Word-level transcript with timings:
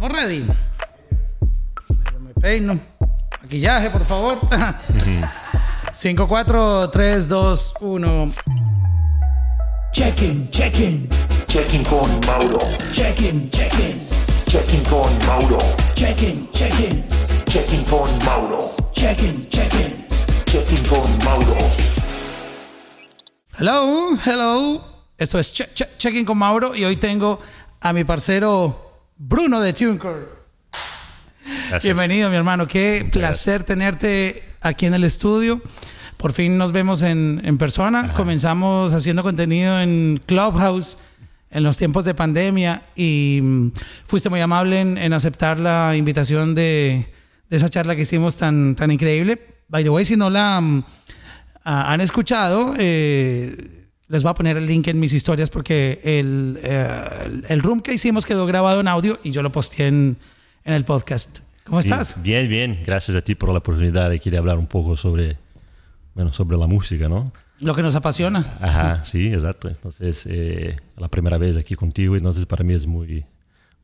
Estamos 0.00 0.16
ready. 0.16 0.46
Yo 2.12 2.20
me 2.20 2.32
peino. 2.40 2.78
Maquillaje, 3.42 3.90
por 3.90 4.06
favor. 4.06 4.38
5, 5.92 6.26
4, 6.26 6.88
3, 6.90 7.28
2, 7.28 7.74
1. 7.80 8.32
Check-in, 9.92 10.48
check-in. 10.50 11.06
Checking 11.48 11.84
con 11.84 12.18
Mauro. 12.26 12.58
Check-in, 12.92 13.50
check-in. 13.50 14.00
Checking 14.46 14.82
con 14.88 15.18
Mauro. 15.26 15.58
Check-in, 15.94 16.48
check-in. 16.54 17.04
Checking 17.46 17.84
con 17.86 18.08
Mauro. 18.24 18.70
Check-in, 18.94 19.34
check-in. 19.50 20.04
Checking 20.46 20.86
con 20.88 21.10
Mauro. 21.24 21.56
Hello, 23.58 24.16
hello. 24.24 24.80
Esto 25.18 25.38
es 25.38 25.50
Che- 25.52 25.68
Che- 25.74 25.88
Check-in 25.98 26.24
con 26.24 26.38
Mauro 26.38 26.74
y 26.74 26.84
hoy 26.86 26.96
tengo 26.96 27.38
a 27.80 27.92
mi 27.92 28.04
parcero 28.04 28.89
Bruno 29.22 29.60
de 29.60 29.74
TuneCore. 29.74 30.24
Bienvenido, 31.82 32.30
mi 32.30 32.36
hermano. 32.36 32.66
Qué 32.66 33.06
placer 33.12 33.64
tenerte 33.64 34.44
aquí 34.62 34.86
en 34.86 34.94
el 34.94 35.04
estudio. 35.04 35.60
Por 36.16 36.32
fin 36.32 36.56
nos 36.56 36.72
vemos 36.72 37.02
en, 37.02 37.42
en 37.44 37.58
persona. 37.58 38.14
Comenzamos 38.14 38.94
haciendo 38.94 39.22
contenido 39.22 39.78
en 39.78 40.22
Clubhouse 40.24 40.96
en 41.50 41.64
los 41.64 41.76
tiempos 41.76 42.06
de 42.06 42.14
pandemia 42.14 42.84
y 42.96 43.40
mm, 43.42 43.72
fuiste 44.06 44.30
muy 44.30 44.40
amable 44.40 44.80
en, 44.80 44.96
en 44.96 45.12
aceptar 45.12 45.58
la 45.60 45.96
invitación 45.96 46.54
de, 46.54 47.12
de 47.50 47.56
esa 47.58 47.68
charla 47.68 47.94
que 47.94 48.02
hicimos 48.02 48.38
tan, 48.38 48.74
tan 48.74 48.90
increíble. 48.90 49.38
By 49.68 49.84
the 49.84 49.90
way, 49.90 50.06
si 50.06 50.16
no 50.16 50.30
la 50.30 50.58
mm, 50.62 50.82
han 51.64 52.00
escuchado, 52.00 52.74
eh, 52.78 53.79
les 54.10 54.22
voy 54.24 54.30
a 54.30 54.34
poner 54.34 54.56
el 54.56 54.66
link 54.66 54.88
en 54.88 54.98
mis 55.00 55.14
historias 55.14 55.48
porque 55.50 56.00
el, 56.04 56.58
eh, 56.62 57.42
el- 57.48 57.60
room 57.62 57.80
que 57.80 57.94
hicimos 57.94 58.26
quedó 58.26 58.44
grabado 58.44 58.80
en 58.80 58.88
audio 58.88 59.18
y 59.22 59.30
yo 59.30 59.40
lo 59.40 59.52
posteé 59.52 59.86
en, 59.86 60.16
en 60.64 60.74
el 60.74 60.84
podcast. 60.84 61.38
¿Cómo 61.64 61.78
estás? 61.78 62.20
Bien, 62.20 62.48
bien. 62.48 62.82
Gracias 62.84 63.16
a 63.16 63.22
ti 63.22 63.36
por 63.36 63.48
la 63.50 63.58
oportunidad 63.58 64.10
de 64.10 64.18
querer 64.18 64.40
hablar 64.40 64.58
un 64.58 64.66
poco 64.66 64.96
sobre, 64.96 65.38
bueno, 66.14 66.32
sobre 66.32 66.56
la 66.58 66.66
música, 66.66 67.08
¿no? 67.08 67.32
Lo 67.60 67.74
que 67.74 67.82
nos 67.82 67.94
apasiona. 67.94 68.56
Ajá, 68.60 69.04
sí, 69.04 69.32
exacto. 69.32 69.68
Entonces, 69.68 70.26
eh, 70.28 70.76
la 70.96 71.06
primera 71.08 71.38
vez 71.38 71.56
aquí 71.56 71.74
contigo, 71.76 72.16
entonces 72.16 72.44
para 72.46 72.64
mí 72.64 72.74
es 72.74 72.86
muy, 72.86 73.24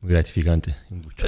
muy 0.01 0.11
gratificante. 0.11 0.75
Mucho. 0.89 1.27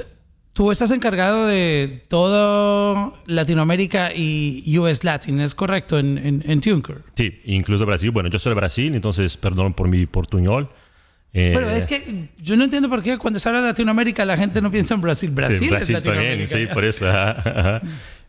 Tú 0.59 0.71
estás 0.71 0.91
encargado 0.91 1.47
de 1.47 2.03
todo 2.09 3.13
Latinoamérica 3.27 4.11
y 4.13 4.77
US 4.77 5.05
Latin, 5.05 5.39
¿es 5.39 5.55
correcto? 5.55 5.97
En, 5.97 6.17
en, 6.17 6.43
en 6.45 6.59
TuneCore. 6.59 6.99
Sí, 7.16 7.39
incluso 7.45 7.85
Brasil. 7.85 8.11
Bueno, 8.11 8.29
yo 8.29 8.39
soy 8.39 8.49
de 8.49 8.55
Brasil, 8.55 8.93
entonces 8.93 9.38
perdón 9.38 9.73
por 9.73 9.88
mi 9.88 10.05
portuñol. 10.05 10.69
Eh, 11.31 11.53
Pero 11.55 11.69
es 11.69 11.85
que 11.85 12.27
yo 12.41 12.57
no 12.57 12.66
entiendo 12.66 12.89
por 12.89 13.01
qué 13.01 13.17
cuando 13.17 13.39
se 13.39 13.47
habla 13.47 13.61
de 13.61 13.67
Latinoamérica 13.67 14.25
la 14.25 14.35
gente 14.35 14.61
no 14.61 14.69
piensa 14.69 14.95
en 14.95 14.99
Brasil. 14.99 15.29
Brasil, 15.31 15.59
sí, 15.59 15.63
es 15.63 15.71
Brasil 15.71 15.93
Latinoamérica. 15.93 16.49
también, 16.49 16.67
sí, 16.67 16.73
por 16.73 16.83
eso. 16.83 17.05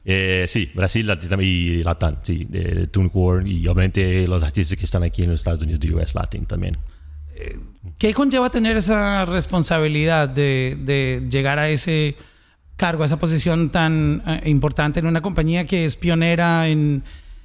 Eh, 0.05 0.47
sí, 0.47 0.71
Brasil 0.73 1.07
Latin, 1.09 1.41
y 1.41 1.83
Latam, 1.83 2.19
sí, 2.23 2.47
de, 2.49 2.87
de 2.87 3.51
y 3.51 3.67
obviamente 3.67 4.25
los 4.29 4.43
artistas 4.45 4.79
que 4.79 4.85
están 4.85 5.03
aquí 5.03 5.25
en 5.25 5.33
los 5.33 5.41
Estados 5.41 5.63
Unidos 5.63 5.81
de 5.81 5.93
US 5.93 6.15
Latin 6.15 6.47
también. 6.47 6.77
¿Qué 7.99 8.15
conlleva 8.15 8.51
tener 8.51 8.77
esa 8.77 9.25
responsabilidad 9.27 10.29
de, 10.29 10.77
de 10.81 11.27
llegar 11.31 11.59
a 11.59 11.69
ese 11.69 12.17
cargo, 12.77 13.03
a 13.03 13.07
esa 13.07 13.19
posición 13.19 13.71
tan 13.71 14.23
eh, 14.27 14.43
importante 14.49 15.01
en 15.01 15.07
una 15.07 15.21
compañía 15.21 15.67
que 15.67 15.85
es 15.85 15.97
pionera 15.97 16.69
en, 16.69 17.03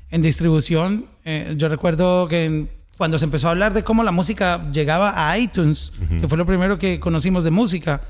en 0.10 0.22
distribución? 0.22 1.08
Eh, 1.26 1.56
yo 1.58 1.68
recuerdo 1.68 2.28
que 2.28 2.46
en- 2.46 2.70
cuando 2.98 3.20
se 3.20 3.26
empezó 3.26 3.50
a 3.50 3.52
hablar 3.52 3.74
de 3.74 3.84
cómo 3.84 4.04
la 4.04 4.12
música 4.14 4.72
llegaba 4.72 5.30
a 5.30 5.38
iTunes, 5.38 5.92
que 6.22 6.30
fue 6.30 6.38
lo 6.38 6.46
primero 6.46 6.78
que 6.80 6.98
conocimos 7.02 7.44
de 7.44 7.52
música, 7.52 8.02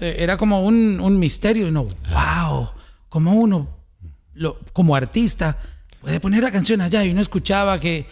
eh, 0.00 0.16
era 0.18 0.36
como 0.36 0.64
un, 0.66 0.98
un 1.00 1.16
misterio. 1.20 1.68
Y 1.68 1.70
no, 1.70 1.84
wow, 1.84 2.70
como 3.08 3.34
uno, 3.34 3.68
lo- 4.34 4.58
como 4.72 4.96
artista, 4.96 5.56
puede 6.00 6.18
poner 6.18 6.42
la 6.42 6.50
canción 6.50 6.80
allá 6.80 7.04
y 7.04 7.10
uno 7.12 7.20
escuchaba 7.20 7.78
que, 7.78 8.06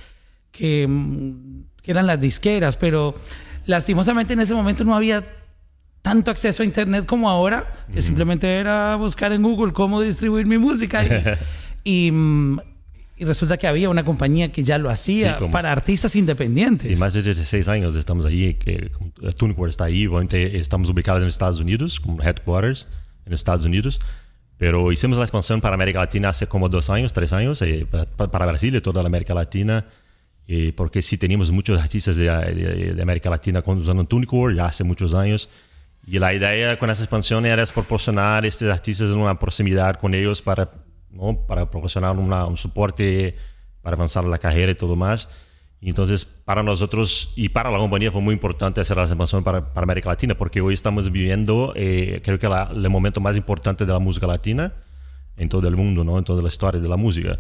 que, 0.53 0.87
mm, 0.89 1.63
que 1.89 1.93
eran 1.93 2.07
las 2.07 2.21
disqueras, 2.21 2.77
pero 2.77 3.15
lastimosamente 3.65 4.35
en 4.35 4.41
ese 4.41 4.53
momento 4.53 4.85
no 4.85 4.95
había 4.95 5.25
tanto 6.03 6.31
acceso 6.31 6.63
a 6.63 6.67
internet 6.67 7.07
como 7.07 7.31
ahora, 7.31 7.87
que 7.91 8.03
simplemente 8.03 8.47
era 8.57 8.95
buscar 8.97 9.33
en 9.33 9.43
Google 9.43 9.73
cómo 9.73 10.03
distribuir 10.03 10.47
mi 10.47 10.59
música. 10.59 11.03
Y, 11.03 11.09
y, 12.09 12.13
mm, 12.13 12.61
y 13.17 13.25
resulta 13.25 13.57
que 13.57 13.67
había 13.67 13.89
una 13.89 14.05
compañía 14.05 14.53
que 14.53 14.63
ya 14.65 14.77
lo 14.77 14.91
hacía 14.91 15.39
Sí, 15.39 15.47
para 15.51 15.73
artistas 15.73 16.15
independientes. 16.15 16.89
Sí, 16.89 16.97
más 16.97 17.15
de 17.15 17.23
16 17.23 17.67
años 17.69 17.97
estamos 17.97 18.27
ahí, 18.27 18.53
que 18.55 18.91
a 19.27 19.33
TuneCore 19.33 19.71
está 19.71 19.85
ahí, 19.85 20.07
estamos 20.53 20.91
ubicados 20.91 21.23
en 21.23 21.29
Estados 21.29 21.59
Unidos, 21.59 22.01
como 22.01 22.23
headquarters 22.23 22.87
en 23.25 23.33
Estados 23.33 23.65
Unidos, 23.65 23.99
pero 24.59 24.93
hicimos 24.93 25.17
la 25.17 25.25
expansión 25.25 25.63
para 25.63 25.73
América 25.75 26.01
Latina 26.01 26.29
hace 26.29 26.47
como 26.49 26.69
dos 26.69 26.91
años, 26.91 27.15
tres 27.15 27.33
años, 27.33 27.63
eh, 27.63 27.87
pa- 27.91 28.31
para 28.31 28.45
Brasil 28.45 28.77
y 28.77 28.81
toda 28.83 29.03
la 29.03 29.07
América 29.07 29.33
Latina, 29.33 29.87
eh, 30.49 30.73
porque 30.75 31.03
sí 31.03 31.17
teníamos 31.19 31.51
muchos 31.53 31.79
artistas 31.81 32.17
de, 32.17 32.25
de- 32.25 32.95
de 32.95 33.03
América 33.03 33.31
Latina 33.31 33.63
usando 33.65 34.05
TuneCore 34.05 34.57
ya 34.57 34.67
hace 34.67 34.83
muchos 34.83 35.15
años, 35.15 35.49
y 36.07 36.19
la 36.19 36.33
idea 36.33 36.79
con 36.79 36.89
esa 36.91 37.03
expansión 37.03 37.45
era 37.47 37.63
es 37.63 37.71
proporcionar 37.71 38.43
a 38.45 38.47
estos 38.49 38.69
artistas 38.71 39.11
una 39.11 39.39
proximidad 39.39 39.97
con 40.01 40.15
ellos 40.15 40.41
para, 40.43 40.71
¿no? 41.11 41.47
para 41.47 41.71
proporcionar 41.71 42.17
una- 42.17 42.47
un 42.47 42.57
soporte 42.57 43.37
para 43.83 43.95
avanzar 43.95 44.25
la 44.25 44.39
carrera 44.39 44.73
y 44.73 44.75
todo 44.75 44.97
más. 44.97 45.29
Entonces, 45.81 46.25
para 46.25 46.63
nosotros 46.63 47.33
y 47.37 47.51
para 47.51 47.71
la 47.71 47.79
compañía 47.79 48.11
fue 48.11 48.21
muy 48.21 48.33
importante 48.35 48.81
hacer 48.81 48.97
la 48.97 49.05
expansión 49.05 49.45
para, 49.45 49.73
para 49.73 49.85
América 49.85 50.09
Latina, 50.09 50.35
porque 50.37 50.61
hoy 50.61 50.75
estamos 50.75 51.13
viviendo, 51.13 51.73
eh, 51.77 52.21
creo 52.25 52.39
que 52.39 52.49
la- 52.49 52.71
el 52.75 52.89
momento 52.91 53.21
más 53.21 53.37
importante 53.37 53.85
de 53.87 53.93
la 53.93 53.99
música 54.01 54.27
latina 54.27 54.73
en 55.37 55.49
todo 55.49 55.69
el 55.69 55.77
mundo, 55.77 56.03
¿no? 56.05 56.19
en 56.19 56.25
toda 56.25 56.43
la 56.43 56.49
historia 56.49 56.81
de 56.81 56.89
la 56.89 56.97
música. 56.97 57.39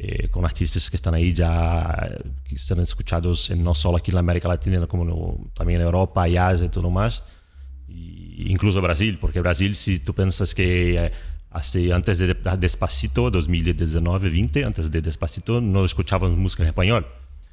Eh, 0.00 0.28
con 0.28 0.44
artistas 0.44 0.88
que 0.88 0.96
están 0.96 1.14
ahí 1.14 1.32
ya, 1.32 2.08
eh, 2.08 2.22
que 2.44 2.54
están 2.54 2.78
escuchados 2.78 3.50
en- 3.50 3.64
no 3.64 3.74
solo 3.74 3.96
aquí 3.98 4.12
en 4.12 4.14
la 4.14 4.20
América 4.20 4.46
Latina, 4.46 4.86
como 4.86 5.04
no- 5.04 5.50
también 5.54 5.80
en 5.80 5.86
Europa 5.86 6.28
y 6.28 6.36
Asia 6.36 6.66
y 6.66 6.68
todo 6.68 6.88
más 6.90 7.24
incluso 7.90 8.80
Brasil, 8.80 9.18
porque 9.20 9.40
Brasil, 9.40 9.74
si 9.74 9.98
tú 10.00 10.14
piensas 10.14 10.54
que 10.54 11.06
eh, 11.06 11.12
hace, 11.50 11.92
antes 11.92 12.18
de 12.18 12.36
Despacito, 12.58 13.30
2019, 13.30 14.30
20, 14.30 14.64
antes 14.64 14.90
de 14.90 15.00
Despacito, 15.00 15.60
no 15.60 15.84
escuchábamos 15.84 16.36
música 16.36 16.62
en 16.62 16.68
español. 16.68 17.06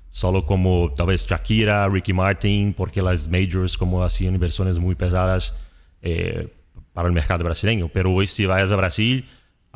Solo 0.09 0.45
como 0.45 0.93
tal 0.95 1.07
vez 1.07 1.25
Shakira, 1.27 1.87
Ricky 1.89 2.13
Martin, 2.13 2.73
porque 2.73 3.01
las 3.01 3.27
majors 3.29 3.77
como 3.77 4.03
hacían 4.03 4.37
versiones 4.39 4.79
muy 4.79 4.95
pesadas 4.95 5.55
eh, 6.01 6.53
para 6.93 7.07
el 7.07 7.13
mercado 7.13 7.43
brasileño. 7.43 7.89
Pero 7.91 8.13
hoy 8.13 8.27
si 8.27 8.45
vas 8.45 8.71
a 8.71 8.75
Brasil, 8.75 9.25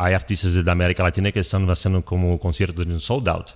hay 0.01 0.13
artistas 0.13 0.53
de 0.53 0.71
América 0.71 1.03
Latina 1.03 1.29
que 1.29 1.41
están 1.41 1.69
haciendo 1.69 2.01
como 2.05 2.39
conciertos 2.39 2.85
en 2.85 3.01
sold 3.01 3.27
out. 3.27 3.49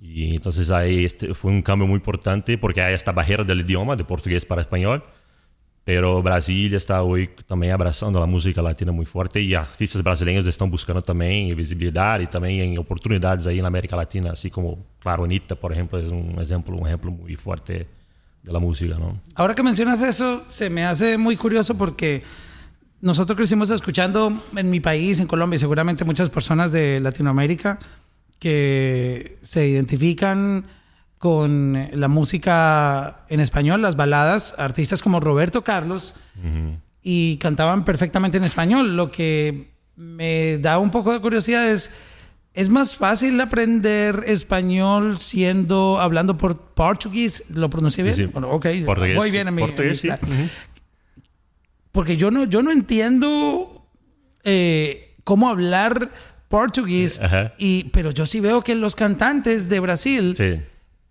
Y 0.00 0.34
entonces 0.34 0.72
ahí 0.72 1.04
este 1.04 1.34
fue 1.34 1.52
un 1.52 1.62
cambio 1.62 1.86
muy 1.86 1.94
importante 1.94 2.58
porque 2.58 2.82
hay 2.82 2.94
esta 2.94 3.12
barrera 3.12 3.44
del 3.44 3.60
idioma, 3.60 3.94
de 3.94 4.02
portugués 4.02 4.44
para 4.44 4.62
español. 4.62 5.04
Pero 5.84 6.20
Brasil 6.20 6.74
está 6.74 7.04
hoy 7.04 7.30
también 7.46 7.72
abrazando 7.72 8.18
la 8.18 8.26
música 8.26 8.60
latina 8.60 8.90
muy 8.90 9.06
fuerte 9.06 9.40
y 9.40 9.54
artistas 9.54 10.02
brasileños 10.02 10.46
están 10.46 10.68
buscando 10.68 11.00
también 11.00 11.56
visibilidad 11.56 12.18
y 12.18 12.26
también 12.26 12.76
oportunidades 12.76 13.46
ahí 13.46 13.58
en 13.58 13.62
la 13.62 13.68
América 13.68 13.94
Latina, 13.94 14.32
así 14.32 14.50
como, 14.50 14.84
claro, 14.98 15.22
Anitta, 15.22 15.54
por 15.54 15.72
ejemplo, 15.72 15.96
es 16.00 16.10
un 16.10 16.40
ejemplo, 16.40 16.76
un 16.76 16.86
ejemplo 16.88 17.12
muy 17.12 17.36
fuerte 17.36 17.86
de 18.42 18.52
la 18.52 18.58
música, 18.58 18.96
¿no? 18.96 19.20
Ahora 19.36 19.54
que 19.54 19.62
mencionas 19.62 20.02
eso, 20.02 20.44
se 20.48 20.70
me 20.70 20.84
hace 20.84 21.18
muy 21.18 21.36
curioso 21.36 21.76
porque 21.76 22.24
nosotros 23.02 23.36
crecimos 23.36 23.70
escuchando 23.70 24.42
en 24.56 24.70
mi 24.70 24.80
país, 24.80 25.20
en 25.20 25.26
Colombia, 25.26 25.56
y 25.56 25.58
seguramente 25.58 26.04
muchas 26.04 26.30
personas 26.30 26.70
de 26.72 27.00
Latinoamérica 27.00 27.78
que 28.38 29.38
se 29.42 29.66
identifican 29.68 30.64
con 31.18 31.88
la 31.92 32.08
música 32.08 33.24
en 33.28 33.40
español, 33.40 33.82
las 33.82 33.96
baladas, 33.96 34.54
artistas 34.56 35.02
como 35.02 35.20
Roberto 35.20 35.62
Carlos, 35.62 36.14
y 37.02 37.36
cantaban 37.38 37.84
perfectamente 37.84 38.38
en 38.38 38.44
español. 38.44 38.96
Lo 38.96 39.10
que 39.10 39.72
me 39.96 40.58
da 40.58 40.78
un 40.78 40.90
poco 40.90 41.12
de 41.12 41.20
curiosidad 41.20 41.68
es, 41.68 41.90
¿es 42.54 42.70
más 42.70 42.94
fácil 42.94 43.40
aprender 43.40 44.22
español 44.26 45.18
siendo, 45.18 46.00
hablando 46.00 46.36
por 46.36 46.56
portugués? 46.56 47.44
¿Lo 47.50 47.68
pronuncié 47.68 48.04
bien? 48.04 48.14
Sí, 48.14 48.24
sí. 48.26 48.30
Bueno, 48.32 48.50
ok, 48.50 48.66
Portugués, 48.86 49.16
voy 49.16 49.30
bien 49.32 49.48
en 49.48 49.54
mi, 49.54 49.62
en 49.62 49.68
mi 49.68 49.72
portugués, 49.72 49.98
sí. 49.98 50.08
Porque 51.92 52.16
yo 52.16 52.30
no, 52.30 52.44
yo 52.44 52.62
no 52.62 52.70
entiendo 52.72 53.86
eh, 54.44 55.14
cómo 55.24 55.48
hablar 55.48 56.10
portugués, 56.48 57.20
y, 57.58 57.84
pero 57.84 58.10
yo 58.10 58.26
sí 58.26 58.40
veo 58.40 58.62
que 58.62 58.74
los 58.74 58.94
cantantes 58.94 59.68
de 59.70 59.80
Brasil 59.80 60.34
Sí. 60.36 60.60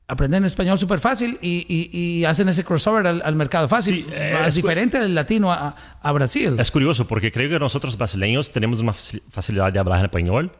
aprenden 0.07 0.45
español 0.45 0.77
súper 0.77 0.99
fácil 0.99 1.39
y, 1.41 1.65
y- 1.67 1.97
y 2.19 2.25
hacen 2.25 2.47
ese 2.49 2.63
crossover 2.63 3.07
al, 3.07 3.21
al 3.23 3.35
mercado 3.35 3.67
fácil. 3.67 4.05
Sí, 4.05 4.07
eh, 4.11 4.37
es 4.45 4.55
diferente 4.55 4.99
del 4.99 5.15
latino 5.15 5.51
a, 5.51 5.75
a 6.01 6.11
Brasil. 6.11 6.55
Es 6.59 6.69
curioso 6.69 7.07
porque 7.07 7.31
creo 7.31 7.49
que 7.49 7.59
nosotros 7.59 7.97
brasileños 7.97 8.51
tenemos 8.51 8.81
una 8.81 8.91
faci- 8.91 9.21
facilidad 9.29 9.71
de 9.73 9.79
hablar 9.79 9.99
en 9.99 10.05
español, 10.05 10.51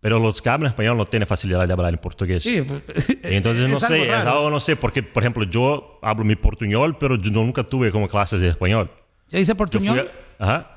pero 0.00 0.18
los 0.18 0.40
que 0.42 0.48
hablan 0.48 0.70
español 0.70 0.96
no 0.96 1.06
tienen 1.06 1.26
facilidad 1.28 1.66
de 1.66 1.72
hablar 1.72 1.92
en 1.92 1.98
portugués. 2.00 2.42
Sí, 2.44 2.56
Y 3.24 3.34
entonces 3.34 3.68
no 3.68 3.76
es 3.76 3.84
algo 3.84 3.96
sé, 4.04 4.08
es 4.10 4.24
algo 4.24 4.50
no 4.50 4.58
sé, 4.60 4.74
porque 4.76 5.02
por 5.04 5.22
ejemplo 5.22 5.44
yo 5.44 5.98
hablo 6.02 6.24
mi 6.24 6.34
portuñol, 6.36 6.98
pero 6.98 7.14
yo 7.16 7.30
nunca 7.30 7.62
tuve 7.62 7.92
como 7.92 8.08
clases 8.08 8.40
de 8.40 8.48
español. 8.48 8.90
¿Se 9.28 9.38
dice 9.38 9.54
portuñol? 9.54 10.10
a- 10.40 10.44
ajá. 10.44 10.74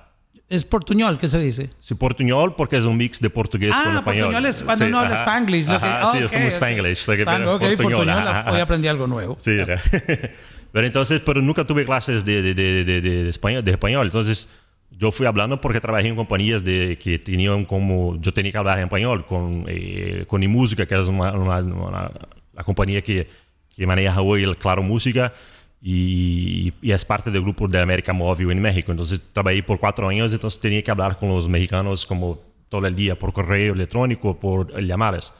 Es 0.48 0.66
portuñol 0.66 1.18
que 1.18 1.28
se 1.30 1.40
dice. 1.40 1.70
Sí, 1.80 1.96
portuñol 1.96 2.56
porque 2.56 2.76
es 2.78 2.84
un 2.84 2.98
mix 2.98 3.20
de 3.22 3.30
portugués 3.30 3.74
con 3.74 3.96
Ah, 3.96 4.00
español. 4.00 4.20
portuñol 4.24 4.46
es 4.46 4.62
cuando 4.64 4.84
Sí, 4.86 4.90
uno 4.90 5.00
habla 5.00 5.14
ajá. 5.16 5.24
spanglish. 5.24 5.66
Lo 5.68 5.80
que, 5.80 5.86
Ajá, 5.86 6.12
sí, 6.12 6.18
ok, 6.18 6.24
es 6.26 6.32
como 6.32 6.48
spanglish. 6.48 7.08
lo 7.08 7.14
que- 7.16 7.24
Spang- 7.26 7.38
pero 7.38 7.56
ok, 7.56 7.62
portuñol. 7.62 8.10
ajá, 8.10 8.40
ajá. 8.42 8.52
Hoy 8.52 8.60
aprendí 8.60 8.88
algo 8.90 9.08
nuevo. 9.08 9.38
Sí, 9.40 9.58
pero 10.74 10.86
entonces, 10.88 11.22
pero 11.26 11.42
nunca 11.42 11.64
tuve 11.66 11.86
clases 11.86 12.26
de, 12.26 12.42
de, 12.42 12.54
de, 12.54 12.84
de, 12.84 13.02
de 13.02 13.30
español, 13.30 13.64
de 13.64 13.72
español. 13.72 14.06
Entonces, 14.08 14.50
yo 14.92 15.10
fui 15.12 15.26
hablando 15.26 15.62
porque 15.62 15.80
trabajé 15.80 16.10
en 16.10 16.16
compañías 16.18 16.64
de, 16.66 16.98
que 17.02 17.18
tenían 17.18 17.64
como... 17.64 18.18
Yo 18.20 18.34
tenía 18.34 18.52
que 18.52 18.58
hablar 18.58 18.78
en 18.80 18.84
español 18.86 19.26
con, 19.26 19.64
eh, 19.70 20.26
con 20.28 20.46
música 20.48 20.86
que 20.86 21.00
es 21.00 21.08
una, 21.08 21.32
una- 21.32 21.60
una- 21.60 22.12
la 22.54 22.64
compañía 22.66 23.02
que, 23.02 23.26
que 23.74 23.88
maneja 23.88 24.20
hoy 24.22 24.44
el 24.44 24.58
Claro 24.58 24.84
Música 24.84 25.34
y, 25.82 26.74
y 26.82 26.92
es 26.92 27.04
parte 27.06 27.32
del 27.32 27.42
grupo 27.42 27.68
de 27.68 27.80
América 27.80 28.14
Móvil 28.14 28.52
en 28.52 28.62
México. 28.62 28.92
Entonces, 28.92 29.22
trabajé 29.34 29.64
por 29.64 29.80
cuatro 29.80 30.08
años, 30.08 30.32
entonces 30.32 30.60
tenía 30.60 30.84
que 30.84 30.92
hablar 30.92 31.18
con 31.18 31.30
los 31.30 31.50
mexicanos 31.50 32.06
como 32.06 32.40
todo 32.70 32.86
el 32.88 32.96
día 32.96 33.18
por 33.18 33.34
correo 33.34 33.74
electrónico, 33.74 34.40
por 34.40 34.80
llamadas. 34.82 35.34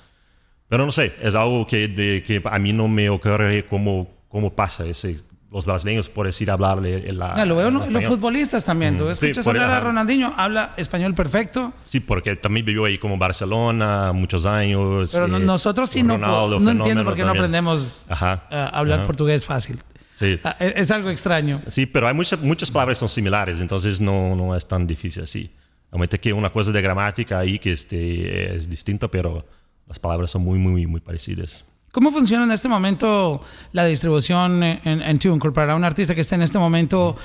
Pero 0.68 0.86
no 0.86 0.92
sé, 0.92 1.14
es 1.22 1.36
algo 1.36 1.66
que, 1.68 1.88
de- 1.88 2.24
que 2.26 2.42
a 2.44 2.58
mí 2.60 2.74
no 2.74 2.88
me 2.88 3.10
ocurre 3.10 3.66
cómo, 3.66 4.08
cómo 4.30 4.52
pasa 4.54 4.86
ese, 4.86 5.18
los 5.52 5.66
brasileños 5.66 6.08
por 6.08 6.26
decir 6.26 6.50
hablarle 6.50 7.12
la... 7.12 7.34
Ah, 7.34 7.46
lo 7.46 7.58
veo 7.58 7.68
en 7.68 7.94
los 7.94 8.06
futbolistas 8.06 8.64
también. 8.66 8.96
Tú 8.98 9.04
Mm, 9.06 9.12
escuchas 9.12 9.46
hablar 9.48 9.70
a. 9.70 9.80
Ronaldinho, 9.82 10.34
habla 10.38 10.74
español 10.78 11.14
perfecto. 11.14 11.74
Sí, 11.86 12.00
porque 12.00 12.38
también 12.38 12.66
vivió 12.66 12.86
ahí 12.86 12.98
como 12.98 13.18
Barcelona 13.18 14.14
muchos 14.14 14.46
años. 14.46 15.12
Pero 15.12 15.28
no- 15.28 15.38
eh, 15.38 15.42
nosotros 15.42 15.90
sí 15.90 16.04
no, 16.04 16.14
Ronaldo, 16.14 16.60
no 16.62 16.72
entiendo 16.72 17.04
por 17.04 17.16
qué 17.16 17.24
no 17.24 17.32
aprendemos 17.32 18.06
Ajá, 18.08 18.44
a 18.50 18.68
hablar 18.70 19.00
ajá. 19.00 19.08
portugués 19.08 19.46
fácil. 19.46 19.80
Sí. 20.22 20.40
Ah, 20.44 20.56
Es, 20.60 20.74
es 20.76 20.92
algo 20.92 21.10
extraño. 21.10 21.62
Sí, 21.68 21.86
pero 21.86 22.08
hay 22.08 22.14
muchas, 22.14 22.40
muchas 22.40 22.72
palabras 22.72 22.98
son 23.00 23.10
similares, 23.10 23.60
entonces 23.60 24.00
no, 24.00 24.36
no 24.36 24.56
es 24.56 24.66
tan 24.66 24.88
difícil 24.88 25.24
así. 25.24 25.52
Realmente 25.92 26.20
que 26.20 26.32
una 26.32 26.50
cosa 26.50 26.72
de 26.72 26.82
gramática 26.82 27.40
ahí 27.40 27.60
que 27.60 27.74
este, 27.74 28.56
es 28.56 28.70
distinta, 28.70 29.10
pero 29.10 29.46
las 29.88 30.00
palabras 30.00 30.32
son 30.32 30.44
muy, 30.44 30.58
muy, 30.58 30.88
muy 30.88 31.02
parecidas. 31.02 31.66
¿Cómo 31.92 32.12
funciona 32.12 32.46
en 32.46 32.52
este 32.52 32.70
momento 32.70 33.42
la 33.74 33.84
distribución 33.84 34.64
en, 34.64 35.02
en 35.02 35.20
TuneCore 35.20 35.54
para 35.54 35.76
un 35.76 35.84
artista 35.84 36.16
que 36.16 36.22
esté 36.22 36.36
en 36.36 36.44
este 36.44 36.58
momento 36.58 37.18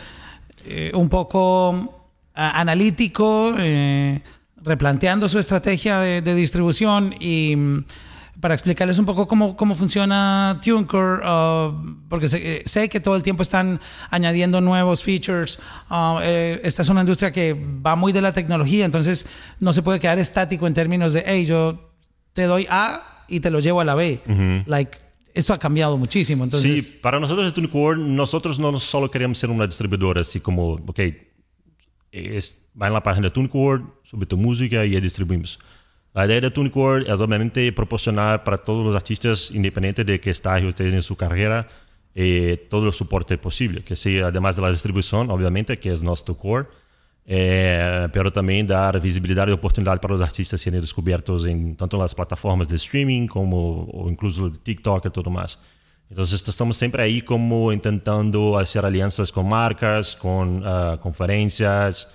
eh, 0.65 0.91
un 0.95 1.09
poco 1.09 2.09
analítico, 2.35 3.55
eh, 3.59 4.21
replanteando 4.57 5.29
su 5.29 5.39
estrategia 5.39 6.01
de, 6.01 6.23
de 6.23 6.35
distribución 6.35 7.15
y 7.21 7.55
para 8.41 8.55
explicarles 8.55 8.99
un 8.99 9.07
poco 9.07 9.27
cómo, 9.27 9.57
cómo 9.57 9.75
funciona 9.75 10.61
TuneCore, 10.63 11.23
ah, 11.25 11.73
porque 12.09 12.29
sé, 12.29 12.59
eh, 12.59 12.63
sé 12.67 12.89
que 12.89 13.01
todo 13.01 13.17
el 13.17 13.23
tiempo 13.23 13.43
están 13.43 13.81
añadiendo 14.11 14.61
nuevos 14.61 15.03
features. 15.03 15.59
ah, 15.89 16.21
eh, 16.23 16.61
esta 16.63 16.83
es 16.83 16.89
una 16.89 17.01
industria 17.01 17.33
que 17.33 17.55
va 17.55 17.97
muy 17.97 18.13
de 18.13 18.21
la 18.21 18.33
tecnología, 18.33 18.85
entonces 18.85 19.27
no 19.61 19.73
se 19.73 19.83
puede 19.83 20.01
quedar 20.01 20.19
estático 20.19 20.67
en 20.67 20.75
términos 20.75 21.13
de, 21.13 21.25
hey, 21.27 21.47
yo 21.47 21.93
te 22.33 22.45
doy 22.45 22.67
A 22.71 23.25
y 23.29 23.41
te 23.41 23.51
lo 23.51 23.61
llevo 23.61 23.81
a 23.81 23.85
la 23.85 23.95
B. 23.95 24.21
Like, 24.67 24.99
esto 25.35 25.53
ha 25.53 25.59
cambiado 25.59 25.97
muchísimo. 25.99 26.45
Entonces, 26.45 26.87
sí, 26.87 26.99
para 27.03 27.21
nosotros 27.21 27.53
TuneCore, 27.53 27.99
nosotros 27.99 28.59
no 28.59 28.79
solo 28.79 29.11
queremos 29.11 29.39
ser 29.39 29.51
una 29.51 29.67
distribuidora, 29.67 30.21
así 30.21 30.41
como, 30.41 30.75
ok, 30.75 31.01
es, 32.13 32.67
va 32.81 32.87
en 32.87 32.93
la 32.93 33.03
página 33.03 33.29
de 33.29 33.31
TuneCore, 33.31 33.85
sube 34.03 34.27
tu 34.27 34.37
música 34.37 34.85
y 34.85 34.93
ya 34.93 35.01
distribuimos. 35.01 35.59
La 36.17 36.25
idea 36.25 36.41
de 36.41 36.51
TuneCore 36.51 37.03
es 37.13 37.21
obviamente 37.21 37.71
proporcionar 37.73 38.43
para 38.43 38.57
todos 38.57 38.83
los 38.83 38.97
artistas, 38.97 39.51
independiente 39.51 40.03
de 40.03 40.19
qué 40.19 40.31
estágio 40.31 40.71
estén 40.71 40.95
en 40.95 41.03
su 41.03 41.15
carrera, 41.15 41.69
eh, 42.15 42.67
todo 42.71 42.87
el 42.87 42.95
soporte 42.95 43.37
posible, 43.37 43.85
que 43.85 43.95
sea 43.97 44.29
además 44.29 44.57
de 44.57 44.63
la 44.63 44.71
distribución, 44.71 45.31
obviamente, 45.31 45.79
que 45.79 45.93
es 45.93 46.03
nuestro 46.03 46.35
core, 46.35 46.69
eh, 47.27 48.09
pero 48.15 48.33
también 48.33 48.67
dar 48.67 48.99
visibilidad 48.99 49.47
y 49.47 49.51
oportunidad 49.51 50.01
para 50.01 50.15
los 50.15 50.23
artistas 50.23 50.59
serem 50.59 50.81
descubiertos 50.81 51.45
en 51.45 51.77
tanto 51.77 51.99
en 51.99 52.03
las 52.03 52.15
plataformas 52.15 52.67
de 52.67 52.77
streaming 52.77 53.27
como 53.27 53.85
o 53.85 54.09
incluso 54.09 54.51
TikTok 54.51 55.05
y 55.05 55.11
todo 55.11 55.29
más. 55.29 55.61
Entonces 56.09 56.49
estamos 56.49 56.79
siempre 56.79 57.03
ahí 57.03 57.21
como 57.21 57.75
intentando 57.75 58.57
hacer 58.57 58.87
alianzas 58.87 59.31
con 59.31 59.47
marcas, 59.51 60.17
con 60.17 60.63
ah, 60.65 60.99
conferencias, 60.99 62.11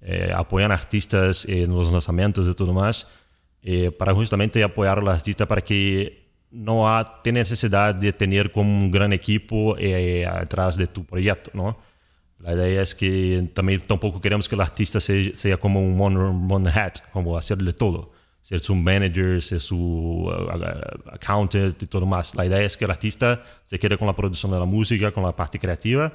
eh, 0.00 0.32
apoyar 0.34 0.72
artistas 0.72 1.44
en 1.44 1.70
los 1.70 1.92
lanzamientos 1.92 2.48
y 2.48 2.54
todo 2.54 2.72
más, 2.72 3.10
eh, 3.62 3.90
para 3.90 4.12
justamente 4.14 4.62
apoyar 4.62 4.98
a 4.98 5.02
los 5.02 5.14
artistas 5.14 5.46
para 5.46 5.62
que 5.62 6.22
no 6.50 6.88
ha, 6.88 7.22
tenga 7.22 7.40
necesidad 7.40 7.94
de 7.94 8.12
tener 8.12 8.52
como 8.52 8.70
un 8.70 8.90
gran 8.90 9.12
equipo 9.12 9.76
eh, 9.78 10.26
atrás 10.26 10.76
de 10.76 10.86
tu 10.86 11.04
proyecto, 11.04 11.50
¿no? 11.54 11.78
La 12.42 12.54
idea 12.54 12.82
es 12.82 12.94
que 12.94 13.48
también 13.54 13.80
tampoco 13.80 14.20
queremos 14.20 14.48
que 14.48 14.56
el 14.56 14.60
artista 14.60 14.98
sea, 14.98 15.34
sea 15.34 15.56
como 15.56 15.80
un 15.80 15.98
one, 16.00 16.18
one 16.52 16.70
hat, 16.70 16.98
como 17.12 17.38
hacerle 17.38 17.72
todo. 17.72 18.12
Ser 18.40 18.58
su 18.58 18.74
manager, 18.74 19.40
ser 19.40 19.60
su 19.60 20.26
uh, 20.26 21.12
accountant 21.12 21.80
y 21.80 21.86
todo 21.86 22.04
más. 22.04 22.34
La 22.34 22.44
idea 22.44 22.60
es 22.60 22.76
que 22.76 22.84
el 22.84 22.90
artista 22.90 23.44
se 23.62 23.78
quede 23.78 23.96
con 23.96 24.08
la 24.08 24.16
producción 24.16 24.50
de 24.50 24.58
la 24.58 24.64
música, 24.64 25.12
con 25.12 25.22
la 25.22 25.36
parte 25.36 25.60
creativa. 25.60 26.12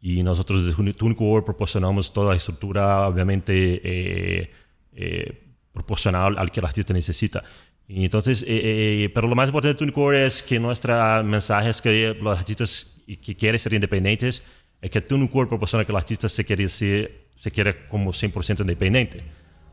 Y 0.00 0.22
nosotros 0.22 0.64
desde 0.64 0.94
TuneCore 0.94 1.44
proporcionamos 1.44 2.10
toda 2.10 2.30
la 2.30 2.36
estructura, 2.36 3.06
obviamente, 3.06 3.52
eh, 3.84 4.50
eh, 4.94 5.49
proporcional 5.80 6.36
al 6.38 6.50
que 6.50 6.60
el 6.60 6.66
artista 6.66 6.92
necesita. 6.92 7.42
Entonces, 7.88 8.42
eh, 8.42 8.46
eh, 8.48 9.10
pero 9.12 9.26
lo 9.26 9.34
más 9.34 9.48
importante 9.48 9.74
de 9.74 9.78
TuneCore 9.78 10.24
es 10.24 10.42
que 10.42 10.60
nuestra 10.60 11.22
mensaje 11.24 11.70
es 11.70 11.82
que 11.82 12.16
los 12.20 12.38
artistas 12.38 13.02
que 13.20 13.34
quieren 13.34 13.58
ser 13.58 13.72
independientes 13.72 14.44
es 14.80 14.90
que 14.90 15.00
TuneCore 15.00 15.48
proporciona 15.48 15.84
que 15.84 15.92
el 15.92 15.96
artista 15.96 16.28
se 16.28 16.44
quiere, 16.44 16.68
ser, 16.68 17.26
se 17.36 17.50
quiere 17.50 17.86
como 17.88 18.12
100% 18.12 18.60
independiente. 18.60 19.22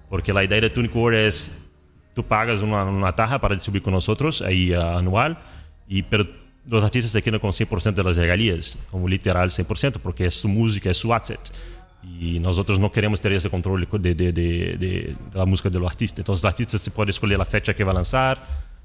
Porque 0.09 0.33
la 0.33 0.43
idea 0.43 0.59
de 0.59 0.69
TuneCore 0.69 1.27
es, 1.27 1.65
tú 2.15 2.23
pagas 2.23 2.61
una, 2.61 2.83
una 2.85 3.11
taja 3.11 3.39
para 3.39 3.53
distribuir 3.53 3.83
con 3.83 3.93
nosotros, 3.93 4.41
ahí 4.41 4.73
uh, 4.73 4.81
anual, 4.81 5.37
y, 5.87 6.01
pero 6.01 6.25
los 6.65 6.83
artistas 6.83 7.11
se 7.11 7.21
quedan 7.21 7.39
con 7.39 7.51
100% 7.51 7.93
de 7.93 8.03
las 8.03 8.17
regalías, 8.17 8.77
como 8.91 9.07
literal 9.07 9.49
100%, 9.49 9.99
porque 10.01 10.25
es 10.25 10.35
su 10.35 10.47
música, 10.47 10.89
es 10.89 10.97
su 10.97 11.13
asset. 11.13 11.39
Y 12.03 12.39
nosotros 12.39 12.79
no 12.79 12.91
queremos 12.91 13.19
ter 13.19 13.33
esse 13.33 13.49
controle 13.49 13.87
de, 13.91 14.15
de, 14.15 14.31
de, 14.31 15.15
de, 15.33 15.45
música 15.45 15.69
de 15.69 15.79
los 15.79 15.89
artistas. 15.89 16.19
Entonces, 16.19 16.43
el 16.43 16.47
artista 16.47 16.77
se 16.77 16.91
puede 16.91 17.11
escolher 17.11 17.37
la 17.37 17.45
fecha 17.45 17.73
que 17.73 17.83
va 17.83 17.91
a 17.91 17.95
lanzar, 17.95 18.37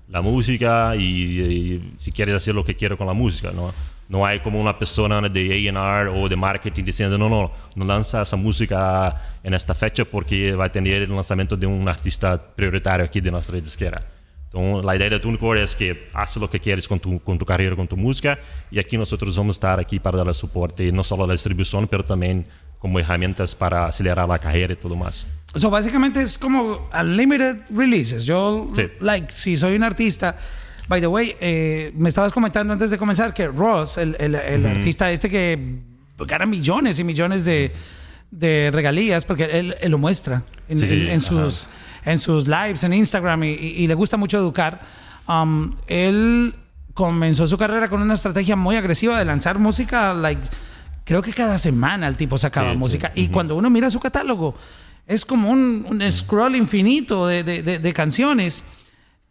la 0.08 0.20
música 0.20 0.96
y, 0.96 1.02
y 1.02 1.94
si 1.98 2.10
quieres 2.10 2.34
hacer 2.34 2.54
lo 2.54 2.64
que 2.64 2.74
quiera 2.74 2.96
con 2.96 3.06
la 3.06 3.12
música. 3.12 3.52
¿no? 3.52 3.72
no 4.12 4.26
hay 4.26 4.40
como 4.40 4.60
una 4.60 4.78
persona 4.78 5.26
de 5.26 5.68
A&R 5.68 6.10
o 6.10 6.28
de 6.28 6.36
marketing 6.36 6.84
diciendo, 6.84 7.16
no, 7.16 7.30
no, 7.30 7.50
no 7.74 7.84
lanza 7.84 8.20
esa 8.22 8.36
música 8.36 9.38
en 9.42 9.54
esta 9.54 9.74
fecha 9.74 10.04
porque 10.04 10.54
va 10.54 10.66
a 10.66 10.69
tener 10.70 11.02
el 11.02 11.14
lanzamiento 11.14 11.56
de 11.56 11.66
un 11.66 11.88
artista 11.88 12.38
prioritario 12.38 13.06
aquí 13.06 13.20
de 13.20 13.31
nuestra 13.31 13.58
disquera. 13.58 14.02
Então, 14.48 14.86
a 14.86 14.94
ideia 14.94 15.08
da 15.08 15.19
TuneCore 15.19 15.62
é 15.62 15.66
que 15.66 16.08
hace 16.12 16.38
lo 16.38 16.46
que 16.46 16.60
quieres 16.60 16.86
con 16.86 16.98
tu, 16.98 17.19
con 17.20 17.38
tu 17.38 17.46
carreira, 17.46 17.74
con 17.74 17.86
tu 17.86 17.96
música, 17.96 18.38
e 18.70 18.78
aqui 18.78 18.98
nós 18.98 19.10
vamos 19.10 19.56
estar 19.56 19.81
aqui 19.81 19.98
para 19.98 20.22
dar 20.22 20.34
suporte, 20.34 20.92
não 20.92 21.02
só 21.02 21.14
a 21.24 21.32
distribuição, 21.32 21.88
mas 21.90 22.04
também 22.04 22.44
como 22.82 22.98
herramientas 22.98 23.55
para 23.55 23.86
acelerar 23.86 24.29
la 24.29 24.39
carrera 24.39 24.74
y 24.74 24.77
todo 24.77 24.94
más. 24.96 25.27
So, 25.55 25.70
básicamente 25.70 26.20
es 26.20 26.36
como 26.36 26.89
unlimited 27.01 27.62
releases. 27.70 28.24
Yo, 28.24 28.67
Sí. 28.74 28.89
like, 29.01 29.32
si 29.32 29.56
soy 29.56 29.77
un 29.77 29.84
artista. 29.84 30.36
By 30.89 31.01
the 31.01 31.06
way, 31.06 31.34
eh, 31.41 31.93
me 31.96 32.08
estabas 32.08 32.32
comentando 32.32 32.72
antes 32.72 32.91
de 32.91 32.98
comenzar 32.98 33.32
que 33.32 33.46
Ross, 33.46 33.96
el, 33.98 34.17
el, 34.19 34.34
el 34.34 34.67
artista 34.67 35.10
este 35.12 35.31
que 35.31 35.79
gana 36.27 36.44
millones 36.44 36.98
y 36.98 37.05
millones 37.05 37.44
de, 37.44 37.72
de 38.32 38.70
regalías, 38.72 39.24
porque 39.24 39.44
él, 39.44 39.77
él 39.81 39.91
lo 39.93 39.98
muestra 39.98 40.43
en, 40.69 40.79
Sí, 40.79 40.86
en- 40.93 41.08
en 41.08 41.20
sus, 41.20 41.69
en 42.05 42.19
sus 42.19 42.48
lives, 42.48 42.82
en 42.82 42.94
Instagram, 42.94 43.44
y, 43.44 43.51
y- 43.53 43.74
y 43.84 43.86
le 43.86 43.94
gusta 43.94 44.17
mucho 44.17 44.39
educar. 44.39 44.81
Um, 45.29 45.72
él 45.86 46.53
comenzó 46.94 47.46
su 47.46 47.56
carrera 47.56 47.89
con 47.89 48.03
una 48.03 48.15
estrategia 48.15 48.56
muy 48.56 48.74
agresiva 48.77 49.17
de 49.19 49.24
lanzar 49.24 49.58
música, 49.60 50.12
like, 50.15 50.43
creo 51.04 51.22
que 51.22 51.32
cada 51.32 51.58
semana 51.58 52.08
el 52.08 52.16
tipo 52.16 52.38
sacaba 52.38 52.68
Sí, 52.70 52.74
sí. 52.74 52.78
música. 52.78 53.12
Y 53.14 53.28
cuando 53.28 53.56
uno 53.56 53.70
mira 53.70 53.90
su 53.90 54.00
catálogo, 54.00 54.54
es 55.06 55.24
como 55.24 55.50
un, 55.50 55.84
un 55.88 56.12
scroll 56.12 56.54
infinito 56.56 57.26
de, 57.26 57.42
de- 57.44 57.62
de- 57.62 57.78
de 57.78 57.92
canciones 57.92 58.64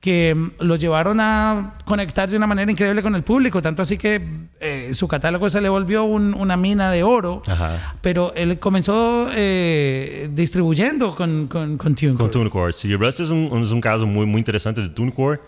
que 0.02 0.34
mm, 0.36 0.64
lo 0.64 0.76
llevaron 0.78 1.20
a 1.20 1.76
conectar 1.86 2.28
de 2.30 2.36
una 2.36 2.48
manera 2.48 2.72
increíble 2.72 3.04
con 3.04 3.14
el 3.16 3.24
público, 3.24 3.62
tanto 3.62 3.84
así 3.84 3.98
que 4.00 4.20
eh, 4.60 4.90
su 4.94 5.08
catálogo 5.08 5.48
se 5.50 5.62
le 5.62 5.70
volvió 5.70 6.04
un- 6.06 6.34
una 6.34 6.58
mina 6.58 6.90
de 6.92 7.04
oro, 7.04 7.44
Ajá. 7.48 7.96
pero 8.02 8.34
él 8.36 8.58
comenzó 8.60 9.28
eh, 9.32 10.28
distribuyendo 10.34 11.16
con, 11.16 11.48
con, 11.48 11.78
con 11.78 11.94
TuneCore. 11.96 12.18
Com 12.18 12.30
TuneCore. 12.32 12.74
Sim, 12.74 12.96
Rust 12.96 13.20
é 13.20 13.24
um, 13.26 13.56
é 13.64 13.74
um 13.74 13.80
caso 13.82 14.08
muito, 14.08 14.28
muito 14.28 14.44
interessante 14.44 14.82
de 14.82 14.90
TuneCore. 14.90 15.40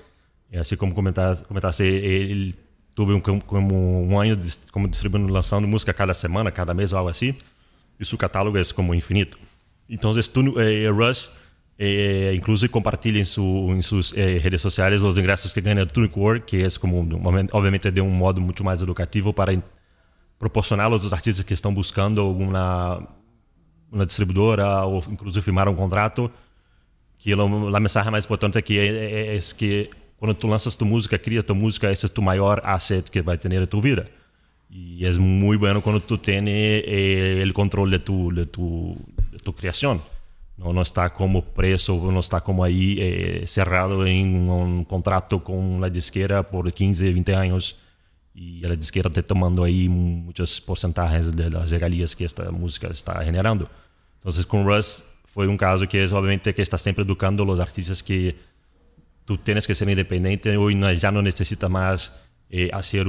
Assim 0.55 0.75
como 0.75 0.93
comentaste, 0.93 1.43
comentaste 1.45 1.81
ele 1.83 2.55
teve 2.95 3.13
um, 3.13 3.19
como 3.39 4.07
um 4.07 4.19
ano 4.19 4.35
de, 4.35 4.57
como 4.71 4.87
distribuindo, 4.87 5.31
lançando 5.31 5.67
música 5.67 5.93
cada 5.93 6.13
semana, 6.13 6.51
cada 6.51 6.73
mês 6.73 6.91
ou 6.91 6.99
algo 6.99 7.09
assim. 7.09 7.35
E 7.99 8.05
seu 8.05 8.17
catálogo 8.17 8.57
é 8.57 8.63
como 8.73 8.93
infinito. 8.93 9.37
Então, 9.89 10.11
esse 10.17 10.29
Tune, 10.29 10.53
eh, 10.57 10.89
Russ, 10.89 11.31
eh, 11.77 12.33
incluso 12.35 12.67
compartilha 12.69 13.19
em, 13.19 13.25
su, 13.25 13.41
em 13.69 13.81
suas 13.81 14.13
eh, 14.15 14.37
redes 14.37 14.61
sociais 14.61 15.01
os 15.03 15.17
ingressos 15.17 15.51
que 15.53 15.61
ganha 15.61 15.85
do 15.85 15.91
TuneCore, 15.91 16.41
que 16.41 16.63
é 16.63 16.67
como, 16.79 17.07
obviamente, 17.51 17.91
de 17.91 18.01
um 18.01 18.09
modo 18.09 18.41
muito 18.41 18.63
mais 18.63 18.81
educativo 18.81 19.33
para 19.33 19.53
proporcionar 20.39 20.87
a 20.87 20.89
los 20.89 21.11
artistas 21.13 21.45
que 21.45 21.53
están 21.53 21.73
buscando 21.73 22.29
una, 22.29 22.99
una 23.91 24.05
distribuidora 24.05 24.85
o 24.85 24.99
incluso 25.09 25.41
firmar 25.41 25.69
un 25.69 25.75
contrato, 25.75 26.31
que 27.17 27.35
lo- 27.35 27.69
la 27.69 27.79
mensaje 27.79 28.09
más 28.11 28.25
importante 28.25 28.59
aquí 28.59 28.77
es, 28.77 28.93
es 29.45 29.53
que 29.53 29.89
cuando 30.23 30.37
tú 30.37 30.47
lanzas 30.47 30.77
tu 30.77 30.85
música, 30.85 31.19
crías 31.19 31.45
tu 31.45 31.53
música, 31.53 31.91
ese 31.91 32.07
es 32.07 32.13
tu 32.13 32.21
mayor 32.21 32.61
asset 32.63 33.09
que 33.09 33.21
va 33.21 33.33
a 33.33 33.37
tener 33.37 33.61
en 33.61 33.67
tu 33.67 33.81
vida. 33.81 34.07
Y 34.69 35.05
es 35.05 35.19
muy 35.19 35.57
bueno 35.57 35.81
cuando 35.81 36.01
tú 36.01 36.17
tienes 36.17 36.81
eh, 36.87 37.41
el 37.41 37.53
control 37.53 37.91
de 37.91 37.99
tu, 37.99 38.33
de 38.33 38.45
tu, 38.45 38.95
de 39.33 39.39
tu 39.39 39.53
creación. 39.53 40.01
No, 40.55 40.71
no 40.71 40.81
está 40.81 41.13
como 41.13 41.43
preso, 41.43 42.09
no 42.09 42.21
está 42.21 42.39
como 42.39 42.63
ahí 42.63 42.95
eh, 43.01 43.43
cerrado 43.47 44.05
en 44.05 44.49
un 44.49 44.85
contrato 44.85 45.43
con 45.43 45.81
la 45.81 45.89
disquera 45.89 46.41
por 46.41 46.71
15, 46.71 47.03
20 47.03 47.35
años 47.35 47.77
y 48.33 48.61
la 48.61 48.77
disquera 48.77 49.09
te 49.09 49.23
tomando 49.23 49.65
ahí 49.65 49.89
muchos 49.89 50.61
porcentajes 50.61 51.35
de 51.35 51.49
las 51.49 51.69
regalías 51.69 52.15
que 52.15 52.23
esta 52.23 52.49
música 52.49 52.87
está 52.87 53.21
generando. 53.25 53.69
Entonces 54.19 54.45
con 54.45 54.65
Russ 54.65 55.03
fue 55.25 55.47
un 55.47 55.57
caso 55.57 55.85
que 55.85 56.01
es 56.01 56.13
obviamente 56.13 56.55
que 56.55 56.61
está 56.61 56.77
siempre 56.77 57.03
educando 57.03 57.43
a 57.43 57.45
los 57.45 57.59
artistas 57.59 58.01
que 58.01 58.52
tú 59.25 59.37
tienes 59.37 59.65
que 59.67 59.75
ser 59.75 59.89
independiente, 59.89 60.55
hoy 60.57 60.75
no- 60.75 60.91
ya 60.91 61.11
no 61.11 61.21
necesitas 61.21 61.69
más 61.69 62.19
eh, 62.49 62.69
hacer 62.71 63.07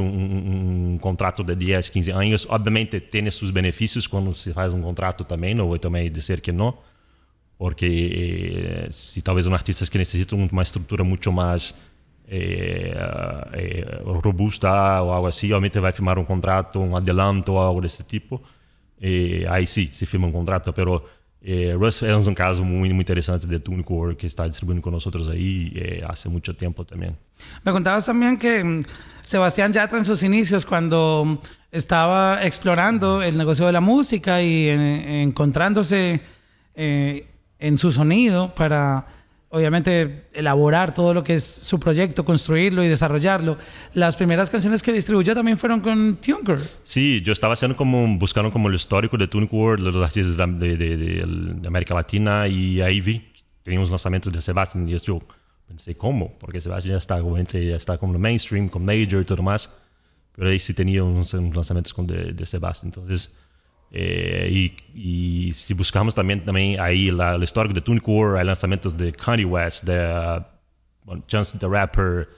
contrato 1.01 1.43
de 1.43 1.55
10, 1.55 1.91
15 1.91 2.13
años. 2.15 2.47
Obviamente 2.51 3.01
tiene 3.01 3.31
sus 3.31 3.53
beneficios 3.53 4.09
cuando 4.09 4.33
se 4.33 4.53
hace 4.57 4.75
un 4.75 4.83
contrato 4.83 5.25
también, 5.27 5.59
no 5.59 5.67
voy 5.67 5.79
también 5.79 6.07
a 6.09 6.11
decir 6.11 6.41
que 6.41 6.53
no, 6.53 6.81
porque 7.59 7.87
eh, 7.87 8.87
si 8.91 9.21
tal 9.23 9.37
vez 9.37 9.47
un 9.47 9.55
artista 9.55 9.85
que 9.87 9.99
necesita 9.99 10.35
una 10.35 10.63
estructura 10.63 11.05
mucho 11.05 11.31
más 11.31 11.75
eh, 12.27 12.95
eh, 13.53 13.85
robusta 14.23 15.03
o 15.03 15.13
algo 15.15 15.27
así, 15.29 15.53
obviamente 15.53 15.79
va 15.79 15.91
a 15.91 15.93
firmar 15.93 16.19
un 16.19 16.25
contrato, 16.25 16.81
un 16.81 16.95
adelanto 16.97 17.55
o 17.55 17.67
algo 17.69 17.81
de 17.83 17.87
este 17.89 18.05
tipo, 18.05 18.43
eh, 18.99 19.45
ahí 19.49 19.67
sí, 19.67 19.91
se 19.93 20.07
firma 20.07 20.27
un 20.27 20.33
contrato, 20.33 20.73
pero 20.73 21.05
eh, 21.47 21.77
Russ 21.79 22.03
es 22.03 22.27
un 22.27 22.35
caso 22.35 22.65
muy, 22.65 22.89
muy 22.89 23.01
interesante 23.01 23.47
de 23.47 23.61
TuneCore 23.61 24.17
que 24.17 24.27
está 24.27 24.45
distribuyendo 24.45 24.83
con 24.83 24.95
nosotros 24.95 25.29
ahí 25.29 25.71
eh, 25.75 26.03
hace 26.09 26.31
mucho 26.31 26.57
tiempo 26.57 26.87
también. 26.87 27.19
Me 27.63 27.71
contabas 27.71 28.07
también 28.07 28.39
que 28.39 28.65
mm, 28.65 28.83
Sebastián 29.21 29.71
Yatra 29.71 29.99
en 29.99 30.07
sus 30.07 30.23
inicios, 30.23 30.65
cuando 30.65 31.25
mm, 31.27 31.39
estaba 31.71 32.43
explorando 32.45 33.21
el 33.21 33.37
negocio 33.37 33.67
de 33.67 33.73
la 33.73 33.83
música 33.83 34.41
eh, 34.41 35.23
encontrándose 35.23 36.23
eh, 36.75 37.27
en 37.59 37.77
su 37.77 37.93
sonido 37.93 38.55
para, 38.55 39.07
obviamente, 39.55 40.25
elaborar 40.33 40.93
todo 40.93 41.15
lo 41.15 41.23
que 41.23 41.35
es 41.35 41.45
su 41.45 41.79
proyecto, 41.81 42.25
construirlo 42.25 42.83
y 42.85 42.89
desarrollarlo, 42.89 43.57
las 43.95 44.17
primeras 44.17 44.51
canciones 44.51 44.83
que 44.83 44.93
distribuyó 44.93 45.35
también 45.35 45.57
fueron 45.57 45.81
con 45.81 46.17
TuneCore. 46.17 46.61
Sí, 46.83 47.21
yo 47.23 47.33
estaba 47.33 47.55
haciendo 47.55 47.77
como, 47.77 48.19
buscando 48.19 48.53
como 48.53 48.69
el 48.69 48.75
histórico 48.75 49.17
de 49.17 49.29
TuneCore, 49.29 49.83
de 49.83 49.93
los 49.93 50.03
artistas 50.05 50.37
de, 50.59 50.77
de- 50.77 51.67
América 51.67 51.95
Latina 51.95 52.47
y 52.49 52.81
ahí 52.81 53.01
vi, 53.01 53.33
teníamos 53.63 53.89
lanzamientos 53.91 54.33
de 54.33 54.41
Sebastián 54.41 54.89
y 54.89 54.99
yo 54.99 55.19
pensé, 55.67 55.95
¿cómo? 55.97 56.37
Porque 56.39 56.61
Sebastián 56.61 56.93
ya 56.95 56.99
está, 56.99 57.17
obviamente, 57.23 57.65
ya 57.71 57.77
está 57.77 57.97
como 57.97 58.19
mainstream, 58.19 58.69
con 58.69 58.85
Major 58.85 59.23
y 59.23 59.25
todo 59.25 59.43
más, 59.43 59.71
pero 60.37 60.49
ahí 60.51 60.59
sí 60.59 60.75
tenía 60.75 61.03
unos, 61.05 61.33
unos 61.35 61.55
lanzamientos 61.55 61.95
de, 62.07 62.33
de 62.33 62.47
Sebastián, 62.47 62.89
entonces... 62.95 63.35
eh, 63.97 64.49
y, 64.51 65.47
y 65.49 65.53
si 65.53 65.73
buscamos 65.75 66.15
también, 66.15 66.41
también 66.45 66.81
ahí 66.81 67.11
la, 67.13 67.37
el 67.37 67.43
histórico 67.45 67.73
de 67.75 67.81
TuneCore, 67.81 68.41
hay 68.41 68.45
lanzamientos 68.47 68.97
de 68.97 69.13
Kanye 69.13 69.45
West, 69.45 69.85
de 69.85 70.03
uh, 70.03 70.43
bueno, 71.05 71.23
Chance 71.29 71.57
the 71.59 71.69
Rapper, 71.69 72.29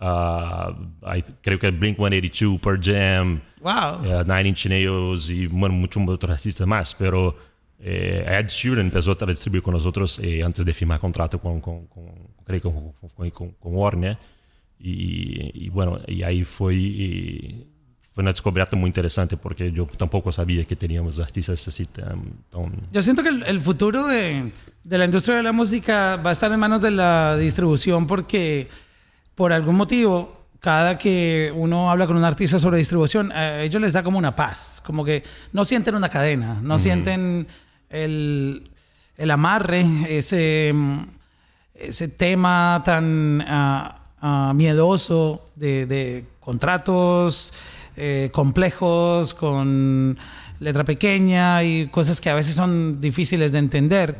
uh, 0.00 0.74
hay- 1.02 1.24
creo 1.40 1.58
que 1.58 1.72
Blink-182, 1.72 2.60
Pearl 2.60 2.80
Jam, 2.82 3.40
¡Wow! 3.62 4.04
eh, 4.04 4.24
Nine 4.26 4.48
Inch 4.50 4.66
Nails 4.66 5.30
y 5.30 5.46
bueno, 5.46 5.74
muchos 5.74 6.06
otros 6.08 6.30
artistas 6.32 6.66
más, 6.66 6.94
pero 6.94 7.36
eh, 7.80 8.24
Ed 8.28 8.48
Sheeran 8.48 8.86
empezó 8.86 9.16
a 9.18 9.26
distribuir 9.26 9.62
con 9.62 9.72
nosotros 9.74 10.18
eh, 10.18 10.42
antes 10.44 10.64
de 10.64 10.74
firmar 10.74 11.00
contrato 11.00 11.38
con, 11.40 11.60
con, 11.60 11.86
con, 11.86 12.04
creo 12.44 12.60
que 12.60 12.68
con, 12.70 12.92
con, 13.14 13.30
con- 13.30 13.50
con 13.52 13.74
Warner 13.74 14.18
y, 14.78 15.64
y 15.66 15.68
bueno, 15.70 15.98
y 16.06 16.22
ahí 16.22 16.44
fue, 16.44 16.74
y 16.74 17.66
fue 18.18 18.22
una 18.22 18.32
descubierta 18.32 18.74
muy 18.74 18.88
interesante 18.88 19.36
porque 19.36 19.70
yo 19.70 19.86
tampoco 19.96 20.32
sabía 20.32 20.64
que 20.64 20.74
teníamos 20.74 21.20
artistas 21.20 21.64
tan... 21.92 22.20
tan 22.50 22.72
Yo 22.92 23.00
siento 23.00 23.22
que 23.22 23.28
el, 23.28 23.44
el 23.44 23.60
futuro 23.60 24.08
de, 24.08 24.50
de 24.82 24.98
la 24.98 25.04
industria 25.04 25.36
de 25.36 25.44
la 25.44 25.52
música 25.52 26.16
va 26.16 26.30
a 26.30 26.32
estar 26.32 26.50
en 26.50 26.58
manos 26.58 26.82
de 26.82 26.90
la 26.90 27.36
distribución 27.36 28.08
porque 28.08 28.66
por 29.36 29.52
algún 29.52 29.76
motivo 29.76 30.36
cada 30.58 30.98
que 30.98 31.52
uno 31.54 31.92
habla 31.92 32.08
con 32.08 32.16
un 32.16 32.24
artista 32.24 32.58
sobre 32.58 32.78
distribución, 32.78 33.30
a 33.30 33.62
ellos 33.62 33.80
les 33.80 33.92
da 33.92 34.02
como 34.02 34.18
una 34.18 34.34
paz, 34.34 34.82
como 34.84 35.04
que 35.04 35.22
no 35.52 35.64
sienten 35.64 35.94
una 35.94 36.08
cadena, 36.08 36.58
no 36.60 36.76
sienten 36.76 37.46
el, 37.88 38.68
el 39.16 39.30
amarre, 39.30 39.86
ese, 40.08 40.74
ese 41.72 42.08
tema 42.08 42.82
tan 42.84 43.44
ah, 43.46 44.00
ah, 44.20 44.52
miedoso 44.56 45.46
de, 45.54 45.86
de 45.86 46.24
contratos 46.40 47.52
eh, 47.98 48.30
complejos 48.32 49.34
con 49.34 50.16
letra 50.60 50.84
pequeña 50.84 51.62
y 51.62 51.88
cosas 51.88 52.20
que 52.20 52.30
a 52.30 52.34
veces 52.34 52.54
son 52.54 53.00
difíciles 53.00 53.52
de 53.52 53.58
entender. 53.58 54.16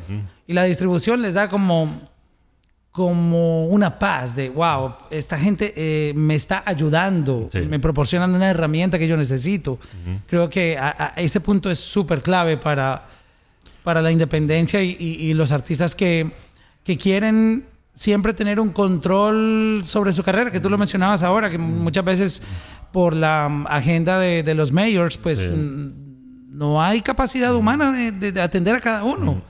Y 0.47 0.53
la 0.53 0.65
distribución 0.65 1.23
les 1.23 1.35
da 1.35 1.49
como 1.49 2.09
como 2.91 3.67
una 3.67 3.99
paz 3.99 4.35
de, 4.35 4.49
wow, 4.51 4.95
esta 5.11 5.39
gente 5.39 5.73
eh, 5.77 6.13
me 6.17 6.35
está 6.35 6.65
ayudando, 6.67 7.47
Sí. 7.53 7.61
me 7.61 7.79
proporcionan 7.79 8.35
una 8.35 8.51
herramienta 8.51 8.99
que 8.99 9.07
yo 9.07 9.17
necesito. 9.17 9.79
Creo 10.27 10.51
que 10.51 10.77
a, 10.77 11.13
a 11.15 11.21
ese 11.21 11.39
punto 11.41 11.71
es 11.71 11.79
súper 11.79 12.23
clave 12.23 12.57
para, 12.57 13.07
para 13.85 14.03
la 14.03 14.11
independencia 14.11 14.83
y, 14.83 14.97
y- 14.99 15.27
y 15.31 15.35
los 15.35 15.53
artistas 15.53 15.95
que, 15.95 16.33
que 16.83 16.97
quieren 16.97 17.67
siempre 17.95 18.33
tener 18.35 18.59
un 18.59 18.71
control 18.71 19.83
sobre 19.85 20.13
su 20.13 20.25
carrera, 20.25 20.51
que 20.51 20.59
tú 20.61 20.69
lo 20.69 20.79
mencionabas 20.79 21.23
ahora, 21.23 21.51
que 21.51 21.59
muchas 21.59 22.05
veces 22.05 22.43
por 22.93 23.15
la 23.15 23.49
mm, 23.49 23.67
agenda 23.69 24.19
de, 24.19 24.43
de 24.43 24.55
los 24.55 24.73
mayors, 24.73 25.17
pues 25.19 25.45
Sí. 25.45 25.51
mm, 25.51 26.57
no 26.59 26.83
hay 26.83 27.01
capacidad 27.03 27.55
humana 27.55 27.93
de, 27.93 28.11
de- 28.13 28.33
de 28.33 28.41
atender 28.41 28.77
a 28.77 28.81
cada 28.81 29.05
uno. 29.05 29.43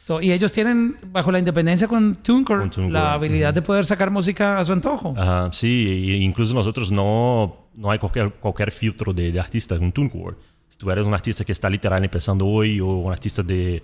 So, 0.00 0.20
y 0.20 0.32
ellos 0.32 0.52
tienen, 0.52 0.96
bajo 1.12 1.30
la 1.30 1.38
independencia 1.38 1.86
con 1.86 2.16
TuneCore, 2.16 2.68
Con 2.70 2.92
la 2.92 3.12
habilidad 3.12 3.54
de 3.54 3.62
poder 3.62 3.84
sacar 3.86 4.10
música 4.10 4.58
a 4.58 4.64
su 4.64 4.72
antojo. 4.72 5.14
Ajá, 5.16 5.50
sí, 5.52 6.16
incluso 6.20 6.52
nosotros 6.54 6.90
no, 6.90 7.68
no 7.76 7.88
hay 7.90 8.00
cualquier, 8.00 8.32
cualquier 8.32 8.72
filtro 8.72 9.12
de, 9.14 9.30
de 9.30 9.38
artista 9.38 9.76
en 9.76 9.92
TuneCore. 9.92 10.36
Si 10.68 10.76
tú 10.76 10.90
eres 10.90 11.06
un 11.06 11.14
artista 11.14 11.44
que 11.44 11.52
está 11.52 11.70
literal 11.70 12.02
empezando 12.02 12.44
hoy 12.44 12.80
o 12.80 12.86
un 12.88 13.12
artista 13.12 13.44
de, 13.44 13.80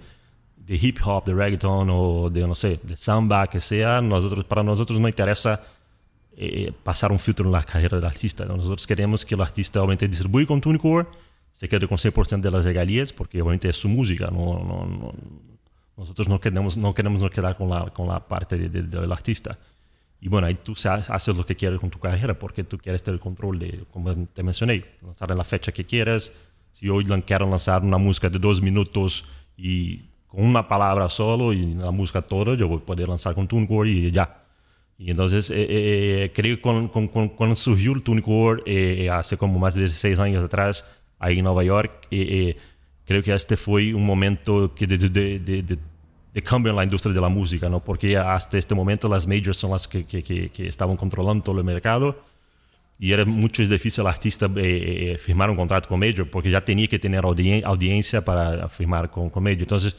de 0.56 0.74
hip 0.74 0.98
hop, 1.04 1.24
de 1.24 1.34
reggaeton 1.34 1.88
o 1.88 2.28
de, 2.28 2.44
no 2.48 2.54
sé, 2.56 2.80
de 2.82 2.96
samba, 2.96 3.46
que 3.46 3.60
sea, 3.60 4.00
nosotros, 4.00 4.44
para 4.44 4.64
nosotros 4.64 4.98
no 4.98 5.06
interesa 5.06 5.60
eh, 6.40 6.72
pasar 6.84 7.10
un 7.10 7.18
filtro 7.18 7.44
en 7.46 7.52
la 7.52 7.64
carrera 7.64 7.96
del 7.96 8.06
artista. 8.06 8.44
¿no? 8.44 8.56
Nosotros 8.56 8.86
queremos 8.86 9.24
que 9.26 9.34
el 9.34 9.40
artista 9.40 9.80
obviamente 9.80 10.06
distribuya 10.06 10.46
con 10.46 10.60
TuneCore, 10.60 11.08
se 11.50 11.68
quede 11.68 11.88
con 11.88 11.98
100% 11.98 12.40
de 12.40 12.50
las 12.52 12.64
regalías, 12.64 13.12
porque 13.12 13.42
obviamente 13.42 13.68
es 13.68 13.76
su 13.76 13.88
música, 13.88 14.26
no, 14.30 14.58
no, 14.62 14.86
no- 14.86 15.14
nosotros 15.96 16.28
no 16.28 16.40
queremos, 16.40 16.76
no 16.76 16.94
queremos 16.94 17.20
nos 17.20 17.30
quedar 17.32 17.56
con 17.56 17.68
la, 17.70 17.86
con 17.86 18.06
la 18.06 18.20
parte 18.26 18.56
de- 18.56 18.68
de- 18.68 18.82
del 18.84 19.10
artista. 19.10 19.58
Y 20.20 20.28
bueno, 20.28 20.46
ahí 20.46 20.54
tú 20.54 20.74
haces 20.84 21.36
lo 21.36 21.44
que 21.44 21.56
quieres 21.56 21.80
con 21.80 21.90
tu 21.90 21.98
carrera, 21.98 22.38
porque 22.38 22.62
tú 22.62 22.78
quieres 22.78 23.02
tener 23.02 23.14
el 23.16 23.20
control 23.20 23.58
de, 23.58 23.84
como 23.92 24.14
te 24.28 24.42
mencioné, 24.44 24.84
lanzar 25.02 25.30
en 25.32 25.38
la 25.38 25.44
fecha 25.44 25.72
que 25.72 25.84
quieras. 25.84 26.30
Si 26.72 26.88
hoy 26.88 27.04
quiero 27.26 27.48
lanzar 27.50 27.82
una 27.82 27.98
música 27.98 28.28
de 28.30 28.38
dos 28.38 28.60
minutos 28.62 29.24
y 29.56 30.02
con 30.28 30.44
una 30.44 30.68
palabra 30.68 31.08
solo 31.08 31.52
y 31.52 31.74
la 31.74 31.90
música 31.90 32.22
toda, 32.22 32.54
yo 32.54 32.68
voy 32.68 32.78
a 32.78 32.86
poder 32.86 33.08
lanzar 33.08 33.34
con 33.34 33.48
TuneCore 33.48 33.90
y 33.90 34.10
ya. 34.12 34.44
Y 34.98 35.10
entonces, 35.10 35.50
eh, 35.50 35.54
eh, 36.24 36.32
creo 36.34 36.56
que 36.56 36.62
con, 36.62 36.88
con- 36.88 37.06
con- 37.08 37.28
cuando 37.28 37.54
surgió 37.54 37.92
el 37.92 38.02
TuneCore, 38.02 38.62
eh, 38.66 39.08
hace 39.10 39.36
como 39.36 39.58
más 39.58 39.74
de 39.74 39.80
16 39.82 40.18
años 40.18 40.44
atrás, 40.44 40.84
ahí 41.20 41.38
en 41.38 41.44
Nueva 41.44 41.62
York, 41.62 42.06
eh, 42.10 42.26
eh, 42.50 42.56
creo 43.04 43.22
que 43.22 43.32
este 43.32 43.56
fue 43.56 43.94
un 43.94 44.04
momento 44.04 44.74
que 44.74 44.86
de, 44.88 44.98
de, 44.98 45.38
de, 45.38 45.62
de- 45.62 45.78
cambio 46.42 46.70
en 46.70 46.76
la 46.76 46.84
industria 46.84 47.12
de 47.12 47.20
la 47.20 47.28
música, 47.28 47.68
¿no? 47.68 47.82
Porque 47.82 48.16
hasta 48.16 48.58
este 48.58 48.72
momento 48.72 49.08
las 49.08 49.26
majors 49.26 49.56
son 49.56 49.72
las 49.72 49.88
que, 49.88 50.04
que, 50.04 50.22
que, 50.22 50.50
que 50.50 50.68
estaban 50.68 50.96
controlando 50.96 51.42
todo 51.42 51.58
el 51.58 51.64
mercado 51.64 52.22
y 52.96 53.10
era 53.12 53.24
mucho 53.24 53.66
difícil 53.66 54.02
al 54.02 54.06
artista 54.08 54.46
eh, 54.56 55.14
eh, 55.14 55.18
firmar 55.18 55.50
un 55.50 55.56
contrato 55.56 55.88
con 55.88 55.98
major 55.98 56.30
porque 56.30 56.48
ya 56.50 56.64
tenía 56.64 56.86
que 56.86 56.98
tener 57.00 57.22
audien- 57.24 57.64
audiencia 57.64 58.24
para 58.24 58.68
firmar 58.68 59.10
con, 59.10 59.30
con 59.30 59.42
major. 59.42 59.62
Entonces, 59.62 59.96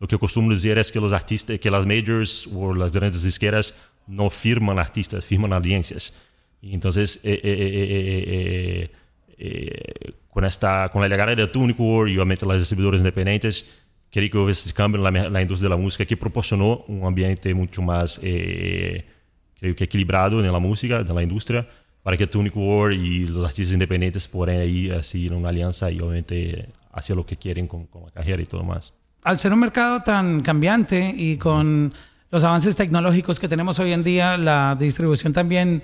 lo 0.00 0.08
que 0.08 0.18
costumo 0.18 0.50
decir 0.50 0.78
es 0.78 0.90
que 0.90 0.98
los 0.98 1.12
artistas, 1.12 1.58
que 1.60 1.70
las 1.70 1.84
majors 1.84 2.48
o 2.54 2.72
las 2.74 2.92
grandes 2.92 3.22
disqueras 3.22 3.74
no 4.06 4.30
firman 4.30 4.78
artistas, 4.78 5.24
firman 5.24 5.52
audiencias. 5.52 6.14
Entonces, 6.62 7.20
eh, 7.24 7.40
eh, 7.42 8.90
eh, 9.38 10.12
con, 10.30 10.44
esta, 10.44 10.88
con 10.90 11.02
la 11.02 11.08
llegada 11.08 11.34
de 11.34 11.46
TuneCore 11.48 12.12
y 12.12 12.16
obviamente 12.16 12.46
las 12.46 12.58
distribuidoras 12.58 13.00
independientes, 13.00 13.82
quería 14.10 14.30
que 14.30 14.38
hubo 14.38 14.48
ese 14.48 14.72
cambio 14.72 15.06
en 15.06 15.32
la, 15.32 15.42
industria 15.42 15.68
de 15.68 15.76
la 15.76 15.80
música 15.80 16.04
que 16.04 16.16
proporcionó 16.16 16.84
un 16.86 17.04
ambiente 17.04 17.52
mucho 17.54 17.82
más, 17.82 18.18
creo 18.18 19.76
que 19.76 19.84
equilibrado 19.84 20.44
en 20.44 20.52
la 20.52 20.58
música, 20.58 21.00
en 21.00 21.14
la 21.14 21.22
industria. 21.22 21.68
para 22.02 22.16
que 22.16 22.26
TuneCore 22.26 22.96
y 22.96 23.28
los 23.28 23.44
artistas 23.44 23.72
independientes 23.72 24.26
puedan 24.26 24.58
ahí 24.58 24.90
en 24.90 25.34
una 25.34 25.50
alianza 25.50 25.90
y 25.90 26.00
obviamente 26.00 26.68
hacer 26.92 27.16
lo 27.16 27.24
que 27.24 27.36
quieren 27.36 27.66
con 27.66 27.88
la 28.04 28.10
carrera 28.10 28.42
y 28.42 28.46
todo 28.46 28.62
más. 28.64 28.92
Al 29.24 29.38
ser 29.38 29.52
un 29.52 29.60
mercado 29.60 30.02
tan 30.02 30.42
cambiante 30.42 31.14
y 31.16 31.36
con 31.36 31.92
los 32.32 32.44
avances 32.44 32.74
tecnológicos 32.76 33.38
que 33.38 33.46
tenemos 33.46 33.78
hoy 33.78 33.92
en 33.92 34.02
día, 34.02 34.38
la 34.38 34.74
distribución 34.74 35.34
también 35.34 35.82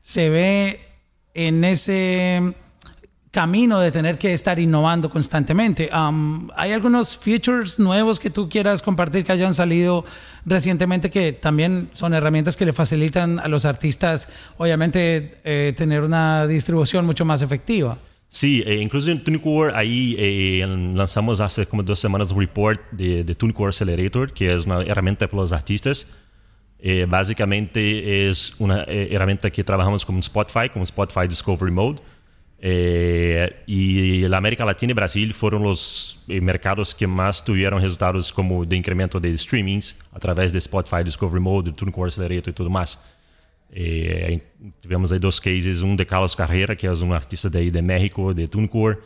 se 0.00 0.30
ve 0.30 0.80
en 1.34 1.64
ese 1.64 2.54
camino 3.32 3.80
de 3.80 3.90
tener 3.90 4.16
que 4.16 4.32
estar 4.32 4.60
innovando 4.60 5.10
constantemente. 5.10 5.90
Um, 5.92 6.50
¿Hay 6.54 6.72
algunos 6.72 7.18
features 7.18 7.80
nuevos 7.80 8.20
que 8.20 8.30
tú 8.30 8.48
quieras 8.48 8.80
compartir 8.80 9.24
que 9.24 9.32
hayan 9.32 9.56
salido 9.56 10.04
recientemente 10.46 11.10
que 11.10 11.32
también 11.32 11.90
son 11.92 12.14
herramientas 12.14 12.56
que 12.56 12.64
le 12.64 12.72
facilitan 12.72 13.40
a 13.40 13.48
los 13.48 13.64
artistas, 13.64 14.28
obviamente, 14.56 15.40
eh, 15.42 15.74
tener 15.76 16.02
una 16.02 16.46
distribución 16.46 17.06
mucho 17.06 17.24
más 17.24 17.42
efectiva? 17.42 17.98
Sí, 18.30 18.62
eh, 18.66 18.76
incluso 18.76 19.10
en 19.10 19.24
TuneCore 19.24 19.72
ahí 19.74 20.14
eh, 20.18 20.62
lanzamos 20.94 21.40
hace 21.40 21.64
como 21.66 21.82
semanas 21.98 22.30
un 22.30 22.40
report 22.40 22.80
de, 22.90 23.24
de 23.24 23.34
TuneCore 23.34 23.68
Accelerator, 23.68 24.32
que 24.32 24.52
es 24.52 24.66
una 24.66 24.82
herramienta 24.82 25.26
para 25.26 25.42
los 25.42 25.52
artistas. 25.52 26.06
Eh, 26.80 27.06
básicamente 27.08 28.28
es 28.28 28.54
una 28.58 28.84
eh, 28.84 29.08
herramienta 29.10 29.50
que 29.50 29.64
trabajamos 29.64 30.04
con 30.04 30.18
Spotify, 30.18 30.68
con 30.68 30.82
Spotify 30.82 31.26
Discovery 31.26 31.72
Mode. 31.72 32.00
Y 33.66 34.26
la 34.28 34.36
América 34.36 34.64
Latina 34.64 34.90
y 34.90 34.94
Brasil 34.94 35.32
los 35.62 36.20
eh, 36.28 36.40
mercados 36.40 36.94
que 36.94 37.06
más 37.06 37.44
tuvieron 37.44 37.80
resultados 37.80 38.32
como 38.32 38.64
de 38.64 38.76
incremento 38.76 39.20
de 39.20 39.36
streamings 39.38 39.96
a 40.12 40.18
través 40.18 40.52
de 40.52 40.58
Spotify 40.58 41.04
Discovery 41.04 41.40
Mode, 41.40 41.72
TuneCore 41.72 42.08
Accelerator 42.08 42.50
y 42.50 42.54
todo 42.54 42.68
más. 42.68 43.00
Eh, 43.72 44.40
tivemos 44.80 45.12
aí 45.12 45.18
dois 45.18 45.38
cases, 45.38 45.82
um 45.82 45.94
de 45.94 46.04
Carlos 46.04 46.34
Carreira, 46.34 46.74
que 46.74 46.86
é 46.86 46.92
um 46.92 47.12
artista 47.12 47.50
daí 47.50 47.70
de 47.70 47.82
México, 47.82 48.32
de 48.34 48.48
TuneCore, 48.48 48.98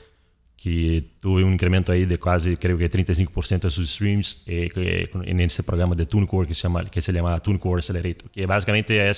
que 0.56 1.04
teve 1.20 1.42
um 1.44 1.52
incremento 1.52 1.90
aí 1.90 2.06
de 2.06 2.16
quase, 2.16 2.56
creio 2.56 2.78
que 2.78 2.88
35% 2.88 3.66
de 3.66 3.74
seus 3.74 3.88
streams 3.90 4.42
eh, 4.46 4.68
que- 4.68 5.34
nesse 5.34 5.62
programa 5.64 5.96
de 5.96 6.06
TuneCore 6.06 6.46
que 6.46 6.54
se 6.54 6.60
chama 6.60 6.84
que 6.84 7.02
se 7.02 7.12
chama 7.12 7.38
TuneCore 7.40 7.78
Accelerator, 7.80 8.28
que 8.30 8.46
basicamente 8.46 8.96
é 8.96 9.10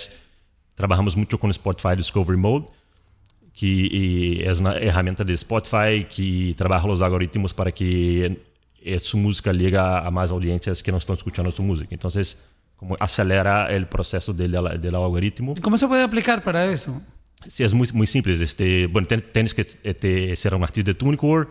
trabalhamos 0.75 1.15
muito 1.15 1.37
com 1.39 1.47
o 1.47 1.53
Spotify 1.53 1.95
Discovery 1.97 2.39
Mode, 2.39 2.67
que 3.53 4.43
é 4.45 4.53
uma 4.55 4.73
ferramenta 4.73 5.25
de 5.25 5.37
Spotify 5.37 6.05
que 6.09 6.55
trabalha 6.55 6.87
os 6.91 7.01
algoritmos 7.03 7.53
para 7.53 7.71
que 7.71 8.39
eh, 8.85 8.99
sua 8.99 9.21
música 9.21 9.53
ligue 9.53 9.77
a 9.77 10.11
mais 10.11 10.31
audiências 10.33 10.81
que 10.83 10.91
não 10.91 10.99
estão 10.99 11.15
escutando 11.15 11.53
sua 11.53 11.65
música. 11.65 11.95
Então, 11.95 12.09
como 12.85 12.97
acelera 13.01 13.69
o 13.71 13.89
processo 13.89 14.35
del, 14.35 14.53
del 14.79 14.95
algoritmo. 14.95 15.55
¿Cómo 15.63 15.79
se 15.79 15.89
puede 15.89 16.03
aplicar 16.03 16.43
para 16.43 16.67
eso? 16.71 17.01
Sí, 17.49 17.65
es 17.65 17.73
muy, 17.73 17.89
muy 17.95 18.07
simple. 18.07 18.35
Este, 18.35 18.87
bueno, 18.87 19.09
ten- 19.09 19.25
tienes 19.33 19.55
que 19.55 19.63
este, 19.83 20.37
ser 20.37 20.55
un 20.55 20.63
artista 20.63 20.91
de 20.91 20.95
TuneCore 20.95 21.49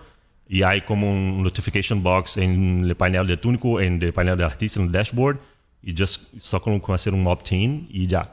y 0.48 0.62
hay 0.62 0.82
como 0.82 1.10
un 1.10 1.42
notification 1.42 2.04
box 2.04 2.38
en 2.38 2.86
el 2.86 2.96
panel 2.96 3.25
de 3.25 3.38
TuneCore, 3.38 3.86
en 3.88 4.02
el 4.02 4.13
panel 4.13 4.38
del 4.38 4.46
artista, 4.46 4.80
en 4.80 4.86
el 4.88 4.92
dashboard, 4.92 5.40
y 5.82 5.96
just, 5.98 6.22
só 6.38 6.62
con, 6.62 6.80
con 6.80 6.94
hacer 6.94 7.13
un 7.13 7.25
opt-in 7.25 7.88
y 7.90 8.06
ya. 8.06 8.32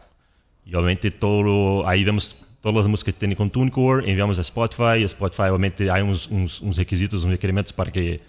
Y 0.67 0.75
obviamente 0.75 1.11
todo, 1.11 1.89
ahí 1.89 2.05
vemos 2.05 2.47
todas 2.61 2.77
las 2.77 2.87
músicas 2.87 3.15
que 3.15 3.19
tienen 3.21 3.37
con 3.37 3.49
TuneCore, 3.49 4.11
enviamos 4.11 4.39
a 4.39 4.43
Spotify, 4.43 4.99
y 5.01 5.05
Spotify 5.05 5.45
obviamente 5.49 5.91
hay 5.91 6.03
unos, 6.03 6.29
unos, 6.29 6.61
unos 6.61 6.77
requisitos, 6.77 7.25
unos 7.25 7.33
requerimientos 7.33 7.73
para 7.73 7.91
que 7.91 8.21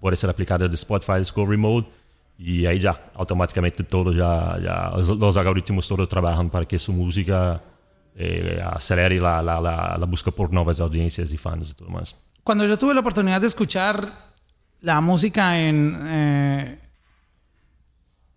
pueda 0.00 0.14
ser 0.14 0.30
aplicada 0.30 0.68
de 0.68 0.74
Spotify 0.76 1.18
Discovery 1.18 1.56
Mode 1.58 1.86
y 2.38 2.66
ahí 2.66 2.78
ya 2.78 3.10
automáticamente 3.14 3.84
todo 3.84 4.12
ya, 4.12 4.58
ya 4.62 4.90
los, 4.96 5.36
algoritmos 5.36 5.88
todos 5.88 6.08
trabajan 6.08 6.50
para 6.50 6.66
que 6.66 6.78
su 6.78 6.92
música 6.92 7.62
eh, 8.14 8.62
acelere 8.64 9.18
la, 9.18 9.42
la, 9.42 9.58
la, 9.58 9.96
la 9.98 10.06
búsqueda 10.06 10.34
por 10.34 10.52
nuevas 10.52 10.80
audiencias 10.80 11.32
y 11.32 11.36
fans 11.36 11.70
y 11.70 11.74
todo 11.74 11.88
más. 11.88 12.14
Cuando 12.42 12.66
yo 12.66 12.78
tuve 12.78 12.94
la 12.94 13.00
oportunidad 13.00 13.40
de 13.40 13.46
escuchar 13.46 14.26
la 14.80 15.00
música 15.00 15.58
en 15.58 15.98
eh, 16.06 16.78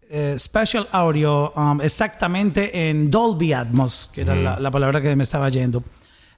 eh, 0.10 0.36
Special 0.39 0.88
Audio, 0.91 1.54
um, 1.56 1.82
exactamente 1.82 2.89
en 2.89 3.12
Dolby 3.12 3.54
Atmos, 3.54 4.10
que 4.12 4.21
era 4.21 4.36
la, 4.36 4.60
la 4.60 4.71
palabra 4.71 5.02
que 5.02 5.15
me 5.15 5.24
estaba 5.24 5.50
yendo, 5.50 5.84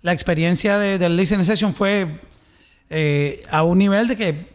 la 0.01 0.12
experiencia 0.12 0.77
de, 0.77 0.97
del 0.97 1.15
listening 1.15 1.45
session 1.45 1.73
fue 1.73 2.19
eh, 2.89 3.41
a 3.49 3.63
un 3.63 3.77
nivel 3.77 4.09
de 4.09 4.17
que 4.17 4.50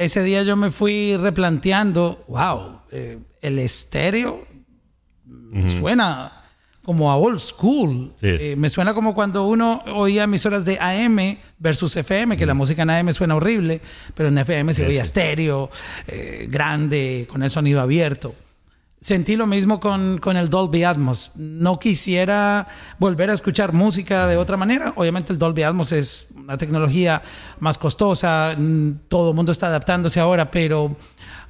ese 0.00 0.22
día 0.22 0.42
yo 0.42 0.56
me 0.56 0.70
fui 0.70 1.16
replanteando, 1.16 2.24
wow, 2.28 2.80
eh, 2.90 3.18
el 3.42 3.58
estéreo 3.58 4.46
me 5.26 5.68
suena 5.68 6.32
como 6.82 7.10
a 7.10 7.16
old 7.16 7.38
school. 7.38 8.12
Sí. 8.16 8.26
Eh, 8.30 8.54
me 8.56 8.70
suena 8.70 8.94
como 8.94 9.14
cuando 9.14 9.46
uno 9.46 9.82
oía 9.94 10.24
emisoras 10.24 10.64
de 10.64 10.78
AM 10.80 11.38
versus 11.58 11.94
FM, 11.96 12.36
que 12.36 12.46
la 12.46 12.54
música 12.54 12.82
en 12.82 12.90
AM 12.90 13.12
suena 13.12 13.36
horrible, 13.36 13.80
pero 14.14 14.30
en 14.30 14.38
FM 14.38 14.72
se 14.74 14.82
Sí, 14.84 14.88
oía 14.88 15.04
sí. 15.04 15.08
estéreo, 15.08 15.70
eh, 16.08 16.46
grande, 16.50 17.26
con 17.30 17.42
el 17.42 17.50
sonido 17.50 17.80
abierto. 17.80 18.34
Sentí 19.00 19.34
lo 19.34 19.46
mismo 19.46 19.80
con, 19.80 20.18
con 20.18 20.36
el 20.36 20.50
Dolby 20.50 20.84
Atmos. 20.84 21.30
No 21.34 21.78
quisiera 21.78 22.68
volver 22.98 23.30
a 23.30 23.32
escuchar 23.32 23.72
música 23.72 24.26
de 24.26 24.36
otra 24.36 24.58
manera. 24.58 24.92
Obviamente 24.94 25.32
el 25.32 25.38
Dolby 25.38 25.62
Atmos 25.62 25.92
es 25.92 26.26
una 26.36 26.58
tecnología 26.58 27.22
más 27.60 27.78
costosa, 27.78 28.54
mm, 28.58 28.90
todo 29.08 29.30
el 29.30 29.36
mundo 29.36 29.52
está 29.52 29.68
adaptándose 29.68 30.20
ahora, 30.20 30.50
pero 30.50 30.94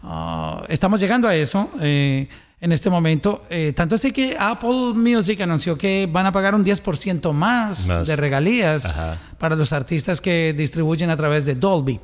ah, 0.05 0.65
estamos 0.69 1.01
llegando 1.01 1.27
a 1.27 1.35
eso 1.35 1.69
eh, 1.81 2.29
en 2.61 2.71
este 2.71 2.89
momento. 2.89 3.43
Eh, 3.51 3.73
tanto 3.75 3.97
así 3.97 4.13
que 4.13 4.37
Apple 4.39 4.93
Music 4.95 5.41
anunció 5.41 5.77
que 5.77 6.09
van 6.09 6.27
a 6.27 6.33
pagar 6.33 6.55
un 6.55 6.65
10% 6.65 7.33
más, 7.33 7.89
Más. 7.89 8.07
de 8.07 8.15
regalías 8.15 8.85
Ajá. 8.85 9.19
para 9.39 9.57
los 9.57 9.73
artistas 9.73 10.21
que 10.21 10.55
distribuyen 10.57 11.11
a 11.11 11.17
través 11.17 11.47
de 11.47 11.57
Dolby. 11.57 11.99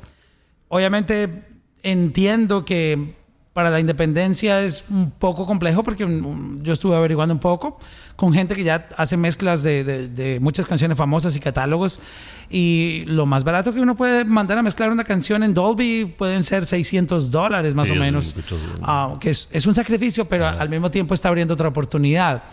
Obviamente 0.67 1.45
entiendo 1.83 2.65
que 2.65 3.15
para 3.57 3.71
la 3.71 3.79
independencia 3.79 4.61
es 4.61 4.83
un 4.91 5.09
poco 5.09 5.47
complejo 5.47 5.81
porque 5.81 6.05
mm, 6.05 6.61
yo 6.61 6.73
estuve 6.73 6.95
averiguando 6.95 7.33
un 7.33 7.39
poco 7.39 7.79
con 8.15 8.31
gente 8.31 8.53
que 8.53 8.63
ya 8.63 8.87
hace 8.97 9.17
mezclas 9.17 9.63
de, 9.63 9.83
de- 9.83 10.07
de 10.09 10.39
muchas 10.39 10.67
canciones 10.67 10.95
famosas 10.95 11.35
y 11.35 11.39
catálogos 11.39 11.99
y 12.51 13.01
lo 13.07 13.25
más 13.25 13.43
barato 13.43 13.73
que 13.73 13.79
uno 13.81 13.95
puede 13.95 14.25
mandar 14.25 14.59
a 14.59 14.61
mezclar 14.61 14.91
una 14.91 15.03
canción 15.03 15.41
en 15.41 15.55
Dolby 15.55 16.05
pueden 16.05 16.43
ser 16.43 16.67
600 16.67 17.31
dólares 17.31 17.73
más 17.73 17.87
Sí, 17.87 17.93
o 17.93 17.95
es 17.95 17.99
menos, 17.99 18.35
Ah, 18.83 19.17
que 19.19 19.31
es, 19.31 19.49
es 19.51 19.65
un 19.65 19.73
sacrificio 19.73 20.25
pero 20.25 20.45
al 20.47 20.69
mismo 20.69 20.91
tiempo 20.91 21.15
está 21.15 21.29
abriendo 21.29 21.55
otra 21.55 21.67
oportunidad. 21.69 22.43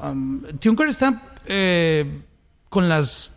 Um, 0.00 0.42
está 0.88 1.22
eh, 1.44 2.20
con 2.68 2.88
las 2.88 3.31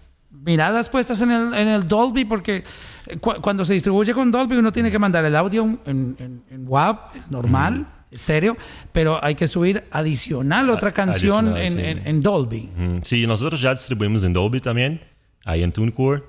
miradas 0.45 0.89
puestas 0.89 1.19
en 1.21 1.31
el, 1.31 1.53
en 1.53 1.67
el 1.67 1.88
Dolby 1.88 2.23
porque 2.25 2.63
eh, 3.08 3.17
cu- 3.17 3.41
cuando 3.41 3.65
se 3.65 3.73
distribuye 3.73 4.13
con 4.13 4.31
Dolby 4.31 4.55
uno 4.58 4.71
tiene 4.71 4.91
que 4.91 4.99
mandar 4.99 5.25
el 5.25 5.36
audio 5.36 5.63
en, 5.86 6.15
en, 6.19 6.43
en 6.49 6.65
WAV, 6.67 6.97
es 7.15 7.31
normal, 7.31 7.88
estéreo, 8.12 8.55
pero 8.93 9.21
hay 9.23 9.36
que 9.36 9.47
subir 9.47 9.84
adicional 9.91 10.69
otra 10.69 10.91
canción 10.93 11.49
adicional, 11.49 11.88
en, 11.89 11.97
sí. 12.03 12.10
en- 12.10 12.21
Dolby. 12.21 12.69
Mm, 12.77 12.97
Sí, 13.01 13.25
nosotros 13.27 13.60
ya 13.60 13.73
distribuimos 13.73 14.23
en 14.23 14.34
Dolby 14.34 14.60
también, 14.62 15.01
ahí 15.43 15.63
en 15.63 15.71
TuneCore. 15.71 16.23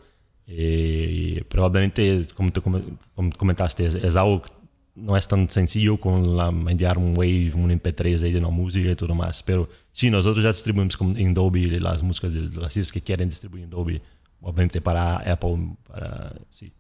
Eh, 0.49 1.45
probablemente, 1.49 2.27
como 2.35 2.53
tú 2.53 2.63
come- 2.63 2.83
como 3.15 3.31
comentaste, 3.31 3.87
es, 3.87 3.95
es 3.97 4.17
algo 4.17 4.43
que 4.43 4.51
no 4.95 5.17
es 5.17 5.27
tan 5.29 5.49
sencillo 5.51 5.99
con 5.99 6.37
la, 6.37 6.49
enviar 6.49 6.97
un 6.99 7.11
Wave, 7.17 7.53
un 7.55 7.71
MP3 7.71 8.23
ahí 8.23 8.33
de 8.33 8.39
una 8.39 8.49
música 8.49 8.89
y 8.91 8.95
todo 8.97 9.15
más. 9.15 9.43
Pero 9.43 9.69
sí, 9.97 10.11
nosotros 10.11 10.45
ya 10.45 10.51
distribuimos 10.53 10.99
en 11.17 11.33
Dolby 11.33 11.81
las 11.81 12.03
músicas 12.03 12.35
de 12.35 12.41
artistas 12.63 12.93
que 12.93 13.01
quieren 13.01 13.31
distribuir 13.31 13.65
en 13.65 13.71
Dolby, 13.71 14.01
obviamente 14.43 14.83
para 14.83 15.17
Apple, 15.33 15.75
para 15.89 16.35
sí. 16.51 16.71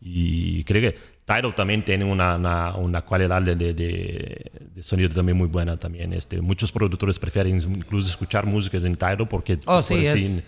Y 0.00 0.64
creo 0.64 0.80
que 0.90 0.98
Tidal 1.24 1.54
también 1.54 1.84
tiene 1.84 2.04
una, 2.04 2.34
una, 2.36 2.74
una 2.74 3.04
calidad 3.04 3.40
de, 3.42 3.54
de, 3.54 4.82
sonido 4.82 5.10
también 5.10 5.36
muy 5.38 5.46
buena 5.46 5.76
también. 5.76 6.12
Este, 6.12 6.40
muchos 6.40 6.72
productores 6.72 7.18
prefieren 7.18 7.56
incluso 7.60 8.08
escuchar 8.08 8.46
músicas 8.46 8.82
en 8.84 8.94
Tidal 8.96 9.28
porque... 9.28 9.58
Oh, 9.66 9.80
sí, 9.82 10.04
es 10.06 10.42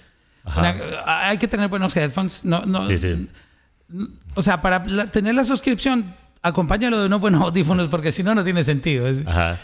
una- 0.57 1.29
hay 1.29 1.39
que 1.39 1.47
tener 1.47 1.69
buenos 1.69 1.95
headphones. 1.97 2.45
No, 2.45 2.65
no, 2.67 2.87
Sí, 2.89 2.99
sí. 2.99 3.29
O 4.35 4.43
sea, 4.43 4.61
para 4.61 4.85
la- 4.87 5.07
tener 5.07 5.35
la 5.35 5.45
suscripción, 5.45 6.17
acompáñalo 6.41 6.99
de 7.01 7.07
unos 7.07 7.21
buenos 7.21 7.43
audífonos 7.43 7.89
porque 7.89 8.11
si 8.11 8.23
no, 8.25 8.35
no 8.35 8.43
tiene 8.43 8.65
sentido. 8.65 9.07
Es, 9.07 9.25
Ajá. 9.27 9.61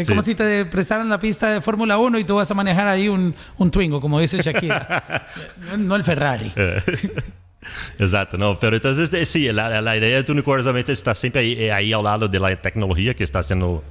Es 0.00 0.06
Sí. 0.06 0.12
como 0.12 0.22
si 0.22 0.34
te 0.34 0.64
prestaran 0.64 1.08
la 1.08 1.18
pista 1.18 1.50
de 1.52 1.60
Fórmula 1.60 1.98
1 1.98 2.18
y 2.18 2.24
tú 2.24 2.36
vas 2.36 2.50
a 2.50 2.54
manejar 2.54 2.86
ahí 2.88 3.08
un, 3.08 3.34
un 3.56 3.70
Twingo, 3.70 4.00
como 4.00 4.20
dice 4.20 4.38
Shakira. 4.38 5.26
no, 5.70 5.76
no 5.76 5.96
el 5.96 6.04
Ferrari. 6.04 6.52
Exacto, 7.98 8.38
no, 8.38 8.58
pero 8.58 8.76
entonces 8.76 9.12
eh, 9.12 9.26
sí, 9.26 9.50
la, 9.52 9.80
la 9.82 9.96
idea 9.96 10.16
de 10.16 10.24
TuneCore 10.24 10.62
obviamente 10.62 10.92
está 10.92 11.14
siempre 11.14 11.42
ahí, 11.42 11.52
eh, 11.64 11.72
ahí 11.72 11.92
al 11.92 12.04
lado 12.04 12.28
de 12.28 12.38
la 12.38 12.54
tecnología 12.56 13.14
que 13.14 13.24
está 13.24 13.40
haciendo, 13.40 13.82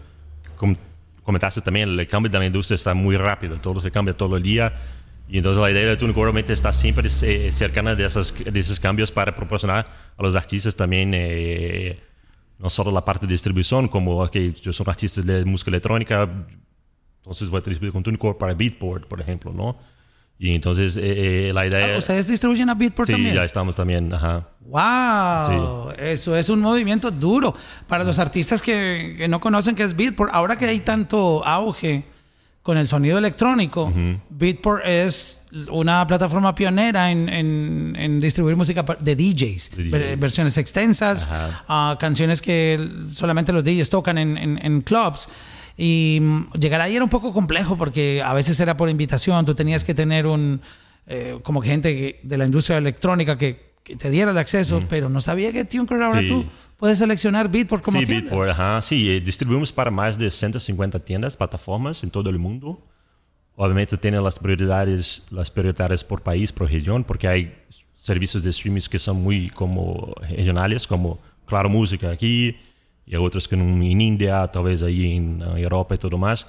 como 0.56 0.76
comentaste 1.24 1.60
también, 1.62 1.90
el 2.00 2.08
cambio 2.08 2.32
de 2.32 2.40
la 2.40 2.46
industria 2.46 2.76
está 2.76 2.94
muy 2.94 3.18
rápido, 3.18 3.60
todo 3.60 3.82
se 3.82 3.92
cambia 3.92 4.16
todo 4.16 4.38
el 4.38 4.44
día. 4.44 4.74
Y 5.30 5.40
entonces 5.40 5.62
la 5.62 5.70
idea 5.70 5.86
de 5.86 5.98
TuneCore 5.98 6.24
obviamente 6.30 6.54
está 6.54 6.72
siempre 6.72 7.10
eh, 7.24 7.52
cercana 7.52 7.96
de, 7.96 8.06
esas, 8.06 8.34
de 8.46 8.58
esos 8.58 8.80
cambios 8.80 9.12
para 9.12 9.36
proporcionar 9.36 9.86
a 10.18 10.24
los 10.24 10.36
artistas 10.36 10.74
también 10.74 11.12
eh, 11.14 12.00
no 12.60 12.70
solo 12.70 12.92
la 12.92 13.06
parte 13.06 13.28
de 13.28 13.34
distribución, 13.34 13.88
como 13.88 14.24
ok, 14.24 14.36
yo 14.62 14.74
soy 14.74 14.84
un 14.84 14.90
artista 14.90 15.22
de 15.22 15.46
música 15.46 15.70
electrónica, 15.70 16.30
entonces 17.18 17.50
voy 17.50 17.60
a 17.60 17.62
distribuir 17.62 17.94
con 17.94 18.04
TuneCore 18.04 18.38
para 18.38 18.54
Beatport, 18.54 19.08
por 19.08 19.22
ejemplo, 19.22 19.52
¿no? 19.54 19.78
Y 20.40 20.54
entonces 20.54 20.98
eh, 20.98 21.50
eh, 21.50 21.54
la 21.54 21.66
idea... 21.66 21.96
Ah, 21.96 21.98
¿Ustedes 21.98 22.28
distribuyen 22.28 22.70
a 22.70 22.76
Beatport 22.76 23.08
sí, 23.08 23.14
también? 23.14 23.34
ya 23.36 23.44
estamos 23.44 23.76
también, 23.76 24.14
ajá. 24.14 24.48
¡Wow! 24.62 25.92
Eso 25.98 26.36
es 26.36 26.50
un 26.50 26.62
movimiento 26.62 27.10
duro. 27.10 27.56
Para 27.88 28.04
los 28.04 28.20
artistas 28.20 28.62
que, 28.62 29.16
que 29.18 29.28
no 29.28 29.40
conocen 29.40 29.76
qué 29.76 29.84
es 29.84 29.96
Beatport, 29.96 30.32
ahora 30.34 30.56
que 30.56 30.66
hay 30.66 30.82
tanto 30.82 31.44
auge 31.44 32.06
con 32.68 32.78
el 32.78 32.90
sonido 32.90 33.18
electrónico, 33.18 33.94
Beatport 34.30 34.84
es 34.86 35.46
una 35.72 36.06
plataforma 36.06 36.54
pionera 36.54 37.10
en, 37.10 37.30
en- 37.30 37.96
en 37.98 38.20
distribuir 38.20 38.58
música 38.58 38.84
de 39.00 39.16
DJs, 39.16 39.72
ver- 39.90 40.04
DJs. 40.10 40.20
versiones 40.20 40.58
extensas, 40.58 41.30
ah, 41.32 41.96
canciones 41.98 42.42
que 42.42 42.78
solamente 43.10 43.54
los 43.54 43.64
DJs 43.64 43.90
tocan 43.90 44.18
en, 44.18 44.38
en- 44.38 44.58
en 44.62 44.82
clubs. 44.82 45.30
Y 45.78 46.20
mm, 46.22 46.50
llegar 46.60 46.82
ahí 46.82 46.96
era 46.98 47.06
un 47.06 47.10
poco 47.10 47.32
complejo 47.32 47.78
porque 47.78 48.22
a 48.22 48.34
veces 48.34 48.60
era 48.60 48.76
por 48.76 48.90
invitación, 48.90 49.46
tú 49.46 49.56
tenías 49.56 49.86
que 49.86 49.94
tener 49.94 50.28
un, 50.28 50.60
eh, 51.08 51.40
como 51.44 51.62
gente 51.62 52.20
de 52.22 52.38
la 52.38 52.44
industria 52.46 52.80
electrónica 52.80 53.38
que, 53.38 53.72
que 53.84 53.96
te 53.96 54.10
diera 54.10 54.32
el 54.32 54.38
acceso, 54.38 54.84
pero 54.90 55.08
no 55.08 55.22
sabía 55.22 55.54
que 55.54 55.64
TuneCore 55.64 56.04
ahora 56.04 56.20
Sí. 56.20 56.28
tú 56.28 56.44
puedes 56.78 57.00
seleccionar 57.00 57.50
Beatport 57.50 57.84
como 57.84 58.00
sí, 58.00 58.06
tienda. 58.06 58.30
Beatport, 58.30 58.50
ajá, 58.52 58.82
sí, 58.82 59.10
eh, 59.10 59.20
distribuimos 59.20 59.72
para 59.72 59.92
más 59.92 60.18
de 60.18 60.30
150 60.30 61.00
tiendas, 61.00 61.36
plataformas 61.36 62.04
en 62.04 62.10
todo 62.10 62.30
el 62.30 62.40
mundo. 62.40 62.82
Obviamente 63.56 63.98
tienen 63.98 64.24
las 64.24 64.38
prioridades, 64.40 65.26
las 65.32 65.50
prioridades 65.50 66.04
por 66.04 66.22
país, 66.22 66.52
por 66.52 66.70
región, 66.70 67.04
porque 67.04 67.28
hay 67.28 67.56
servicios 67.96 68.44
de 68.44 68.52
streaming 68.52 68.82
que 68.90 69.00
son 69.00 69.22
muy 69.22 69.50
como 69.50 70.14
regionales, 70.30 70.86
como 70.86 71.20
Claro 71.46 71.70
Música 71.70 72.12
aquí, 72.12 72.56
y 73.06 73.16
otros 73.16 73.48
que 73.48 73.56
en, 73.56 73.82
en 73.82 74.02
India, 74.02 74.48
tal 74.48 74.64
vez 74.64 74.84
ahí 74.84 75.16
en 75.16 75.42
Europa 75.42 75.96
y 75.96 75.98
todo 75.98 76.18
más. 76.18 76.48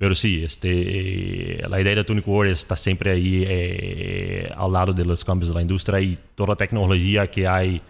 Pero 0.00 0.14
sí, 0.14 0.42
este, 0.42 1.58
eh, 1.58 1.68
la 1.68 1.78
idea 1.78 1.94
de 1.94 2.04
Tunic 2.04 2.26
World 2.26 2.52
está 2.52 2.74
siempre 2.74 3.10
ahí 3.10 3.44
eh, 3.46 4.50
al 4.56 4.72
lado 4.72 4.94
de 4.94 5.04
los 5.04 5.22
cambios 5.22 5.50
de 5.50 5.54
la 5.54 5.60
industria 5.60 6.00
y 6.00 6.18
toda 6.34 6.54
la 6.54 6.56
tecnología 6.56 7.30
que 7.30 7.46
hay, 7.46 7.82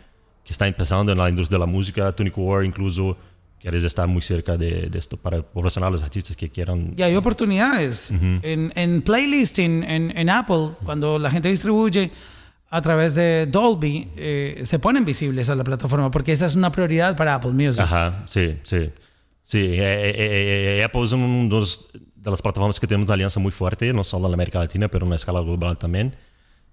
que 0.45 0.53
está 0.53 0.67
empezando 0.67 1.13
en 1.13 1.19
la 1.19 1.29
industria 1.29 1.59
de 1.59 1.67
la 1.67 1.71
música. 1.71 2.11
Tunic 2.13 2.37
World 2.37 2.67
incluso 2.67 3.17
quieres 3.61 3.85
estar 3.85 4.09
muy 4.09 4.23
cerca 4.23 4.57
de, 4.57 4.89
de 4.89 4.99
esto 4.99 5.17
para 5.17 5.43
proporcionar 5.43 5.89
a 5.89 5.91
los 5.91 6.03
artistas 6.03 6.35
que 6.37 6.49
quieran. 6.49 6.95
Y 6.97 7.03
hay 7.03 7.15
oportunidades. 7.15 8.11
en, 8.11 8.73
en 8.75 9.03
playlisting, 9.03 9.85
en, 9.85 10.17
en 10.17 10.31
Apple, 10.31 10.71
cuando 10.85 11.19
la 11.19 11.31
gente 11.31 11.49
distribuye 11.49 12.11
a 12.71 12.81
través 12.81 13.15
de 13.15 13.47
Dolby, 13.47 14.09
eh, 14.17 14.63
se 14.65 14.79
ponen 14.79 15.05
visibles 15.05 15.51
a 15.51 15.55
la 15.57 15.65
plataforma 15.65 16.11
porque 16.11 16.33
esa 16.33 16.47
es 16.47 16.55
una 16.55 16.71
prioridad 16.73 17.17
para 17.17 17.35
Apple 17.35 17.53
Music. 17.53 17.83
Ajá, 17.83 18.23
sí, 18.27 18.57
sí. 18.63 18.91
Sí, 19.43 19.59
eh, 19.59 19.79
eh, 19.79 20.15
eh, 20.17 20.79
eh, 20.79 20.85
Apple 20.85 21.03
es 21.03 21.13
una 21.13 21.49
de 21.49 22.31
las 22.31 22.41
plataformas 22.41 22.79
que 22.79 22.87
tenemos 22.87 23.07
una 23.09 23.15
alianza 23.15 23.41
muy 23.41 23.51
fuerte, 23.51 23.93
no 23.93 24.05
solo 24.05 24.29
en 24.29 24.35
América 24.35 24.61
Latina, 24.61 24.89
pero 24.89 25.05
en 25.07 25.13
escala 25.13 25.41
global 25.41 25.77
también. 25.77 26.15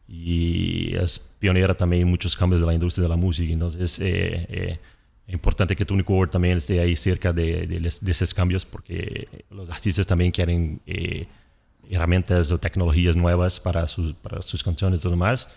Y 0.08 0.96
es 0.96 1.20
pionera 1.20 1.76
también 1.76 2.04
en 2.04 2.08
muchos 2.10 2.36
cambios 2.36 2.62
de 2.62 2.67
la 2.67 2.74
industria 2.74 3.04
de 3.04 3.10
la 3.10 3.15
música. 3.17 3.52
Entonces, 3.52 4.00
eh, 4.00 4.46
eh, 4.50 4.80
es 5.28 5.34
importante 5.34 5.76
que 5.76 5.86
Tunic 5.86 6.10
World 6.10 6.32
también 6.32 6.58
esté 6.58 6.80
ahí 6.80 6.96
cerca 6.96 7.34
de, 7.34 7.67
de, 7.67 7.80
de 7.80 8.12
esos 8.12 8.34
cambios, 8.34 8.65
porque 8.65 9.28
los 9.50 9.70
artistas 9.70 10.08
también 10.08 10.32
quieren 10.32 10.80
eh, 10.86 11.28
herramientas 11.89 12.52
o 12.52 12.58
tecnologías 12.58 13.15
nuevas 13.15 13.60
para 13.60 13.88
sus, 13.88 14.13
para 14.13 14.41
sus 14.41 14.63
canciones 14.63 15.02
y 15.02 15.04
todo 15.04 15.17
más. 15.17 15.50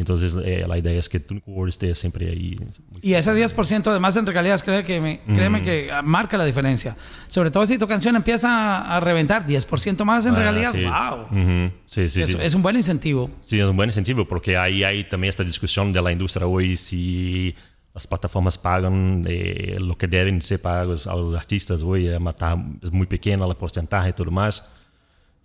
Entonces, 0.00 0.34
eh, 0.44 0.64
la 0.68 0.76
idea 0.76 0.98
es 0.98 1.08
que 1.08 1.18
Tunic 1.20 1.42
World 1.48 1.70
esté 1.70 1.94
siempre 1.94 2.28
ahí. 2.30 2.56
Y 3.00 3.14
ese 3.14 3.32
10% 3.32 3.86
además 3.90 4.14
en 4.16 4.26
regalías, 4.26 4.62
créeme 4.62 4.84
que, 4.84 5.00
me- 5.00 5.20
créeme 5.34 5.62
que 5.62 5.90
marca 6.04 6.36
la 6.36 6.44
diferencia. 6.44 6.96
Sobre 7.28 7.50
todo 7.50 7.64
si 7.64 7.78
tu 7.78 7.88
canción 7.88 8.14
empieza 8.14 8.94
a, 8.96 9.00
reventar, 9.00 9.46
10% 9.46 10.04
más 10.04 10.26
en 10.26 10.34
Ah, 10.34 10.38
regalías, 10.38 10.72
sí. 10.72 10.84
wow. 10.84 11.22
Ujú, 11.22 11.72
Sí, 11.86 12.08
sí, 12.10 12.20
es, 12.20 12.28
sí. 12.30 12.36
es 12.40 12.54
un 12.54 12.62
buen 12.62 12.76
incentivo. 12.76 13.30
Sí, 13.40 13.58
es 13.58 13.66
un 13.68 13.74
buen 13.76 13.88
incentivo 13.88 14.26
porque 14.28 14.56
ahí 14.58 14.84
hay 14.84 15.08
también 15.08 15.30
esta 15.30 15.42
discusión 15.44 15.92
de 15.92 16.02
la 16.02 16.12
industria 16.12 16.46
hoy 16.46 16.76
si 16.76 17.54
las 17.94 18.06
plataformas 18.06 18.58
pagan 18.58 19.24
eh, 19.26 19.78
lo 19.80 19.96
que 19.96 20.06
deben 20.06 20.42
ser 20.42 20.60
pagos 20.60 21.06
a 21.06 21.14
los 21.16 21.34
artistas 21.34 21.82
hoy, 21.82 22.06
eh, 22.08 22.18
matar- 22.18 22.62
es 22.82 22.92
muy 22.92 23.06
pequeña 23.06 23.46
la 23.46 23.54
porcentaje 23.54 24.10
y 24.10 24.12
todo 24.12 24.30
más. 24.30 24.62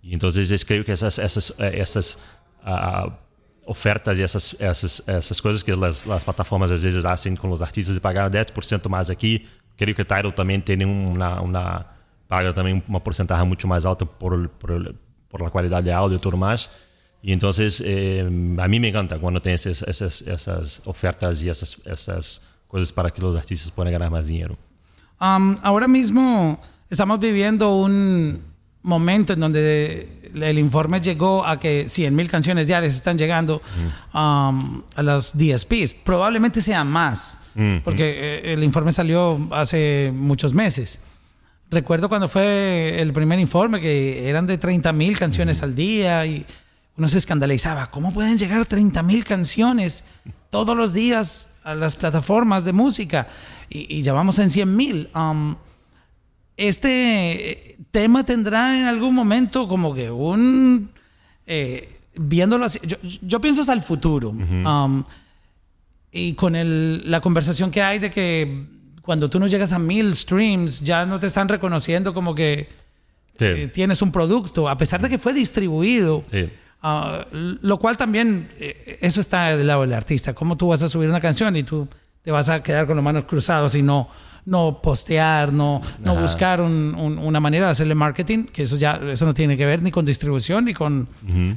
Y 0.02 0.12
entonces 0.12 0.50
es- 0.50 0.62
creo 0.64 0.84
que 0.84 0.92
esas, 0.92 1.18
esas, 1.18 1.54
eh, 1.58 1.72
esas 1.80 2.18
ah, 2.62 3.18
ofertas 3.66 4.18
y 4.18 4.22
esas, 4.22 4.54
esas, 4.60 5.02
esas 5.08 5.40
cosas 5.42 5.62
que 5.64 5.74
las, 5.76 6.04
las 6.06 6.24
plataformas 6.24 6.70
a 6.70 6.74
veces 6.74 7.04
hacen 7.04 7.36
con 7.36 7.50
los 7.50 7.62
artistas 7.62 7.94
de 7.94 8.00
pagar 8.00 8.30
10% 8.30 8.88
más 8.88 9.08
aquí, 9.10 9.46
creo 9.76 9.94
que 9.94 10.04
Tidal 10.04 10.34
también 10.34 10.62
tiene 10.62 10.84
una, 10.84 11.40
una 11.40 11.86
paga 12.28 12.52
también 12.52 12.82
una 12.88 12.98
porcentaje 12.98 13.44
mucho 13.44 13.68
más 13.68 13.84
alta 13.86 14.04
por, 14.04 14.34
el- 14.34 14.48
por, 14.48 14.70
el- 14.72 14.96
por 15.28 15.42
la 15.42 15.50
calidad 15.50 15.82
de 15.82 15.92
audio 15.92 16.16
y 16.16 16.20
todo 16.20 16.36
más. 16.36 16.70
Y 17.22 17.32
entonces 17.32 17.80
eh, 17.84 18.20
a 18.58 18.68
mí 18.68 18.80
me 18.80 18.88
encanta 18.88 19.18
cuando 19.18 19.40
tienes 19.40 19.64
esas, 19.66 19.88
esas, 19.88 20.22
esas 20.22 20.82
ofertas 20.86 21.42
y 21.42 21.48
esas, 21.48 21.78
esas 21.86 22.42
cosas 22.66 22.92
para 22.92 23.10
que 23.10 23.20
los 23.22 23.36
artistas 23.36 23.70
puedan 23.70 23.92
ganar 23.92 24.10
más 24.10 24.26
dinero. 24.26 24.56
Um, 25.20 25.56
ahora 25.62 25.86
mismo 25.86 26.60
estamos 26.90 27.20
viviendo 27.20 27.76
un 27.76 28.42
momento 28.82 29.32
en 29.32 29.40
donde 29.40 30.30
el 30.34 30.58
informe 30.58 31.00
llegó 31.00 31.46
a 31.46 31.58
que 31.58 31.88
100 31.88 32.14
mil 32.14 32.28
canciones 32.28 32.66
diarias 32.66 32.94
están 32.94 33.18
llegando 33.18 33.62
um, 34.12 34.82
a 34.94 35.02
las 35.02 35.36
DSPs. 35.36 35.92
Probablemente 35.92 36.60
sean 36.62 36.88
más, 36.88 37.38
porque 37.84 38.40
eh, 38.40 38.52
el 38.52 38.64
informe 38.64 38.92
salió 38.92 39.48
hace 39.52 40.12
muchos 40.14 40.54
meses. 40.54 41.00
Recuerdo 41.70 42.08
cuando 42.08 42.28
fue 42.28 43.00
el 43.00 43.12
primer 43.12 43.38
informe 43.38 43.80
que 43.80 44.28
eran 44.28 44.46
de 44.46 44.58
30 44.58 44.92
mil 44.92 45.18
canciones 45.18 45.62
al 45.62 45.74
día 45.74 46.26
y 46.26 46.44
uno 46.96 47.08
se 47.08 47.18
escandalizaba. 47.18 47.90
¿Cómo 47.90 48.12
pueden 48.12 48.36
llegar 48.36 48.66
30 48.66 49.02
mil 49.02 49.24
canciones 49.24 50.04
todos 50.50 50.76
los 50.76 50.92
días 50.92 51.50
a 51.64 51.74
las 51.74 51.96
plataformas 51.96 52.64
de 52.64 52.72
música? 52.72 53.28
Y, 53.70 53.98
y 53.98 54.02
ya 54.02 54.12
vamos 54.12 54.38
en 54.38 54.50
100 54.50 54.76
mil. 54.76 55.08
Um, 55.14 55.56
este 56.58 57.71
tema 57.92 58.24
tendrá 58.24 58.76
en 58.80 58.86
algún 58.86 59.14
momento 59.14 59.68
como 59.68 59.94
que 59.94 60.10
un... 60.10 60.90
eh, 61.46 61.88
viéndolo 62.14 62.64
así, 62.64 62.78
yo, 62.84 62.96
yo 63.22 63.40
pienso 63.40 63.60
hasta 63.60 63.72
el 63.72 63.82
futuro. 63.82 64.30
Um, 64.30 65.04
y 66.10 66.34
con 66.34 66.56
el- 66.56 67.08
la 67.10 67.20
conversación 67.20 67.70
que 67.70 67.80
hay 67.82 67.98
de 67.98 68.10
que 68.10 68.66
cuando 69.02 69.30
tú 69.30 69.38
no 69.40 69.46
llegas 69.46 69.72
a 69.72 69.78
mil 69.78 70.14
streams, 70.14 70.80
ya 70.80 71.06
no 71.06 71.18
te 71.20 71.26
están 71.26 71.48
reconociendo 71.48 72.12
como 72.14 72.34
que 72.34 72.68
Sí. 73.38 73.46
eh, 73.46 73.68
tienes 73.72 74.02
un 74.02 74.12
producto, 74.12 74.68
a 74.68 74.76
pesar 74.76 75.00
de 75.00 75.08
que 75.08 75.18
fue 75.18 75.32
distribuido. 75.32 76.22
Sí. 76.30 76.50
Ah, 76.82 77.24
lo 77.32 77.78
cual 77.78 77.96
también, 77.96 78.48
eh, 78.58 78.98
eso 79.00 79.20
está 79.20 79.56
del 79.56 79.66
lado 79.68 79.82
del 79.82 79.92
artista. 79.94 80.34
¿Cómo 80.34 80.56
tú 80.56 80.68
vas 80.68 80.82
a 80.82 80.88
subir 80.88 81.08
una 81.08 81.20
canción 81.20 81.56
y 81.56 81.62
tú 81.62 81.88
te 82.22 82.30
vas 82.30 82.48
a 82.50 82.62
quedar 82.62 82.86
con 82.86 82.96
las 82.96 83.04
manos 83.04 83.24
cruzadas 83.24 83.74
y 83.74 83.82
no, 83.82 84.08
no 84.44 84.80
postear, 84.82 85.52
no, 85.52 85.80
no 86.00 86.16
buscar 86.16 86.60
un- 86.60 86.94
un- 86.96 87.18
una 87.18 87.38
manera 87.40 87.66
de 87.66 87.72
hacerle 87.72 87.94
marketing? 87.94 88.44
Que 88.44 88.64
eso 88.64 88.76
ya 88.76 89.00
eso 89.12 89.24
no 89.26 89.34
tiene 89.34 89.56
que 89.56 89.66
ver 89.66 89.82
ni 89.82 89.90
con 89.90 90.04
distribución 90.04 90.64
ni 90.64 90.74
con, 90.74 91.08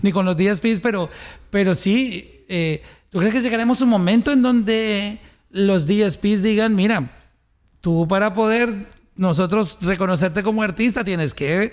ni 0.02 0.12
con 0.12 0.26
los 0.26 0.38
DSPs, 0.38 0.80
pero, 0.82 1.10
pero 1.50 1.74
sí, 1.76 2.44
eh, 2.48 2.82
¿tú 3.10 3.20
crees 3.20 3.34
que 3.34 3.42
llegaremos 3.42 3.82
a 3.82 3.84
un 3.86 3.90
momento 3.90 4.32
en 4.32 4.42
donde 4.42 5.20
los 5.50 5.88
DSPs 5.88 6.44
digan, 6.44 6.76
mira, 6.76 7.12
tú 7.82 8.08
para 8.08 8.34
poder 8.34 8.88
nosotros 9.16 9.78
reconocerte 9.82 10.44
como 10.44 10.62
artista 10.62 11.04
tienes 11.04 11.34
que 11.34 11.72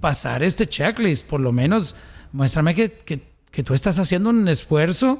pasar 0.00 0.42
este 0.42 0.66
checklist, 0.66 1.26
por 1.26 1.40
lo 1.40 1.50
menos 1.52 1.96
muéstrame 2.32 2.74
que, 2.74 2.90
que, 2.92 3.20
que 3.54 3.62
tú 3.62 3.72
estás 3.72 3.98
haciendo 3.98 4.30
un 4.30 4.48
esfuerzo 4.48 5.18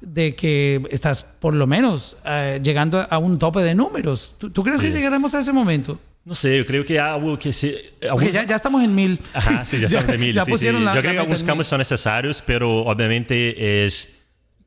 de 0.00 0.34
que 0.36 0.80
estás 0.90 1.24
por 1.24 1.54
lo 1.54 1.66
menos 1.66 2.16
eh, 2.24 2.60
llegando 2.62 3.04
a 3.10 3.18
un 3.18 3.38
tope 3.38 3.60
de 3.60 3.74
números. 3.74 4.36
¿Tú, 4.38 4.50
tú 4.50 4.62
crees 4.62 4.80
que 4.80 4.86
Sí. 4.86 4.92
llegaremos 4.92 5.34
a 5.34 5.40
ese 5.40 5.52
momento? 5.52 5.98
No 6.24 6.34
sé, 6.36 6.56
yo 6.58 6.64
creo 6.64 6.84
que 6.84 7.00
algo 7.00 7.36
que 7.36 7.52
se... 7.52 7.94
Porque 8.10 8.30
ya, 8.30 8.46
ya 8.46 8.54
estamos 8.54 8.84
en 8.84 8.94
mil. 8.94 9.18
Ajá, 9.34 9.66
sí, 9.66 9.80
ya 9.80 9.86
estamos 9.88 10.08
en 10.10 10.20
mil. 10.20 10.32
ya 10.34 10.44
sí, 10.44 10.52
pusieron 10.52 10.80
sí. 10.80 10.84
la- 10.84 10.94
Yo 10.94 11.00
creo 11.00 11.12
que 11.14 11.18
algunos 11.18 11.40
en 11.40 11.46
cambios 11.48 11.66
son 11.68 11.78
necesarios, 11.78 12.42
pero 12.46 12.84
obviamente 12.84 13.84
es... 13.84 14.18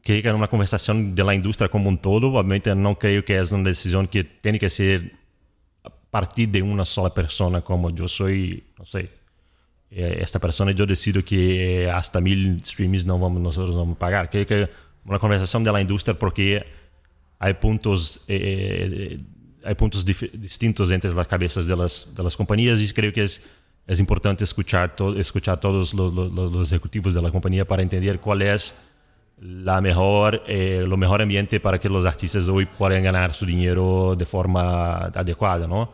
Que 0.03 0.19
es 0.19 0.25
una 0.25 0.47
conversación 0.49 1.15
de 1.15 1.23
la 1.23 1.33
industria 1.33 1.69
como 1.69 1.89
un 1.89 1.97
todo. 1.97 2.27
Obviamente 2.33 2.75
no 2.75 2.99
creo 2.99 3.23
que 3.25 3.39
es 3.39 3.51
una 3.53 3.63
decisión 3.69 4.07
que 4.07 4.23
tiene 4.25 4.59
que 4.59 4.69
ser 4.69 5.13
a 5.83 5.89
partir 5.89 6.49
de 6.49 6.61
una 6.61 6.85
sola 6.85 7.11
persona, 7.13 7.61
como 7.61 7.89
yo 7.89 8.07
soy, 8.07 8.65
no 8.77 8.85
sé, 8.85 9.09
esta 9.91 10.39
persona 10.39 10.71
yo 10.71 10.85
decido 10.85 11.23
que 11.23 11.83
eh, 11.85 11.91
hasta 11.91 12.19
mil 12.19 12.61
streams 12.63 13.05
no 13.05 13.17
vamos, 13.19 13.41
nosotros 13.41 13.75
vamos 13.75 13.95
a 13.95 13.99
pagar. 13.99 14.29
Creo 14.29 14.45
que 14.45 14.69
una 15.05 15.19
conversación 15.19 15.63
de 15.63 15.71
la 15.71 15.81
industria 15.81 16.17
porque 16.17 16.65
hay 17.39 17.53
puntos, 17.55 18.21
eh, 18.27 19.19
hay 19.63 19.75
puntos 19.75 20.03
distintos 20.05 20.91
entre 20.91 21.13
las 21.13 21.27
cabezas 21.27 21.67
de 21.67 21.75
las, 21.75 22.13
de 22.15 22.23
las 22.23 22.35
compañías 22.35 22.79
y 22.79 22.91
creo 22.91 23.13
que 23.13 23.23
es, 23.23 23.41
es 23.87 23.99
importante 23.99 24.43
escuchar, 24.43 24.95
to- 24.95 25.17
escuchar 25.19 25.59
todos 25.59 25.93
los- 25.93 26.13
los- 26.13 26.51
los 26.51 26.71
ejecutivos 26.71 27.13
de 27.13 27.21
la 27.21 27.31
compañía 27.31 27.65
para 27.65 27.83
entender 27.83 28.19
cuál 28.19 28.41
es 28.41 28.75
la 29.39 29.81
mejor, 29.81 30.43
eh, 30.47 30.85
lo 30.87 30.97
mejor 30.97 31.21
ambiente 31.21 31.59
para 31.59 31.77
que 31.79 31.89
los 31.89 32.05
artistas 32.05 32.47
hoy 32.47 32.65
puedan 32.65 33.03
ganar 33.03 33.33
su 33.33 33.45
dinero 33.45 34.15
de 34.17 34.25
forma 34.25 35.05
adecuada, 35.07 35.67
¿no? 35.67 35.91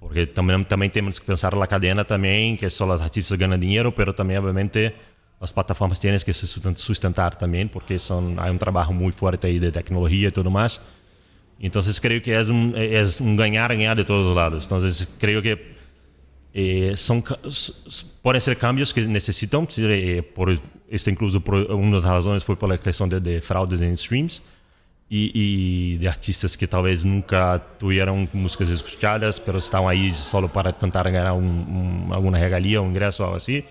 Porque 0.00 0.26
también, 0.26 0.64
también 0.64 0.90
tenemos 0.90 1.20
que 1.20 1.26
pensar 1.26 1.54
la 1.56 1.66
cadena 1.66 2.04
también, 2.04 2.56
que 2.56 2.70
solo 2.70 2.94
los 2.94 3.02
artistas 3.02 3.38
ganan 3.38 3.60
dinero, 3.60 3.94
pero 3.94 4.14
también 4.14 4.42
obviamente 4.42 4.94
las 5.38 5.52
plataformas 5.52 6.00
tienen 6.00 6.18
que 6.20 6.32
se 6.32 6.46
susten- 6.46 6.76
sustentar 6.76 7.36
también 7.36 7.68
porque 7.68 7.98
son, 7.98 8.38
hay 8.40 8.50
un 8.50 8.58
trabajo 8.58 8.92
muy 8.92 9.12
fuerte 9.12 9.46
ahí 9.46 9.58
de 9.58 9.70
tecnología 9.70 10.28
y 10.28 10.32
todo 10.32 10.50
más. 10.50 10.80
Entonces 11.58 12.00
creo 12.00 12.22
que 12.22 12.38
es 12.38 12.48
un, 12.48 12.74
es 12.76 13.20
un 13.20 13.36
ganar-ganar 13.36 13.96
de 13.96 14.04
todos 14.04 14.34
lados. 14.34 14.64
Entonces 14.64 15.06
creo 15.18 15.42
que 15.42 15.76
eh, 16.54 16.94
son, 16.96 17.20
ca- 17.22 17.38
s- 17.44 17.72
s- 17.86 18.06
pueden 18.22 18.40
ser 18.40 18.56
cambios 18.56 18.92
que 18.94 19.02
necesitan, 19.02 19.66
sí, 19.70 19.82
eh, 19.86 20.22
por 20.22 20.58
este 20.88 21.10
incluso 21.10 21.40
por 21.42 21.54
una 21.56 21.96
de 21.98 22.02
las 22.02 22.10
razones 22.10 22.42
fue 22.44 22.58
por 22.58 22.68
la 22.68 22.78
creación 22.78 23.08
de, 23.10 23.20
de 23.20 23.40
fraudes 23.40 23.80
en 23.82 23.96
streams 23.96 24.42
y, 25.12 25.32
y 25.34 25.96
de 25.98 26.08
artistas 26.08 26.56
que 26.56 26.68
tal 26.68 26.84
vez 26.84 27.04
nunca 27.04 27.60
tuvieron 27.78 28.28
músicas 28.32 28.68
escuchadas, 28.68 29.40
pero 29.40 29.58
estaban 29.58 29.88
ahí 29.90 30.14
solo 30.14 30.46
para 30.48 30.70
tentar 30.72 31.10
ganar 31.10 31.32
un- 31.32 32.06
un- 32.06 32.12
alguna 32.14 32.38
regalía, 32.38 32.80
un 32.80 32.90
ingreso 32.90 33.24
o 33.24 33.26
algo 33.26 33.36
así. 33.36 33.64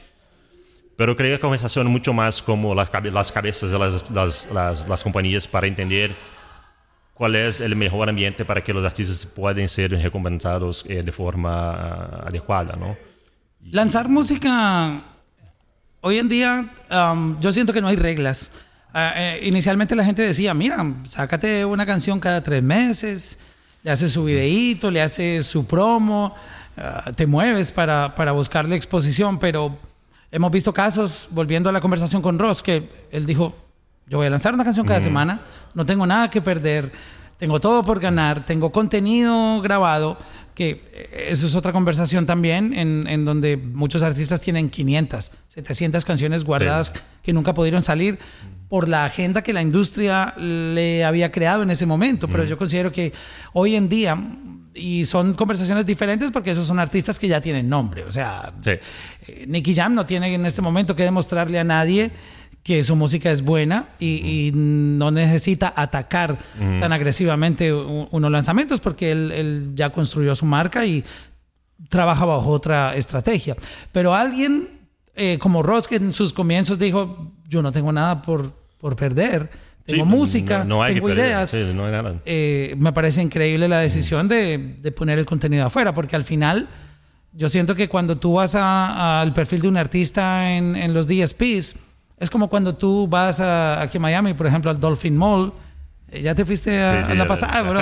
Pero 0.97 1.15
creo 1.15 1.37
que 1.37 1.39
conversación 1.39 1.87
mucho 1.87 2.11
más 2.11 2.41
como 2.41 2.75
las, 2.75 2.89
cabe- 2.89 3.09
las 3.09 3.31
cabezas 3.31 3.71
de 3.71 3.79
las, 3.79 4.11
las, 4.11 4.51
las, 4.51 4.89
las 4.89 5.01
compañías 5.01 5.47
para 5.47 5.65
entender 5.65 6.13
cuál 7.13 7.35
es 7.35 7.61
el 7.61 7.73
mejor 7.77 8.09
ambiente 8.09 8.43
para 8.43 8.61
que 8.61 8.73
los 8.73 8.83
artistas 8.83 9.25
puedan 9.25 9.69
ser 9.69 9.91
recompensados 9.91 10.83
eh, 10.89 11.01
de 11.03 11.11
forma 11.13 11.71
ah, 11.71 12.23
adecuada, 12.27 12.73
¿no? 12.77 12.97
Lanzar 13.71 14.09
música 14.09 15.01
hoy 16.01 16.17
en 16.19 16.27
día, 16.27 16.69
um, 16.91 17.39
yo 17.39 17.51
siento 17.53 17.71
que 17.71 17.79
no 17.81 17.87
hay 17.87 17.95
reglas. 17.95 18.51
Ah, 18.93 19.13
eh, 19.15 19.41
inicialmente 19.43 19.95
la 19.95 20.03
gente 20.03 20.21
decía, 20.23 20.53
mira, 20.53 20.83
sácate 21.07 21.63
una 21.65 21.85
canción 21.85 22.19
cada 22.19 22.41
tres 22.43 22.63
meses, 22.63 23.39
le 23.83 23.91
haces 23.91 24.11
su 24.11 24.23
videíto, 24.25 24.89
le 24.89 25.01
haces 25.01 25.45
su 25.45 25.65
promo, 25.65 26.33
ah, 26.75 27.11
te 27.15 27.27
mueves 27.27 27.71
para, 27.71 28.15
para 28.15 28.31
buscarle 28.31 28.75
exposición, 28.75 29.37
pero 29.37 29.77
hemos 30.31 30.51
visto 30.51 30.73
casos, 30.73 31.27
volviendo 31.31 31.69
a 31.69 31.71
la 31.71 31.81
conversación 31.81 32.21
con 32.21 32.39
Ross, 32.39 32.63
que 32.63 32.89
él 33.11 33.25
dijo, 33.27 33.55
yo 34.07 34.17
voy 34.17 34.27
a 34.27 34.29
lanzar 34.31 34.53
una 34.55 34.63
canción 34.63 34.87
cada 34.87 35.01
semana, 35.01 35.41
no 35.75 35.85
tengo 35.85 36.07
nada 36.07 36.31
que 36.31 36.41
perder, 36.41 36.91
tengo 37.37 37.59
todo 37.59 37.83
por 37.83 37.99
ganar, 37.99 38.43
tengo 38.45 38.71
contenido 38.71 39.61
grabado, 39.61 40.17
que 40.55 40.83
eh, 40.91 41.27
eso 41.29 41.45
es 41.45 41.53
otra 41.53 41.71
conversación 41.71 42.25
también, 42.25 42.73
en, 42.73 43.05
en 43.07 43.23
donde 43.23 43.55
muchos 43.55 44.01
artistas 44.01 44.41
tienen 44.41 44.69
500, 44.71 45.31
700 45.47 46.03
canciones 46.05 46.43
guardadas 46.43 46.87
Sí. 46.93 46.99
que 47.21 47.33
nunca 47.33 47.53
pudieron 47.53 47.83
salir 47.83 48.17
por 48.69 48.87
la 48.87 49.05
agenda 49.05 49.41
que 49.41 49.51
la 49.51 49.61
industria 49.61 50.33
le 50.37 51.03
había 51.03 51.31
creado 51.31 51.63
en 51.63 51.71
ese 51.71 51.85
momento. 51.85 52.27
Pero 52.27 52.43
yo 52.45 52.57
considero 52.57 52.91
que 52.91 53.11
hoy 53.53 53.75
en 53.75 53.89
día, 53.89 54.15
y 54.75 55.05
son 55.05 55.33
conversaciones 55.33 55.85
diferentes 55.85 56.29
porque 56.31 56.51
esos 56.51 56.67
son 56.67 56.79
artistas 56.79 57.17
que 57.19 57.27
ya 57.27 57.41
tienen 57.41 57.67
nombre, 57.67 58.03
o 58.03 58.11
sea, 58.11 58.53
Sí. 58.61 58.71
eh, 59.27 59.45
Nicky 59.47 59.73
Jam 59.73 59.95
no 59.95 60.05
tiene 60.05 60.33
en 60.33 60.45
este 60.45 60.61
momento 60.61 60.95
que 60.95 61.03
demostrarle 61.03 61.57
a 61.59 61.63
nadie 61.63 62.11
que 62.61 62.83
su 62.83 62.95
música 62.95 63.31
es 63.31 63.41
buena 63.41 63.89
y, 63.99 64.17
y 64.47 64.51
no 64.53 65.09
necesita 65.11 65.73
atacar 65.75 66.37
tan 66.79 66.91
agresivamente 66.93 67.73
unos 67.73 68.29
lanzamientos 68.31 68.79
porque 68.81 69.11
él, 69.11 69.31
él 69.31 69.71
ya 69.75 69.89
construyó 69.91 70.35
su 70.35 70.45
marca 70.45 70.85
y 70.85 71.03
trabaja 71.87 72.25
bajo 72.25 72.49
otra 72.51 72.95
estrategia. 72.95 73.55
Pero 73.91 74.13
alguien 74.13 74.67
eh, 75.15 75.37
como 75.39 75.63
Ross 75.63 75.87
que 75.87 75.95
en 75.95 76.13
sus 76.13 76.31
comienzos 76.33 76.77
dijo, 76.77 77.31
yo 77.47 77.61
no 77.61 77.71
tengo 77.71 77.91
nada 77.91 78.21
por, 78.21 78.53
por 78.79 78.95
perder, 78.95 79.49
tengo 79.85 80.03
Sí, 80.05 80.09
música, 80.09 80.59
no, 80.59 80.65
no 80.77 80.83
hay 80.83 80.95
tengo 80.95 81.09
ideas. 81.11 81.49
sí, 81.49 81.71
no 81.73 81.85
hay 81.85 81.91
nada. 81.91 82.15
Eh, 82.25 82.75
me 82.77 82.93
parece 82.93 83.21
increíble 83.21 83.67
la 83.67 83.79
decisión 83.79 84.27
de, 84.27 84.75
de 84.81 84.91
poner 84.91 85.19
el 85.19 85.25
contenido 85.25 85.65
afuera, 85.65 85.93
porque 85.93 86.15
al 86.15 86.23
final 86.23 86.67
yo 87.33 87.49
siento 87.49 87.75
que 87.75 87.87
cuando 87.89 88.17
tú 88.17 88.33
vas 88.33 88.55
a- 88.55 89.21
al 89.21 89.33
perfil 89.33 89.61
de 89.61 89.67
un 89.67 89.77
artista 89.77 90.51
en, 90.51 90.75
en 90.75 90.93
los 90.93 91.07
DSPs, 91.07 91.75
es 92.19 92.29
como 92.29 92.49
cuando 92.49 92.75
tú 92.75 93.07
vas 93.07 93.39
a, 93.39 93.81
aquí 93.81 93.97
a 93.97 94.01
Miami, 94.01 94.33
por 94.33 94.45
ejemplo, 94.47 94.69
al 94.71 94.79
Dolphin 94.79 95.15
Mall. 95.17 95.53
Eh, 96.11 96.21
Ya 96.21 96.33
te 96.35 96.43
fuiste 96.45 96.81
a, 96.81 97.05
Sí, 97.05 97.11
a 97.11 97.15
la 97.15 97.27
pasada, 97.27 97.61
bro. 97.61 97.81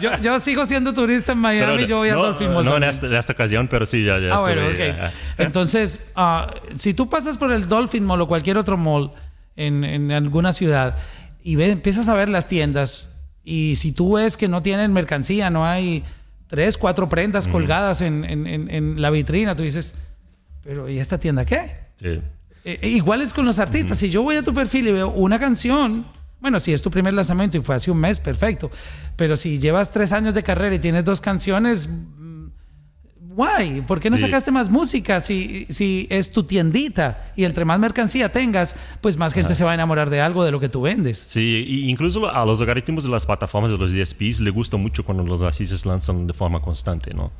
Yo, 0.00 0.10
yo 0.20 0.38
sigo 0.38 0.64
siendo 0.66 0.92
turista 0.94 1.32
en 1.32 1.38
Miami, 1.38 1.72
Pero, 1.76 1.86
yo 1.88 1.96
voy 1.98 2.08
al 2.10 2.16
no, 2.16 2.22
Dolphin 2.24 2.52
Mall. 2.52 2.64
No 2.64 2.76
en 2.76 2.84
esta, 2.84 3.06
en 3.06 3.14
esta 3.14 3.32
ocasión, 3.32 3.68
pero 3.68 3.84
sí, 3.86 4.04
ya, 4.04 4.18
ya 4.18 4.34
Ah, 4.34 4.40
bueno, 4.40 4.66
ok. 4.68 4.76
ya. 4.78 5.12
Entonces, 5.38 6.00
ah, 6.14 6.54
si 6.78 6.94
tú 6.94 7.08
pasas 7.08 7.36
por 7.36 7.50
el 7.52 7.66
Dolphin 7.66 8.04
Mall 8.04 8.20
o 8.20 8.28
cualquier 8.28 8.58
otro 8.58 8.76
mall 8.76 9.10
en, 9.56 9.84
en 9.84 10.10
alguna 10.12 10.52
ciudad 10.52 10.96
y 11.42 11.56
ve- 11.56 11.70
empiezas 11.70 12.08
a 12.08 12.14
ver 12.14 12.28
las 12.28 12.48
tiendas 12.48 13.10
y 13.44 13.74
si 13.76 13.92
tú 13.92 14.14
ves 14.14 14.36
que 14.36 14.48
no 14.48 14.62
tienen 14.62 14.92
mercancía, 14.92 15.50
no 15.50 15.66
hay 15.66 16.02
tres, 16.46 16.78
cuatro 16.78 17.08
prendas 17.08 17.46
colgadas 17.48 18.00
en, 18.00 18.24
en- 18.24 18.46
en- 18.46 18.70
en 18.70 19.02
la 19.02 19.10
vitrina, 19.10 19.54
tú 19.56 19.62
dices, 19.62 19.94
pero 20.62 20.88
¿y 20.88 20.98
esta 20.98 21.18
tienda 21.18 21.44
qué? 21.44 21.76
Sí. 21.96 22.20
Eh, 22.64 22.88
igual 22.88 23.20
es 23.20 23.34
con 23.34 23.44
los 23.44 23.58
artistas. 23.58 23.98
Si 23.98 24.08
yo 24.08 24.22
voy 24.22 24.36
a 24.36 24.42
tu 24.42 24.54
perfil 24.54 24.88
y 24.88 24.92
veo 24.92 25.10
una 25.10 25.38
canción, 25.38 26.06
bueno, 26.40 26.58
si 26.60 26.72
es 26.72 26.80
tu 26.80 26.90
primer 26.90 27.12
lanzamiento 27.12 27.58
y 27.58 27.60
fue 27.60 27.74
hace 27.74 27.90
un 27.90 27.98
mes, 27.98 28.18
perfecto. 28.20 28.70
Pero 29.16 29.36
si 29.36 29.58
llevas 29.58 29.90
tres 29.90 30.12
años 30.12 30.32
de 30.34 30.42
carrera 30.42 30.74
y 30.74 30.78
tienes 30.78 31.04
dos 31.04 31.20
canciones, 31.20 31.88
guay. 33.34 33.80
¿Por 33.82 34.00
qué 34.00 34.10
no 34.10 34.16
Sí. 34.16 34.22
sacaste 34.22 34.50
más 34.50 34.70
música 34.70 35.20
si, 35.20 35.66
si 35.70 36.06
es 36.10 36.30
tu 36.30 36.44
tiendita? 36.44 37.32
Y 37.36 37.44
entre 37.44 37.64
más 37.64 37.78
mercancía 37.78 38.30
tengas, 38.30 38.76
pues 39.00 39.16
más 39.16 39.32
gente 39.34 39.54
se 39.54 39.64
va 39.64 39.72
a 39.72 39.74
enamorar 39.74 40.10
de 40.10 40.20
algo 40.20 40.44
de 40.44 40.50
lo 40.52 40.60
que 40.60 40.68
tú 40.68 40.82
vendes. 40.82 41.26
Sí, 41.28 41.64
y 41.66 41.90
incluso 41.90 42.30
a 42.30 42.44
los 42.44 42.60
algoritmos 42.60 43.04
de 43.04 43.10
las 43.10 43.26
plataformas 43.26 43.70
de 43.70 43.78
los 43.78 43.92
DSPs 43.92 44.40
le 44.40 44.50
gusta 44.50 44.76
mucho 44.76 45.04
cuando 45.04 45.24
los 45.24 45.42
artistas 45.42 45.84
lanzan 45.84 46.26
de 46.26 46.32
forma 46.32 46.60
constante, 46.60 47.12
¿no? 47.12 47.32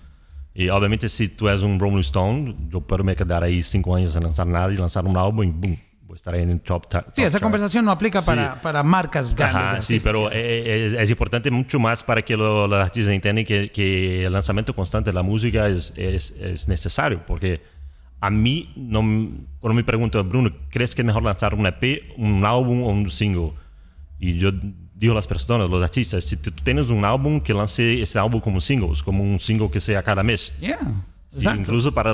Y 0.54 0.68
obviamente 0.68 1.08
si 1.08 1.28
tú 1.28 1.48
eres 1.48 1.62
un 1.62 1.80
Rolling 1.80 1.98
Stone, 2.00 2.54
yo 2.70 2.80
puedo 2.80 3.02
me 3.02 3.16
quedar 3.16 3.42
ahí 3.42 3.62
cinco 3.62 3.96
años 3.96 4.12
sin 4.12 4.22
lanzar 4.22 4.46
nada 4.46 4.72
y 4.72 4.76
lanzar 4.76 5.04
un 5.04 5.16
álbum 5.16 5.42
y 5.44 5.50
boom, 5.50 5.76
a 6.14 6.16
estar 6.16 6.34
en 6.36 6.50
el 6.50 6.60
top, 6.60 6.88
ta- 6.88 7.00
Sí, 7.08 7.16
top 7.16 7.24
esa 7.24 7.30
chart. 7.32 7.42
conversación 7.42 7.84
no 7.84 7.90
aplica 7.90 8.20
Sí. 8.22 8.26
para, 8.26 8.60
para 8.62 8.82
marcas 8.82 9.34
grandes. 9.34 9.62
Ajá, 9.62 9.82
sí, 9.82 10.00
pero 10.02 10.30
eh, 10.32 10.86
es, 10.86 10.92
es 10.94 11.10
importante 11.10 11.50
mucho 11.50 11.78
más 11.78 12.02
para 12.02 12.22
que 12.22 12.36
lo- 12.36 12.66
los 12.66 12.78
artistas 12.82 13.12
entiendan 13.14 13.44
que, 13.44 13.70
que 13.70 14.24
el 14.26 14.32
lanzamiento 14.32 14.74
constante 14.74 15.10
de 15.10 15.14
la 15.14 15.22
música 15.22 15.68
es, 15.68 15.92
es, 15.96 16.30
es 16.40 16.68
necesario, 16.68 17.20
porque 17.26 17.60
a 18.20 18.30
mí, 18.30 18.72
no, 18.76 19.00
cuando 19.60 19.74
me 19.74 19.84
preguntan, 19.84 20.26
Bruno, 20.28 20.50
¿crees 20.70 20.94
que 20.94 21.02
es 21.02 21.06
mejor 21.06 21.22
lanzar 21.22 21.52
un 21.54 21.66
EP, 21.66 22.14
un 22.16 22.44
álbum 22.46 22.82
o 22.82 22.88
un 22.88 23.10
single? 23.10 23.52
Y 24.18 24.38
yo 24.38 24.50
digo 24.94 25.12
a 25.12 25.16
las 25.16 25.26
personas, 25.26 25.68
los 25.68 25.82
artistas, 25.82 26.24
si 26.24 26.36
tú 26.38 26.50
tienes 26.50 26.88
un 26.88 27.04
álbum, 27.04 27.40
que 27.40 27.52
lance 27.52 28.00
ese 28.00 28.18
álbum 28.18 28.40
como 28.40 28.60
singles, 28.62 29.02
como 29.02 29.22
un 29.22 29.38
single 29.38 29.70
que 29.70 29.80
sea 29.80 30.02
cada 30.02 30.22
mes. 30.22 30.54
Yeah, 30.60 30.78
Sí, 31.34 31.38
exacto. 31.40 31.60
incluso 31.62 31.92
para 31.92 32.12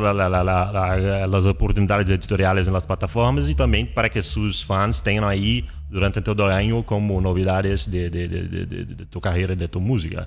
las 1.27 1.47
oportunidades 1.47 2.09
editoriales 2.11 2.67
en 2.67 2.73
las 2.73 2.87
plataformas 2.87 3.49
y 3.49 3.55
también 3.55 3.93
para 3.93 4.09
que 4.09 4.23
sus 4.23 4.65
fans 4.65 5.03
tengan 5.03 5.25
ahí 5.25 5.67
durante 5.91 6.23
todo 6.23 6.47
el 6.47 6.53
año 6.53 6.85
como 6.85 7.21
novedades 7.21 7.91
de, 7.91 8.09
de- 8.11 8.29
de- 8.29 8.43
de- 8.49 8.85
de- 8.85 9.07
tu 9.07 9.21
carrera, 9.21 9.55
de 9.55 9.69
tu 9.69 9.81
música. 9.81 10.27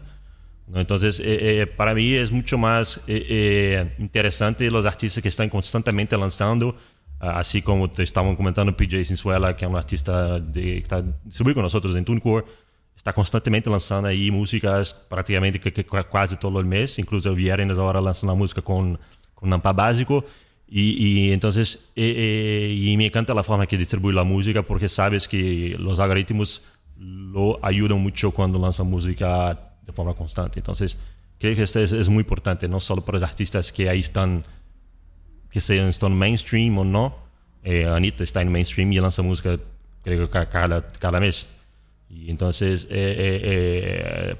Entonces, 0.74 1.20
eh, 1.20 1.62
eh, 1.62 1.68
para 1.68 1.94
mí 1.94 2.14
es 2.14 2.32
mucho 2.32 2.58
más 2.58 2.98
eh, 3.08 3.26
eh, 3.30 3.96
interesante 4.00 4.70
los 4.72 4.86
artistas 4.86 5.22
que 5.22 5.30
están 5.30 5.50
constantemente 5.50 6.16
lanzando, 6.18 6.76
así 7.20 7.62
como 7.62 7.90
te 7.90 8.04
estaban 8.04 8.36
comentando 8.36 8.76
PJ 8.76 9.04
Sinsuela, 9.06 9.56
que 9.56 9.66
es 9.66 9.72
un 9.72 9.78
artista 9.78 10.40
de, 10.40 10.62
que 10.62 10.78
está 10.78 11.02
distribuido 11.24 11.56
con 11.56 11.64
nosotros 11.64 11.96
en 11.96 12.06
TuneCore, 12.06 12.46
está 13.04 13.12
constantemente 13.12 13.70
lanzando 13.70 14.08
ahí 14.08 14.32
músicas 14.32 14.94
prácticamente 14.94 15.60
que, 15.60 15.74
que 15.74 15.86
cu- 15.86 15.98
quase 16.10 16.38
todo 16.38 16.58
el 16.62 16.66
mes, 16.66 16.98
incluso 17.00 17.30
el 17.30 17.36
viernes 17.36 17.78
ahora 17.78 18.00
lanzan 18.00 18.30
la 18.30 18.34
música 18.34 18.62
con, 18.62 18.98
con 19.36 19.50
Nampa 19.50 19.74
Básico. 19.74 20.24
Y, 20.70 21.28
y 21.28 21.32
entonces, 21.34 21.92
eh, 21.98 22.14
eh, 22.16 22.74
y 22.74 22.96
me 22.96 23.06
encanta 23.08 23.34
la 23.34 23.44
forma 23.44 23.68
que 23.68 23.78
distribuye 23.78 24.16
la 24.16 24.24
música 24.24 24.62
porque 24.64 24.88
sabes 24.88 25.28
que 25.28 25.76
los 25.78 26.00
algoritmos 26.00 26.64
lo 26.98 27.60
ayudan 27.64 28.00
mucho 28.00 28.32
cuando 28.32 28.58
lanzan 28.58 28.88
música 28.90 29.60
de 29.86 29.92
forma 29.92 30.14
constante. 30.14 30.60
Entonces, 30.62 30.98
creo 31.38 31.56
que 31.58 31.64
esto 31.64 31.82
es, 31.82 31.92
es 31.92 32.08
muy 32.08 32.22
importante, 32.22 32.70
no 32.70 32.80
solo 32.80 33.04
para 33.04 33.18
los 33.20 33.24
artistas 33.30 33.72
que 33.74 33.90
ahí 33.90 34.00
están, 34.00 34.46
que 35.52 35.60
sean 35.60 35.90
están 35.90 36.16
mainstream 36.18 36.78
o 36.78 36.86
no. 36.86 37.18
Eh, 37.64 37.86
Anita 37.86 38.24
está 38.24 38.42
en 38.42 38.50
mainstream 38.52 38.94
y 38.94 39.00
lanza 39.02 39.22
música, 39.22 39.60
creo 40.06 40.26
que 40.26 40.32
ca- 40.32 40.50
cada, 40.50 40.88
cada 40.88 41.20
mes. 41.20 41.50
Y 42.16 42.30
entonces, 42.30 42.86
eh, 42.86 43.16
eh, 43.18 43.42
eh, 43.44 44.36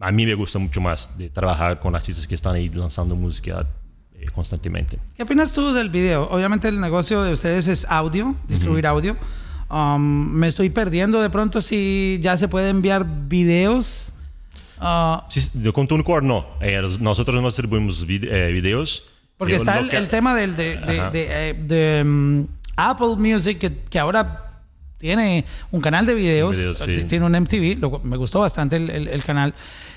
a 0.00 0.10
mí 0.12 0.26
me 0.26 0.34
gusta 0.34 0.58
mucho 0.58 0.80
más 0.80 1.16
de 1.18 1.30
trabajar 1.30 1.80
con 1.80 1.94
artistas 1.96 2.26
que 2.26 2.34
están 2.34 2.54
ahí 2.54 2.68
lanzando 2.68 3.16
música 3.16 3.66
eh, 4.14 4.26
constantemente. 4.32 4.98
¿Qué 5.16 5.22
opinas 5.22 5.52
tú 5.52 5.72
del 5.72 5.88
video? 5.90 6.28
Obviamente 6.30 6.68
el 6.68 6.80
negocio 6.80 7.22
de 7.22 7.32
ustedes 7.32 7.66
es 7.68 7.86
audio, 7.88 8.34
distribuir 8.46 8.86
audio. 8.86 9.16
Um, 9.70 10.00
me 10.32 10.46
estoy 10.46 10.70
perdiendo 10.70 11.20
de 11.20 11.30
pronto 11.30 11.60
si 11.60 12.18
ya 12.22 12.36
se 12.36 12.48
puede 12.48 12.68
enviar 12.70 13.04
videos. 13.28 14.12
Ah, 14.78 15.26
Sí, 15.28 15.40
con 15.72 15.88
TuneCore 15.88 16.24
no. 16.26 16.46
Eh, 16.60 16.80
nosotros 17.00 17.40
no 17.42 17.48
distribuimos 17.48 18.04
eh, 18.08 18.50
videos. 18.52 19.04
porque 19.36 19.52
Yo 19.52 19.56
está 19.56 19.78
el, 19.78 19.88
que- 19.90 19.96
el 19.96 20.08
tema 20.08 20.34
del, 20.34 20.54
de, 20.56 20.76
de- 20.78 21.10
de, 21.10 21.54
de, 21.54 22.04
mm, 22.04 22.44
Apple 22.76 23.16
Music, 23.18 23.58
que, 23.58 23.74
que 23.90 23.98
ahora 23.98 24.47
tiene 24.98 25.44
un 25.70 25.80
canal 25.80 26.04
de 26.06 26.14
videos, 26.14 26.56
Videos, 26.56 26.78
sí. 26.78 27.04
tiene 27.08 27.24
un 27.24 27.32
MTV, 27.34 27.78
lo- 27.80 28.00
me 28.00 28.16
gustó 28.16 28.40
bastante 28.40 28.76
el, 28.76 28.90
el- 28.90 29.08
el 29.08 29.24
canal, 29.24 29.54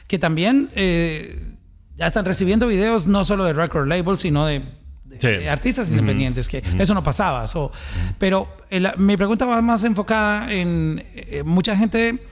que 0.08 0.18
también 0.20 0.70
eh, 0.76 1.56
ya 1.98 2.08
están 2.08 2.24
recibiendo 2.26 2.68
videos 2.68 3.08
no 3.08 3.24
solo 3.26 3.44
de 3.44 3.54
record 3.54 3.88
label, 3.88 4.18
sino 4.20 4.46
de, 4.46 4.60
de- 5.06 5.18
Sí. 5.20 5.28
de 5.28 5.50
artistas 5.50 5.90
independientes, 5.90 6.48
que 6.48 6.64
eso 6.80 6.94
no 6.94 7.04
pasaba. 7.04 7.46
so, 7.48 7.72
Pero 8.18 8.48
el- 8.70 8.88
mi 8.98 9.18
pregunta 9.18 9.46
va 9.46 9.62
más 9.62 9.84
enfocada 9.84 10.52
en 10.54 11.04
eh, 11.14 11.44
mucha 11.46 11.76
gente 11.76 12.24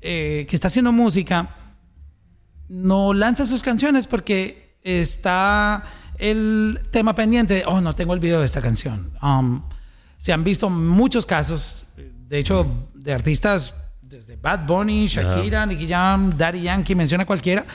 eh, 0.00 0.46
que 0.48 0.56
está 0.56 0.68
haciendo 0.68 0.92
música 0.92 1.56
no 2.68 3.12
lanza 3.12 3.44
sus 3.46 3.62
canciones 3.62 4.06
porque 4.06 4.76
está 4.82 5.84
el 6.18 6.78
tema 6.90 7.14
pendiente 7.14 7.54
de, 7.54 7.64
oh, 7.66 7.80
no 7.80 7.94
tengo 7.94 8.14
el 8.14 8.20
video 8.20 8.40
de 8.40 8.46
esta 8.46 8.60
canción. 8.62 9.12
Um, 9.22 9.62
se 10.22 10.32
han 10.32 10.44
visto 10.44 10.70
muchos 10.70 11.26
casos, 11.26 11.84
de 12.28 12.38
hecho, 12.38 12.64
de 12.94 13.12
artistas 13.12 13.74
desde 14.00 14.36
Bad 14.36 14.66
Bunny, 14.68 15.06
Shakira, 15.08 15.66
Nicky 15.66 15.88
Jam, 15.88 16.36
Daddy 16.38 16.60
Yankee, 16.62 16.94
menciona 16.94 17.26
cualquiera, 17.26 17.66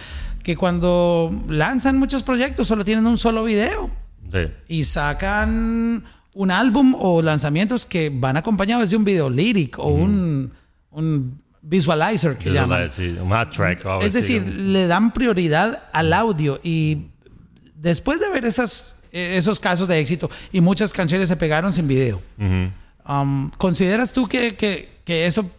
que 0.42 0.56
cuando 0.56 1.30
lanzan 1.50 1.98
muchos 1.98 2.24
proyectos 2.24 2.66
solo 2.68 2.86
tienen 2.86 3.06
un 3.06 3.18
solo 3.18 3.44
video 3.44 3.90
Sí. 4.32 4.40
y 4.70 4.84
sacan 4.86 6.06
un 6.34 6.52
álbum 6.52 6.96
o 6.98 7.22
lanzamientos 7.22 7.86
que 7.86 8.10
van 8.14 8.38
acompañados 8.38 8.90
de 8.92 8.96
un 8.96 9.04
video 9.04 9.30
líric 9.30 9.78
o 9.78 9.88
un, 9.90 10.54
un 10.92 11.38
visualizer 11.62 12.38
que 12.38 12.48
Es 12.48 12.56
llaman. 12.56 12.80
verdad, 12.80 12.94
sí, 12.96 13.18
un 13.22 13.30
hot 13.30 13.50
track. 13.52 13.86
o 13.86 13.90
algo 13.92 14.04
Es 14.04 14.14
decir, 14.14 14.48
le 14.48 14.88
dan 14.88 15.12
prioridad 15.12 15.84
al 15.92 16.14
audio 16.14 16.62
y 16.64 17.08
después 17.76 18.22
de 18.22 18.30
ver 18.30 18.46
esas, 18.46 18.97
esos 19.12 19.60
casos 19.60 19.88
de 19.88 20.00
éxito 20.00 20.30
y 20.52 20.62
muchas 20.62 20.92
canciones 20.94 21.30
se 21.30 21.36
pegaron 21.38 21.74
sin 21.74 21.88
video, 21.88 22.22
Ujú. 22.38 22.72
um, 23.14 23.50
¿consideras 23.58 24.14
tú 24.14 24.28
que, 24.28 24.56
que- 24.56 24.90
que 25.06 25.26
eso 25.26 25.50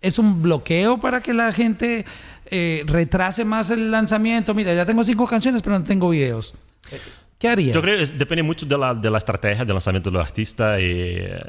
es 0.00 0.18
un 0.18 0.42
bloqueo 0.42 0.98
para 1.00 1.20
que 1.22 1.32
la 1.32 1.52
gente 1.52 2.04
eh, 2.50 2.84
retrase 2.86 3.44
más 3.44 3.70
el 3.70 3.90
lanzamiento? 3.90 4.54
Mira, 4.54 4.74
ya 4.74 4.84
tengo 4.86 5.02
cinco 5.04 5.26
canciones 5.26 5.62
pero 5.62 5.78
no 5.78 5.84
tengo 5.84 6.10
videos. 6.10 6.54
Eh, 6.92 7.00
¿Qué 7.38 7.48
harías? 7.48 7.74
Yo 7.74 7.82
creo 7.82 7.98
que 7.98 8.06
depende 8.14 8.42
mucho 8.42 8.64
de 8.66 8.78
la, 8.78 8.94
de 8.94 9.10
la 9.10 9.18
estrategia 9.18 9.64
de 9.64 9.72
lanzamiento 9.72 10.10
del 10.10 10.20
artista. 10.20 10.80
Y, 10.80 10.84
eh, 10.86 11.40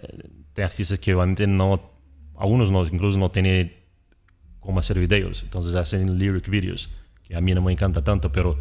hay 0.58 0.64
artistas 0.64 0.98
que 1.00 1.14
obviamente 1.14 1.46
no, 1.48 1.92
algunos 2.38 2.72
no, 2.72 2.86
incluso 2.86 3.18
no 3.20 3.30
tienen 3.30 3.74
cómo 4.60 4.80
hacer 4.80 5.00
videos, 5.00 5.44
entonces 5.44 5.76
hacen 5.76 6.18
lyric 6.20 6.50
videos, 6.50 6.90
que 7.24 7.36
a 7.38 7.42
mí 7.42 7.54
no 7.54 7.62
me 7.62 7.72
encanta 7.72 8.04
tanto, 8.04 8.32
pero 8.34 8.58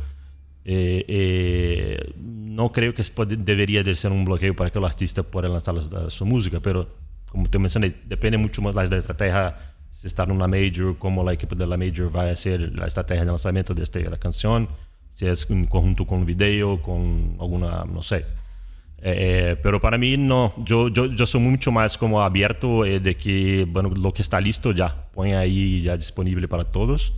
eh, 0.68 1.04
eh, 1.06 2.12
no 2.18 2.72
creo 2.72 2.92
que 2.92 3.04
puede- 3.04 3.36
debería 3.36 3.82
de 3.84 3.94
ser 3.94 4.10
un 4.10 4.24
bloqueo 4.24 4.54
para 4.56 4.70
que 4.70 4.78
el 4.80 4.84
artista 4.84 5.22
pueda 5.22 5.48
lanzar 5.48 5.74
la- 5.74 6.10
su 6.10 6.26
música, 6.26 6.58
pero 6.60 6.88
como 7.30 7.48
te 7.48 7.58
mencioné, 7.58 7.92
depende 8.06 8.36
mucho 8.36 8.60
más 8.62 8.74
de 8.74 8.96
la 8.96 8.98
estrategia, 8.98 9.56
si 9.92 10.08
está 10.08 10.24
en 10.24 10.32
una 10.32 10.48
major, 10.48 10.96
cómo 10.98 11.22
la 11.22 11.34
equipe 11.34 11.54
de 11.54 11.66
la 11.66 11.76
major 11.76 12.14
va 12.14 12.24
a 12.24 12.30
hacer 12.32 12.60
la 12.74 12.86
estrategia 12.86 13.24
de 13.24 13.30
lanzamiento 13.30 13.74
de 13.74 13.82
esta 13.84 14.00
la 14.00 14.16
canción, 14.16 14.68
si 15.08 15.26
es 15.26 15.48
en 15.50 15.66
conjunto 15.66 16.04
con 16.06 16.18
un 16.20 16.26
video, 16.26 16.82
con 16.82 17.36
alguna, 17.40 17.84
no 17.84 18.02
sé. 18.02 18.24
Eh, 18.98 19.56
pero 19.62 19.80
para 19.80 19.98
mí 19.98 20.16
no, 20.16 20.52
yo, 20.64 20.88
yo, 20.88 21.06
yo 21.06 21.26
soy 21.26 21.40
mucho 21.40 21.70
más 21.70 21.96
como 21.96 22.22
abierto 22.22 22.84
eh, 22.84 22.98
de 22.98 23.16
que, 23.16 23.66
bueno, 23.70 23.90
lo 23.90 24.12
que 24.12 24.22
está 24.22 24.40
listo 24.40 24.72
ya, 24.72 25.08
pone 25.12 25.36
ahí 25.36 25.82
ya 25.82 25.96
disponible 25.96 26.48
para 26.48 26.64
todos. 26.64 27.12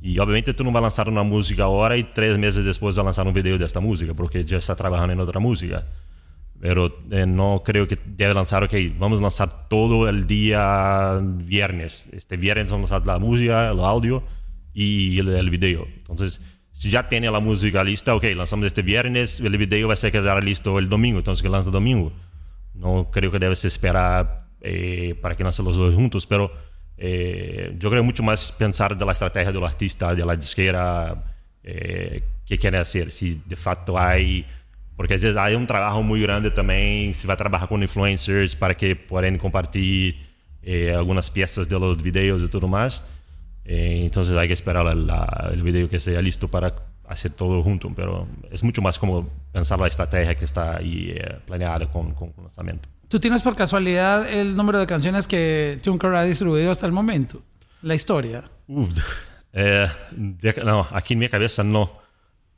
Y 0.00 0.18
obviamente 0.18 0.54
tú 0.54 0.64
no 0.64 0.72
vas 0.72 0.80
a 0.80 0.82
lanzar 0.82 1.08
una 1.08 1.22
música 1.22 1.64
ahora 1.64 1.96
y 1.96 2.04
tres 2.04 2.38
meses 2.38 2.64
después 2.64 2.96
vas 2.96 3.02
a 3.02 3.04
lanzar 3.04 3.26
un 3.26 3.34
video 3.34 3.58
de 3.58 3.66
esta 3.66 3.80
música, 3.80 4.14
porque 4.14 4.44
ya 4.44 4.58
está 4.58 4.74
trabajando 4.74 5.12
en 5.12 5.20
otra 5.20 5.40
música. 5.40 5.86
Pero 6.58 6.98
eh, 7.10 7.26
no 7.26 7.62
creo 7.64 7.86
que 7.86 7.98
debe 8.04 8.34
lanzar, 8.34 8.64
ok, 8.64 8.74
vamos 8.98 9.18
a 9.18 9.22
lanzar 9.22 9.68
todo 9.68 10.08
el 10.08 10.26
día 10.26 11.20
viernes. 11.22 12.08
Este 12.12 12.36
viernes 12.36 12.70
vamos 12.70 12.90
a 12.90 12.94
lanzar 12.94 13.06
la 13.06 13.18
música, 13.18 13.68
audio 13.70 14.22
y 14.72 15.18
el, 15.18 15.28
el 15.28 15.50
video. 15.50 15.86
Entonces, 15.96 16.40
si 16.72 16.90
ya 16.90 17.08
tiene 17.08 17.30
la 17.30 17.40
música 17.40 17.84
lista, 17.84 18.14
ok, 18.14 18.24
lanzamos 18.36 18.66
este 18.66 18.82
viernes, 18.82 19.40
el 19.40 19.56
video 19.58 19.88
va 19.88 19.94
a 19.94 19.96
ser 19.96 20.12
quedar 20.12 20.42
listo 20.42 20.78
el 20.78 20.88
domingo, 20.88 21.18
entonces 21.18 21.42
que 21.42 21.48
lanza 21.48 21.68
el 21.68 21.72
domingo. 21.72 22.12
No 22.74 23.10
creo 23.10 23.30
que 23.30 23.38
debes 23.38 23.64
esperar 23.66 24.46
eh, 24.62 25.18
para 25.20 25.36
que 25.36 25.44
lancen 25.44 25.64
los 25.64 25.76
dos 25.76 25.94
juntos, 25.94 26.26
pero 26.26 26.52
eh, 27.00 27.74
yo 27.78 27.90
creo 27.90 28.04
mucho 28.04 28.22
más 28.22 28.52
pensar 28.52 28.96
de 28.96 29.04
la 29.04 29.12
estrategia 29.12 29.50
del 29.50 29.64
artista, 29.64 30.14
de 30.14 30.24
la 30.24 30.36
disquera, 30.36 31.24
eh, 31.64 32.22
qué 32.46 32.58
quiere 32.58 32.78
hacer, 32.78 33.10
si 33.10 33.40
de 33.46 33.56
facto 33.56 33.98
hay... 33.98 34.44
Porque 34.96 35.14
às 35.14 35.22
vezes 35.22 35.36
hay 35.38 35.54
um 35.56 35.64
trabalho 35.64 36.02
muito 36.04 36.22
grande 36.26 36.50
também, 36.50 37.14
se 37.14 37.26
vai 37.26 37.34
trabalhar 37.34 37.66
com 37.66 37.82
influencers 37.82 38.54
para 38.54 38.74
que 38.74 38.94
podem 38.94 39.38
compartilhar 39.38 40.14
eh, 40.62 40.92
algumas 40.94 41.30
peças 41.30 41.66
de 41.66 41.74
los 41.78 41.96
videos 42.02 42.42
e 42.42 42.48
tudo 42.48 42.68
mais. 42.68 43.02
Eh, 43.64 44.04
então 44.04 44.22
hay 44.38 44.46
que 44.46 44.52
esperar 44.52 44.84
la, 44.84 44.92
la- 44.94 45.50
el 45.54 45.62
video 45.62 45.88
que 45.88 45.98
sea 45.98 46.20
listo 46.20 46.48
para 46.48 46.74
hacer 47.08 47.30
todo 47.32 47.62
junto, 47.62 47.90
pero 47.94 48.28
es 48.52 48.62
mucho 48.62 48.82
más 48.82 48.98
como 48.98 49.26
pensar 49.52 49.78
la 49.80 49.86
estrategia 49.88 50.34
que 50.34 50.44
está 50.44 50.76
ahí 50.76 51.12
eh, 51.16 51.38
planeada 51.46 51.86
con, 51.90 52.12
con 52.12 52.28
el 52.36 52.42
lanzamiento. 52.42 52.86
¿Tú 53.10 53.18
tienes 53.18 53.42
por 53.42 53.56
casualidad 53.56 54.32
el 54.32 54.54
número 54.56 54.78
de 54.78 54.86
canciones 54.86 55.26
que 55.26 55.80
Tunker 55.82 56.14
ha 56.14 56.22
distribuido 56.22 56.70
hasta 56.70 56.86
el 56.86 56.92
momento? 56.92 57.42
La 57.82 57.94
historia. 57.96 58.44
Uf, 58.68 58.96
eh, 59.52 59.88
de- 60.12 60.62
no, 60.64 60.86
aquí 60.92 61.14
en 61.14 61.18
mi 61.18 61.28
cabeza 61.28 61.64
no. 61.64 61.90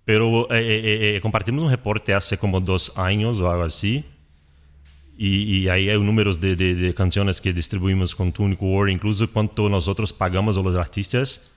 Pero 0.05 0.51
eh, 0.53 0.59
eh, 0.61 1.17
eh, 1.17 1.21
compartimos 1.23 1.65
un 1.65 1.71
reporte 1.71 2.13
hace 2.13 2.37
como 2.37 2.61
dos 2.61 2.93
años 2.97 3.41
o 3.41 3.51
algo 3.51 3.63
así. 3.65 4.05
Y, 5.17 5.45
y 5.61 5.69
ahí 5.71 5.89
hay 5.89 5.99
números 5.99 6.39
de, 6.39 6.55
de- 6.55 6.75
de 6.75 6.95
canciones 6.95 7.41
que 7.41 7.55
distribuimos 7.55 8.15
con 8.15 8.31
Tunic 8.31 8.61
War, 8.61 8.91
incluso 8.91 9.31
cuánto 9.33 9.71
nosotros 9.71 10.13
pagamos 10.13 10.59
a 10.59 10.61
los 10.63 10.77
artistas. 10.77 11.52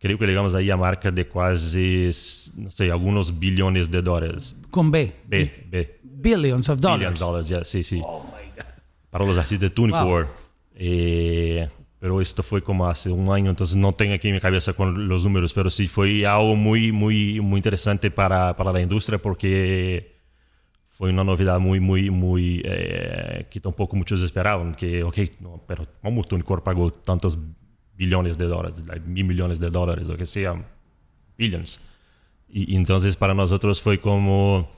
Creo 0.00 0.18
que 0.18 0.26
llegamos 0.26 0.54
ahí 0.54 0.70
a 0.70 0.78
marca 0.78 1.10
de 1.10 1.28
casi, 1.28 2.10
no 2.56 2.70
sé, 2.70 2.90
algunos 2.90 3.38
billones 3.38 3.90
de 3.90 4.00
dólares. 4.00 4.56
Con 4.70 4.90
B. 4.90 5.12
B, 5.26 5.66
B. 5.70 6.00
Billions 6.02 6.70
of 6.70 6.80
dollars. 6.80 6.98
Billions 7.00 7.18
dólares, 7.20 7.48
ya, 7.48 7.64
sí, 7.64 7.84
sí. 7.84 8.02
Para 9.10 9.26
los 9.26 9.36
artistas 9.36 9.68
de 9.68 9.70
Tunic 9.70 9.94
Wow. 9.94 10.10
War. 10.10 10.28
Eh, 10.74 11.68
pero 11.98 12.18
esto 12.22 12.42
fue 12.42 12.62
como 12.62 12.88
hace 12.88 13.10
un 13.10 13.28
año, 13.30 13.50
entonces 13.50 13.76
no 13.76 13.92
tengo 13.92 14.14
aquí 14.14 14.28
en 14.28 14.34
mi 14.34 14.40
cabeza 14.40 14.72
con 14.72 15.06
los 15.06 15.22
números, 15.22 15.52
pero 15.52 15.68
sí 15.68 15.86
fue 15.86 16.26
algo 16.26 16.56
muy, 16.56 16.92
muy, 16.92 17.38
muy 17.40 17.58
interesante 17.58 18.10
para, 18.10 18.56
para 18.56 18.72
la 18.72 18.80
industria 18.80 19.18
porque 19.18 20.18
fue 20.88 21.10
una 21.10 21.24
novedad 21.24 21.58
muy, 21.58 21.78
muy, 21.78 22.08
muy, 22.08 22.62
eh, 22.64 23.46
que 23.50 23.60
tampoco 23.60 23.96
muchos 23.96 24.22
esperaban, 24.22 24.74
que, 24.74 25.02
ok, 25.02 25.18
no, 25.40 25.62
pero 25.66 25.86
¿cómo 26.02 26.24
Tunic 26.24 26.48
War 26.48 26.62
pagó 26.62 26.90
tantos 26.90 27.38
billones 28.00 28.36
de 28.38 28.46
dólares, 28.46 28.82
like, 28.86 29.06
mil 29.06 29.26
millones 29.26 29.58
de 29.60 29.68
dólares, 29.70 30.08
lo 30.08 30.16
que 30.16 30.26
sea, 30.26 30.54
billions? 31.36 31.78
Y, 32.48 32.72
y 32.72 32.76
entonces 32.76 33.14
para 33.16 33.34
nosotros 33.34 33.80
fue 33.82 34.00
como, 34.00 34.68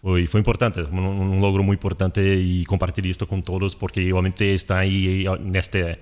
fue, 0.00 0.26
fue 0.26 0.40
importante, 0.40 0.82
un, 0.82 0.98
un 0.98 1.40
logro 1.40 1.62
muy 1.62 1.74
importante 1.74 2.20
y 2.36 2.64
compartir 2.64 3.06
esto 3.06 3.28
con 3.28 3.42
todos 3.42 3.76
porque 3.76 4.00
obviamente 4.12 4.54
está 4.54 4.78
ahí 4.78 5.26
en 5.26 5.54
este, 5.54 6.00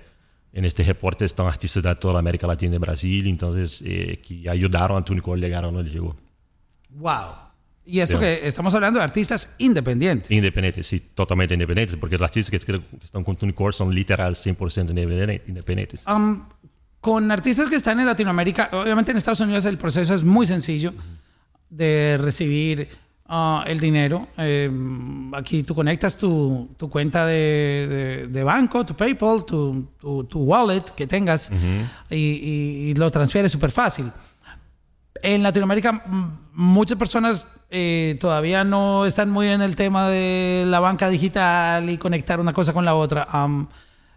en 0.53 0.65
este 0.65 0.83
reporte 0.83 1.25
están 1.25 1.45
artistas 1.47 1.83
de 1.83 1.93
toda 1.95 2.13
la 2.13 2.19
América 2.19 2.47
Latina 2.47 2.75
y 2.75 2.79
Brasil, 2.79 3.27
entonces 3.27 3.83
eh, 3.85 4.21
que 4.25 4.49
ayudaron 4.49 4.97
a 4.97 5.05
Tunico 5.05 5.33
a 5.33 5.37
llegar 5.37 5.63
a 5.65 5.71
donde 5.71 5.89
llegó. 5.91 6.15
Wow. 6.89 7.51
Y 7.85 7.99
esto 7.99 8.17
Sí. 8.17 8.23
que 8.23 8.47
estamos 8.47 8.73
hablando 8.75 8.99
de 8.99 9.03
artistas 9.05 9.55
independientes. 9.57 10.29
Independientes, 10.29 10.85
sí, 10.87 10.99
totalmente 10.99 11.55
independientes, 11.55 11.95
porque 11.97 12.15
los 12.15 12.21
artistas 12.21 12.63
que, 12.63 12.79
están 13.03 13.23
con 13.23 13.35
Tunicore 13.35 13.73
son 13.73 13.93
literal 13.93 14.35
100% 14.35 14.91
independen- 14.93 15.41
independientes. 15.47 16.05
Um, 16.07 16.43
con 17.01 17.31
artistas 17.31 17.69
que 17.69 17.75
están 17.75 17.99
en 17.99 18.05
Latinoamérica, 18.05 18.69
obviamente 18.73 19.11
en 19.11 19.17
Estados 19.17 19.39
Unidos 19.41 19.65
el 19.65 19.77
proceso 19.77 20.13
es 20.13 20.23
muy 20.23 20.45
sencillo 20.45 20.93
de 21.69 22.17
recibir 22.21 22.87
ah, 23.27 23.63
el 23.67 23.79
dinero. 23.79 24.27
Eh, 24.37 24.69
aquí 25.33 25.63
tú 25.63 25.73
conectas 25.73 26.17
tu, 26.17 26.69
tu 26.77 26.89
cuenta 26.89 27.25
de, 27.25 27.87
de- 27.89 28.27
de 28.27 28.43
banco, 28.43 28.85
tu 28.85 28.93
PayPal, 28.95 29.43
tu, 29.45 29.87
tu- 29.99 30.23
tu 30.25 30.39
wallet 30.43 30.83
que 30.95 31.07
tengas 31.07 31.51
y, 32.09 32.15
y- 32.15 32.89
y 32.89 32.93
lo 32.95 33.09
transfieres 33.09 33.51
súper 33.51 33.71
fácil. 33.71 34.11
En 35.23 35.43
Latinoamérica 35.43 36.03
muchas 36.53 36.97
personas 36.97 37.45
eh, 37.69 38.17
todavía 38.19 38.63
no 38.63 39.05
están 39.05 39.29
muy 39.29 39.47
en 39.47 39.61
el 39.61 39.75
tema 39.75 40.09
de 40.09 40.65
la 40.67 40.79
banca 40.79 41.09
digital 41.09 41.89
y 41.89 41.97
conectar 41.97 42.39
una 42.39 42.53
cosa 42.53 42.73
con 42.73 42.85
la 42.85 42.95
otra. 42.95 43.25
Am, 43.29 43.67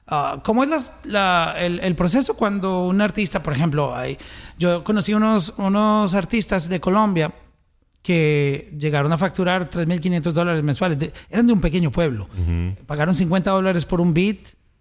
ah, 0.07 0.41
¿Cómo 0.45 0.65
es 0.65 0.71
las- 0.71 0.93
la- 1.05 1.55
el, 1.59 1.81
el 1.81 1.95
proceso 1.97 2.35
cuando 2.35 2.87
un 2.87 3.01
artista, 3.01 3.43
por 3.43 3.53
ejemplo, 3.53 3.95
hay, 3.95 4.19
yo 4.59 4.85
conocí 4.85 5.15
unos, 5.15 5.55
unos 5.59 6.15
artistas 6.15 6.69
de 6.69 6.81
Colombia 6.81 7.33
que 8.03 8.75
llegaron 8.79 9.13
a 9.13 9.17
facturar 9.17 9.71
3.500 9.71 10.33
dólares 10.33 10.63
mensuales. 10.63 10.99
De- 10.99 11.13
eran 11.31 11.47
de 11.47 11.53
un 11.55 11.61
pequeño 11.61 11.91
pueblo. 11.91 12.29
Pagaron 12.87 13.15
50 13.15 13.51
dólares 13.51 13.85
por 13.87 14.01
un 14.01 14.13
beat 14.13 14.37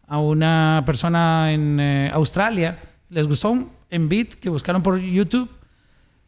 a 0.07 0.19
una 0.19 0.83
persona 0.85 1.53
en 1.53 1.79
eh, 1.79 2.11
Australia. 2.13 2.77
Les 3.09 3.27
gustó 3.27 3.51
un 3.51 3.71
en 3.89 4.09
beat 4.09 4.33
que 4.33 4.49
buscaron 4.49 4.83
por 4.83 4.99
YouTube. 4.99 5.49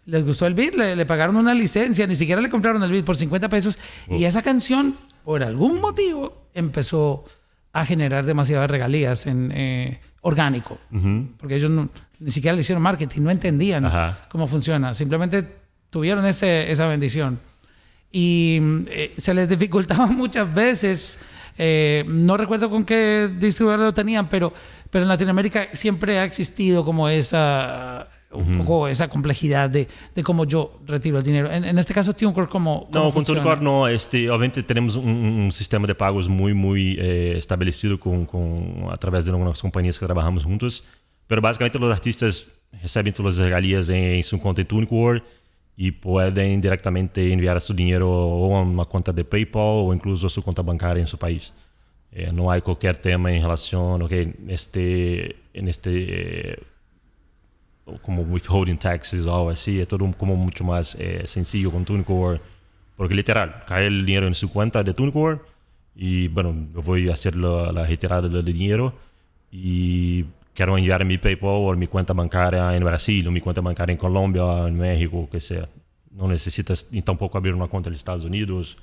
Les 0.06 0.24
gustó 0.24 0.46
el 0.46 0.54
beat, 0.54 0.76
le, 0.76 0.96
le 0.96 1.06
pagaron 1.06 1.36
una 1.36 1.54
licencia, 1.54 2.06
ni 2.08 2.16
siquiera 2.16 2.39
le 2.39 2.50
compraron 2.50 2.82
el 2.84 2.91
beat 2.91 3.04
por 3.04 3.18
50 3.18 3.50
pesos. 3.50 3.78
Y 4.10 4.24
esa 4.24 4.41
canción, 4.43 4.96
por 5.24 5.43
algún 5.43 5.82
motivo, 5.82 6.46
empezó 6.54 7.26
a 7.76 7.86
generar 7.86 8.26
demasiadas 8.26 8.71
regalías 8.71 9.28
en 9.28 9.51
eh, 9.53 9.99
orgánico. 10.21 10.80
Porque 11.38 11.55
ellos 11.57 11.69
no- 11.69 11.89
ni 12.19 12.32
siquiera 12.32 12.55
le 12.55 12.61
hicieron 12.61 12.82
marketing, 12.82 13.21
no 13.21 13.32
entendían 13.32 13.84
Ajá. 13.86 14.17
cómo 14.30 14.47
funciona. 14.47 14.93
Simplemente 14.93 15.43
tuvieron 15.89 16.26
ese, 16.26 16.71
esa 16.71 16.88
bendición. 16.88 17.38
y 18.11 18.59
eh, 18.88 19.13
se 19.17 19.34
les 19.34 19.49
dificultaba 19.49 20.05
muchas 20.23 20.53
veces. 20.53 21.19
eh, 21.57 22.05
no 22.07 22.38
recuerdo 22.38 22.69
con 22.69 22.86
qué 22.86 23.30
distribuidor 23.39 23.80
lo 23.82 23.93
tenían, 23.93 24.30
pero, 24.30 24.53
pero 24.89 25.03
en 25.03 25.09
Latinoamérica 25.09 25.67
siempre 25.73 26.17
ha 26.19 26.23
existido 26.23 26.86
como 26.86 27.09
esa, 27.09 28.07
un 28.36 28.58
poco 28.58 28.88
esa 28.88 29.08
complejidad 29.08 29.70
de, 29.70 29.88
de 30.14 30.24
cómo 30.24 30.46
yo 30.46 30.80
retiro 30.86 31.18
el 31.18 31.24
dinero. 31.24 31.52
En, 31.52 31.64
en 31.64 31.78
este 31.80 31.94
caso, 31.94 32.14
TuneCore, 32.14 32.48
¿cómo, 32.48 32.88
cómo 32.88 32.90
No, 32.92 33.04
con 33.06 33.12
funciona? 33.14 33.42
TuneCore 33.42 33.64
no. 33.64 33.88
Este, 33.88 34.30
obviamente 34.30 34.62
tenemos 34.64 34.96
un, 34.96 35.08
un 35.08 35.52
sistema 35.52 35.88
de 35.88 35.96
pagos 35.96 36.28
muy, 36.28 36.54
muy 36.54 36.98
eh, 37.00 37.36
establecido 37.38 38.00
con, 38.00 38.26
con, 38.26 38.88
a 38.92 38.96
través 38.96 39.26
de 39.26 39.32
algunas 39.32 39.62
compañías 39.62 39.98
que 40.00 40.06
trabajamos 40.06 40.44
juntos. 40.44 40.84
Pero 41.28 41.42
básicamente 41.42 41.80
los 41.80 41.92
artistas 41.92 42.48
reciben 42.82 43.14
todas 43.14 43.38
las 43.38 43.46
regalías 43.46 43.90
en 43.90 44.24
su 44.24 44.40
cuenta 44.40 44.62
de 44.62 44.66
TuneCore 44.66 45.24
y 45.78 45.92
pueden 45.92 46.62
directamente 46.62 47.34
enviar 47.34 47.60
su 47.60 47.74
dinero 47.74 48.10
o 48.10 48.56
a 48.56 48.62
una 48.62 48.86
cuenta 48.86 49.12
de 49.12 49.24
PayPal 49.24 49.62
o 49.62 49.94
incluso 49.94 50.28
a 50.28 50.30
su 50.30 50.42
cuenta 50.42 50.62
bancaria 50.62 51.02
en 51.02 51.08
su 51.08 51.18
país. 51.18 51.54
Eh, 52.12 52.32
no 52.32 52.50
hay 52.50 52.62
cualquier 52.62 52.96
tema 52.96 53.30
en 53.34 53.42
relación, 53.42 54.02
ok, 54.02 54.12
este, 54.48 55.36
en 55.54 55.68
este 55.68 56.52
eh, 56.52 56.60
como 58.02 58.22
withholding 58.24 58.78
taxes 58.78 59.26
o 59.26 59.36
algo 59.36 59.50
así, 59.52 59.80
es 59.80 59.88
todo 59.88 60.10
como 60.18 60.36
mucho 60.36 60.64
más 60.64 60.96
eh, 61.00 61.24
sencillo 61.26 61.72
con 61.72 61.86
TuneCore, 61.86 62.42
porque 62.98 63.14
literal, 63.14 63.64
cae 63.68 63.88
el 63.88 64.06
dinero 64.06 64.28
en 64.28 64.36
su 64.36 64.50
cuenta 64.50 64.84
de 64.84 64.94
TuneCore 64.94 65.40
y 65.96 66.28
bueno, 66.30 66.54
yo 66.74 66.82
voy 66.82 67.10
a 67.10 67.14
hacer 67.14 67.36
la, 67.36 67.72
la 67.72 67.86
retirada 67.86 68.28
del 68.28 68.44
dinero 68.46 68.94
y 69.52 70.26
quiero 70.54 70.78
enviar 70.78 71.06
mi 71.06 71.18
PayPal 71.18 71.50
o 71.50 71.76
mi 71.76 71.88
cuenta 71.88 72.14
bancaria 72.14 72.76
en 72.76 72.84
Brasil 72.84 73.28
o 73.28 73.32
mi 73.32 73.42
cuenta 73.42 73.62
bancaria 73.62 73.94
en 73.94 73.98
Colombia 74.00 74.44
o 74.44 74.68
en 74.68 74.78
México, 74.78 75.28
que 75.32 75.40
sea. 75.40 75.68
No 76.12 76.28
necesitas 76.28 76.88
ni 76.92 77.02
tampoco 77.02 77.38
abrir 77.38 77.54
una 77.54 77.68
cuenta 77.68 77.90
en 77.90 77.96
Estados 77.96 78.26
Unidos 78.26 78.78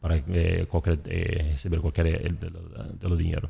para 0.00 0.16
eh, 0.16 0.66
cualquier, 0.68 0.98
eh, 1.06 1.50
recibir 1.52 1.80
cualquier 1.80 2.06
eh, 2.08 2.28
de, 2.40 2.50
los- 2.50 2.98
de 3.00 3.08
los 3.08 3.18
dinero. 3.18 3.48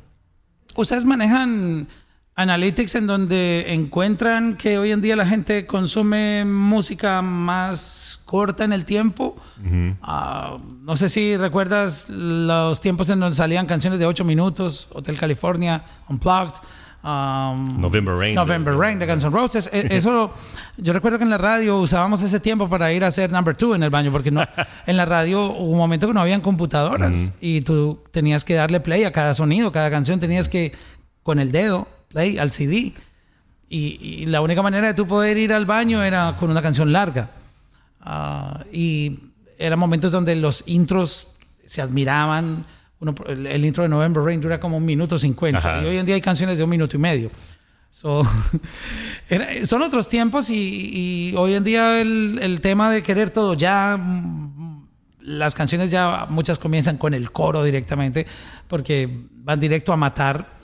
¿Ustedes 0.75 1.05
manejan 1.05 1.87
analytics 2.35 2.95
en 2.95 3.05
donde 3.07 3.73
encuentran 3.73 4.55
que 4.57 4.77
hoy 4.79 4.91
en 4.91 5.01
día 5.01 5.15
la 5.15 5.25
gente 5.27 5.65
consume 5.67 6.45
música 6.45 7.21
más 7.21 8.21
corta 8.25 8.63
en 8.63 8.73
el 8.73 8.85
tiempo? 8.85 9.35
Ah, 10.01 10.57
no 10.81 10.95
sé 10.95 11.09
si 11.09 11.37
recuerdas 11.37 12.09
los 12.09 12.81
tiempos 12.81 13.09
en 13.09 13.19
donde 13.19 13.35
salían 13.35 13.65
canciones 13.67 13.99
de 13.99 14.05
8 14.05 14.23
minutos, 14.25 14.87
Hotel 14.93 15.17
California, 15.17 15.83
Unplugged. 16.09 16.55
um, 17.03 17.79
November 17.79 18.15
Rain. 18.15 18.33
November 18.35 18.73
Rain 18.75 18.97
de 18.97 19.05
Guns 19.05 19.23
N' 19.25 19.29
Roses. 19.31 19.69
E- 19.71 19.87
Eso, 19.91 20.31
yo 20.77 20.91
recuerdo 20.93 21.17
que 21.19 21.23
en 21.25 21.29
la 21.29 21.37
radio 21.37 21.79
usábamos 21.79 22.23
ese 22.23 22.39
tiempo 22.39 22.67
para 22.69 22.91
ir 22.93 23.03
a 23.03 23.07
hacer 23.07 23.29
number 23.31 23.55
two 23.55 23.75
en 23.75 23.83
el 23.83 23.89
baño, 23.89 24.11
porque 24.11 24.31
no, 24.31 24.41
en 24.87 24.97
la 24.97 25.05
radio 25.05 25.51
hubo 25.51 25.71
un 25.71 25.77
momento 25.77 26.07
que 26.07 26.13
no 26.13 26.21
habían 26.21 26.41
computadoras 26.41 27.31
y 27.41 27.61
tú 27.61 27.99
tenías 28.11 28.43
que 28.43 28.55
darle 28.55 28.79
play 28.79 29.03
a 29.03 29.11
cada 29.11 29.33
sonido, 29.33 29.71
cada 29.71 29.91
canción 29.91 30.19
tenías 30.19 30.47
que, 30.49 30.71
con 31.23 31.39
el 31.39 31.51
dedo, 31.51 31.87
play 32.13 32.37
al 32.37 32.51
CD. 32.51 32.93
Y, 33.69 33.97
y 34.21 34.25
la 34.27 34.41
única 34.41 34.61
manera 34.61 34.87
de 34.87 34.93
tú 34.93 35.07
poder 35.07 35.35
ir 35.37 35.51
al 35.51 35.65
baño 35.65 36.03
era 36.03 36.37
con 36.39 36.49
una 36.51 36.61
canción 36.61 36.93
larga. 36.93 37.31
Ah, 37.99 38.63
y 38.71 39.19
eran 39.57 39.79
momentos 39.79 40.11
donde 40.11 40.35
los 40.35 40.63
intros 40.67 41.27
se 41.65 41.81
admiraban. 41.81 42.65
Uno, 42.99 43.15
el, 43.27 43.47
el 43.47 43.65
intro 43.65 43.83
de 43.83 43.89
November 43.89 44.23
Rain 44.23 44.39
dura 44.39 44.59
como 44.59 44.77
un 44.77 44.85
minuto 44.85 45.17
cincuenta. 45.17 45.57
Ajá. 45.57 45.81
Y 45.81 45.85
hoy 45.85 45.97
en 45.97 46.05
día 46.05 46.15
hay 46.15 46.21
canciones 46.21 46.57
de 46.57 46.63
un 46.63 46.69
minuto 46.69 46.95
y 46.95 46.99
medio. 46.99 47.31
So, 47.89 48.21
era- 49.29 49.65
son 49.65 49.81
otros 49.81 50.07
tiempos 50.07 50.49
y, 50.49 51.31
y 51.31 51.35
hoy 51.35 51.55
en 51.55 51.63
día 51.63 51.99
el, 52.01 52.39
el 52.41 52.61
tema 52.61 52.89
de 52.91 53.03
querer 53.03 53.29
todo 53.29 53.53
ya, 53.55 53.97
mm, 53.97 54.87
las 55.21 55.53
canciones 55.55 55.91
ya 55.91 56.27
muchas 56.29 56.59
comienzan 56.59 56.97
con 56.97 57.13
el 57.13 57.31
coro 57.31 57.63
directamente 57.63 58.25
porque 58.67 59.09
van 59.31 59.59
directo 59.59 59.93
a 59.93 59.97
matar 59.97 60.57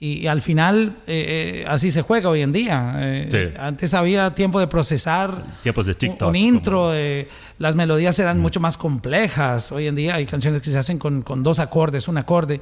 y, 0.00 0.18
y 0.20 0.26
al 0.26 0.42
final 0.42 0.96
eh, 1.06 1.62
eh, 1.62 1.66
así 1.68 1.90
se 1.90 2.02
juega 2.02 2.28
hoy 2.28 2.42
en 2.42 2.52
día. 2.52 2.94
Eh, 2.98 3.28
Sí. 3.30 3.56
Antes 3.58 3.94
había 3.94 4.34
tiempo 4.34 4.60
de 4.60 4.66
procesar 4.66 5.44
Tiempos 5.62 5.86
de 5.86 5.92
un- 5.92 5.98
TikTok. 5.98 6.28
un 6.28 6.36
intro, 6.36 6.94
eh, 6.94 7.28
las 7.58 7.74
melodías 7.74 8.18
eran 8.18 8.38
mucho 8.40 8.60
más 8.60 8.76
complejas. 8.76 9.72
Hoy 9.72 9.86
en 9.86 9.94
día 9.94 10.16
hay 10.16 10.26
canciones 10.26 10.60
que 10.62 10.70
se 10.70 10.78
hacen 10.78 10.98
con, 10.98 11.22
con 11.22 11.42
dos 11.42 11.58
acordes, 11.58 12.08
un 12.08 12.18
acorde. 12.18 12.60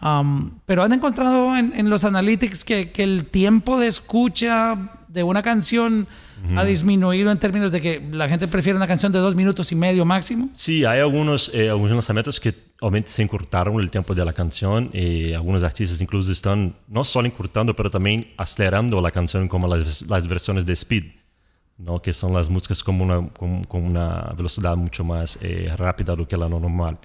Um, 0.00 0.52
pero 0.64 0.84
han 0.84 0.92
encontrado 0.92 1.56
en, 1.56 1.72
en 1.74 1.90
los 1.90 2.04
analytics 2.04 2.62
que, 2.64 2.92
que 2.92 3.02
el 3.02 3.24
tiempo 3.26 3.80
de 3.80 3.88
escucha 3.88 4.78
de 5.08 5.24
una 5.24 5.42
canción 5.42 6.06
ha 6.56 6.64
disminuido 6.64 7.30
en 7.30 7.38
términos 7.38 7.72
de 7.72 7.80
que 7.80 8.02
la 8.12 8.28
gente 8.28 8.48
prefiere 8.48 8.76
una 8.76 8.86
canción 8.86 9.12
de 9.12 9.18
dos 9.18 9.34
minutos 9.34 9.70
y 9.72 9.74
medio 9.74 10.04
máximo. 10.04 10.48
Sí, 10.54 10.84
hay 10.84 11.00
algunos, 11.00 11.50
eh, 11.54 11.68
algunos 11.68 11.92
lanzamientos 11.92 12.40
que 12.40 12.54
obviamente 12.80 13.10
se 13.10 13.22
encurtaron 13.22 13.80
el 13.80 13.90
tiempo 13.90 14.14
de 14.14 14.24
la 14.24 14.32
canción 14.32 14.90
y 14.92 15.32
algunos 15.32 15.62
artistas 15.62 16.00
incluso 16.00 16.30
están 16.30 16.76
no 16.86 17.04
solo 17.04 17.26
encurtando, 17.26 17.74
pero 17.74 17.90
también 17.90 18.28
acelerando 18.36 19.00
la 19.00 19.10
canción 19.10 19.48
como 19.48 19.66
las, 19.68 20.02
las 20.02 20.28
versiones 20.28 20.64
de 20.64 20.72
Speed, 20.74 21.04
¿no? 21.78 22.00
que 22.00 22.12
son 22.12 22.32
las 22.32 22.48
músicas 22.48 22.82
como 22.82 23.04
una, 23.04 23.28
con, 23.30 23.64
con 23.64 23.84
una 23.84 24.32
velocidad 24.36 24.76
mucho 24.76 25.04
más 25.04 25.38
eh, 25.40 25.72
rápida 25.76 26.14
do 26.14 26.26
que 26.26 26.36
la 26.36 26.48
normal. 26.48 26.98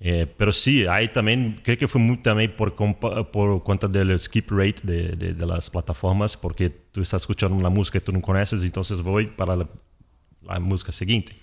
Eh, 0.00 0.26
pero 0.36 0.52
sí, 0.52 0.86
hay 0.86 1.08
también, 1.08 1.60
creo 1.62 1.76
que 1.76 1.88
fue 1.88 2.00
muy 2.00 2.18
también 2.18 2.54
por, 2.54 2.74
por 2.74 3.62
del 3.90 4.16
skip 4.18 4.50
rate 4.50 4.80
de, 4.84 5.08
de, 5.16 5.34
de 5.34 5.46
las 5.46 5.68
plataformas, 5.70 6.36
porque 6.36 6.70
tú 6.70 7.00
estás 7.00 7.22
escuchando 7.22 7.56
una 7.56 7.68
música 7.68 7.98
que 7.98 8.04
tú 8.04 8.12
no 8.12 8.22
conoces, 8.22 8.64
entonces 8.64 9.02
voy 9.02 9.26
para 9.26 9.56
la 9.56 10.60
música 10.60 10.92
siguiente. 10.92 11.34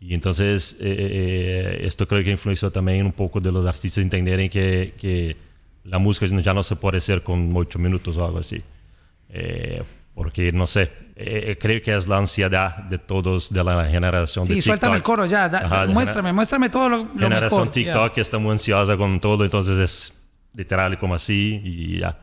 Y 0.00 0.14
entonces 0.14 0.76
eh, 0.80 0.96
eh, 0.98 1.78
esto 1.82 2.06
creo 2.06 2.22
que 2.24 2.30
influenció 2.30 2.70
también 2.70 3.06
un 3.06 3.12
poco 3.12 3.40
de 3.40 3.52
los 3.52 3.64
artistas 3.64 4.02
entenderem 4.02 4.48
que, 4.48 4.94
que 4.98 5.36
música 5.98 6.26
ya 6.26 6.52
no 6.52 6.62
se 6.62 6.76
puede 6.76 6.98
hacer 6.98 7.22
con 7.22 7.50
ocho 7.54 7.78
minutos 7.78 8.16
o 8.16 8.24
algo 8.24 8.38
así. 8.38 8.62
Eh, 10.14 10.16
porque 10.16 10.52
no 10.52 10.66
sé, 10.66 10.90
eh, 11.16 11.56
creo 11.60 11.82
que 11.82 11.94
es 11.96 12.06
la 12.06 12.18
ansiedad 12.18 12.76
de 12.84 12.98
todos 12.98 13.52
de 13.52 13.64
la 13.64 13.84
generación 13.86 14.46
de 14.46 14.54
Sí, 14.54 14.62
suéltame 14.62 14.96
el 14.96 15.02
TikTok. 15.02 15.06
coro 15.16 15.26
ya. 15.26 15.48
da- 15.48 15.58
Ajá, 15.66 15.86
muéstrame, 15.86 16.32
muéstrame 16.32 16.68
todo 16.70 16.88
lo, 16.88 16.96
lo 17.04 17.12
generación 17.14 17.60
mejor. 17.62 17.72
TikTok 17.72 18.12
que 18.14 18.20
está 18.20 18.38
muy 18.38 18.52
ansiosa 18.52 18.96
con 18.96 19.18
todo, 19.20 19.44
entonces 19.44 19.78
es 19.78 20.20
literal 20.54 20.98
como 20.98 21.14
así 21.16 21.60
y 21.64 21.98
ya. 21.98 22.18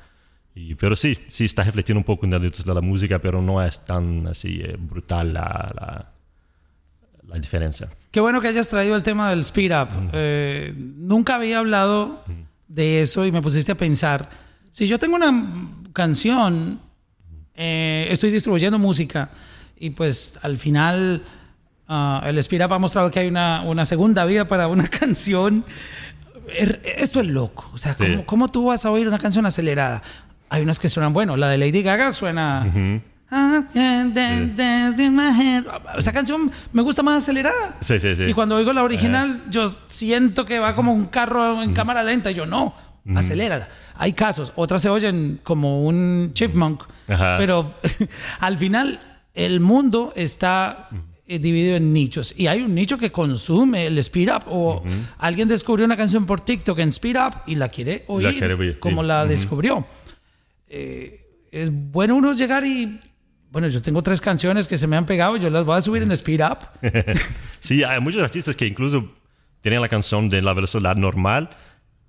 Y, 0.56 0.76
pero 0.76 0.96
sí, 0.96 1.18
sí 1.28 1.46
está 1.46 1.64
refletiendo 1.64 2.00
un 2.00 2.04
poco 2.06 2.26
en 2.26 2.34
industria 2.34 2.74
de 2.74 2.76
la 2.76 2.82
música, 2.86 3.20
pero 3.20 3.42
no 3.42 3.62
es 3.64 3.84
tan 3.86 4.28
así 4.28 4.62
eh, 4.64 4.76
brutal 4.80 5.34
la, 5.34 5.70
la, 5.76 6.12
la 7.28 7.36
diferencia. 7.40 7.88
Qué 8.12 8.20
bueno 8.20 8.42
que 8.42 8.48
hayas 8.50 8.68
traído 8.70 8.96
el 8.96 9.04
tema 9.04 9.30
del 9.30 9.42
speed 9.42 9.72
up. 9.82 9.90
Eh, 10.14 10.74
nunca 10.78 11.36
había 11.36 11.60
hablado 11.60 12.24
de 12.68 13.02
eso 13.02 13.26
y 13.26 13.32
me 13.32 13.42
pusiste 13.42 13.72
a 13.74 13.76
pensar. 13.76 14.30
Si 14.70 14.88
yo 14.88 15.00
tengo 15.00 15.16
una 15.16 15.70
canción, 15.94 16.80
eh, 17.56 18.08
estoy 18.10 18.32
distribuyendo 18.32 18.80
música 18.80 19.30
y 19.78 19.92
pues 19.92 20.36
al 20.42 20.58
final 20.58 21.24
ah, 21.88 22.24
el 22.26 22.38
up 22.38 22.74
ha 22.74 22.80
mostrado 22.80 23.12
que 23.12 23.20
hay 23.20 23.28
una, 23.28 23.64
una 23.64 23.86
segunda 23.86 24.26
vida 24.26 24.48
para 24.48 24.68
una 24.68 24.88
canción. 25.00 25.66
Er- 26.48 26.82
Esto 26.84 27.20
es 27.22 27.28
loco. 27.28 27.70
O 27.74 27.78
sea, 27.78 27.96
Sí. 27.98 28.06
¿cómo, 28.06 28.26
cómo 28.26 28.48
tú 28.50 28.66
vas 28.66 28.86
a 28.86 28.92
oír 28.92 29.08
una 29.08 29.20
canción 29.20 29.46
acelerada? 29.46 30.02
Hay 30.50 30.62
unas 30.64 30.80
que 30.80 30.90
suenan 30.90 31.14
bueno. 31.14 31.38
La 31.38 31.48
de 31.50 31.58
Lady 31.58 31.82
Gaga 31.82 32.12
suena. 32.12 32.68
Ah, 33.34 33.62
in 33.74 35.16
my 35.16 35.30
head. 35.42 35.64
Esa 35.98 36.12
canción 36.12 36.52
me 36.74 36.82
gusta 36.82 37.02
más 37.04 37.24
acelerada. 37.24 37.78
Sí, 37.80 38.00
sí, 38.00 38.16
sí. 38.18 38.24
Y 38.24 38.34
cuando 38.34 38.56
oigo 38.58 38.74
la 38.74 38.84
original, 38.84 39.44
yo 39.50 39.70
siento 39.88 40.44
que 40.46 40.60
va 40.60 40.76
como 40.76 40.92
un 40.94 41.06
carro 41.06 41.64
en 41.64 41.74
cámara 41.74 42.04
lenta. 42.04 42.32
Y 42.32 42.34
yo, 42.34 42.46
no, 42.46 42.74
acelérala. 43.16 43.70
Hay 43.96 44.14
casos. 44.14 44.52
Otras 44.56 44.82
se 44.82 44.90
oyen 44.90 45.40
como 45.44 45.84
un 45.84 46.32
chipmunk. 46.34 46.84
Ajá. 47.08 47.36
Pero 47.38 47.74
al 48.40 48.58
final, 48.58 49.00
el 49.34 49.60
mundo 49.60 50.14
está 50.16 50.90
eh, 51.28 51.40
dividido 51.40 51.78
en 51.78 51.94
nichos. 51.94 52.34
Y 52.38 52.48
hay 52.48 52.62
un 52.62 52.76
nicho 52.76 52.98
que 52.98 53.12
consume 53.12 53.88
el 53.88 53.98
speed 54.00 54.30
up. 54.34 54.44
O 54.48 54.84
alguien 55.18 55.48
descubrió 55.48 55.86
una 55.86 55.98
canción 55.98 56.26
por 56.26 56.42
TikTok 56.42 56.80
en 56.80 56.90
speed 56.90 57.18
up 57.18 57.36
y 57.48 57.56
la 57.56 57.70
quiere 57.70 58.04
oír 58.08 58.38
quiere 58.38 58.54
oír, 58.54 58.80
como 58.80 59.02
sí. 59.02 59.08
la 59.08 59.22
Ujú. 59.22 59.30
descubrió. 59.30 59.86
Eh, 60.70 61.20
es 61.52 61.70
bueno 61.72 62.16
uno 62.16 62.34
llegar 62.34 62.66
y... 62.66 63.00
Bueno, 63.52 63.68
yo 63.68 63.82
tengo 63.82 64.02
tres 64.02 64.22
canciones 64.22 64.66
que 64.66 64.78
se 64.78 64.88
me 64.88 64.96
han 64.96 65.06
pegado, 65.06 65.36
yo 65.36 65.50
las 65.50 65.66
voy 65.66 65.78
a 65.78 65.82
subir 65.82 66.02
en 66.04 66.12
speed 66.14 66.42
up. 66.42 66.60
Sí, 67.60 67.84
hay 67.84 68.00
muchos 68.00 68.24
artistas 68.24 68.56
que 68.56 68.66
incluso 68.66 69.12
tienen 69.62 69.82
la 69.82 69.90
canción 69.90 70.30
de 70.30 70.42
la 70.42 70.54
velocidad 70.54 70.96
normal, 70.96 71.50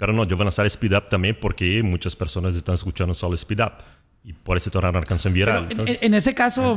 pero 0.03 0.13
no, 0.13 0.25
yo 0.25 0.35
voy 0.37 0.43
a 0.43 0.47
lanzar 0.47 0.67
speed 0.67 0.97
up 0.97 1.05
también 1.09 1.39
porque 1.41 1.81
muchas 1.81 2.17
personas 2.17 2.57
están 2.57 2.75
escuchando 2.75 3.15
solo 3.15 3.37
speed 3.37 3.61
up 3.63 3.73
y 4.25 4.33
por 4.33 4.57
eso 4.57 4.69
tornar 4.69 4.91
una 4.97 5.07
canción 5.07 5.33
viral. 5.33 5.67
en, 5.67 5.71
Entonces, 5.71 6.03
en 6.03 6.15
ese 6.15 6.35
caso, 6.35 6.77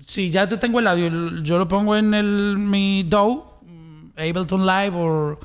si 0.00 0.30
ya 0.30 0.48
te 0.48 0.56
tengo 0.56 0.80
el 0.80 0.86
audio, 0.88 1.08
yo 1.42 1.58
lo 1.58 1.68
pongo 1.68 1.94
en 1.96 2.12
el, 2.12 2.56
mi 2.58 3.04
DAW, 3.08 3.44
mm, 3.62 4.10
Ableton 4.18 4.66
Live 4.66 4.90
o 4.96 5.38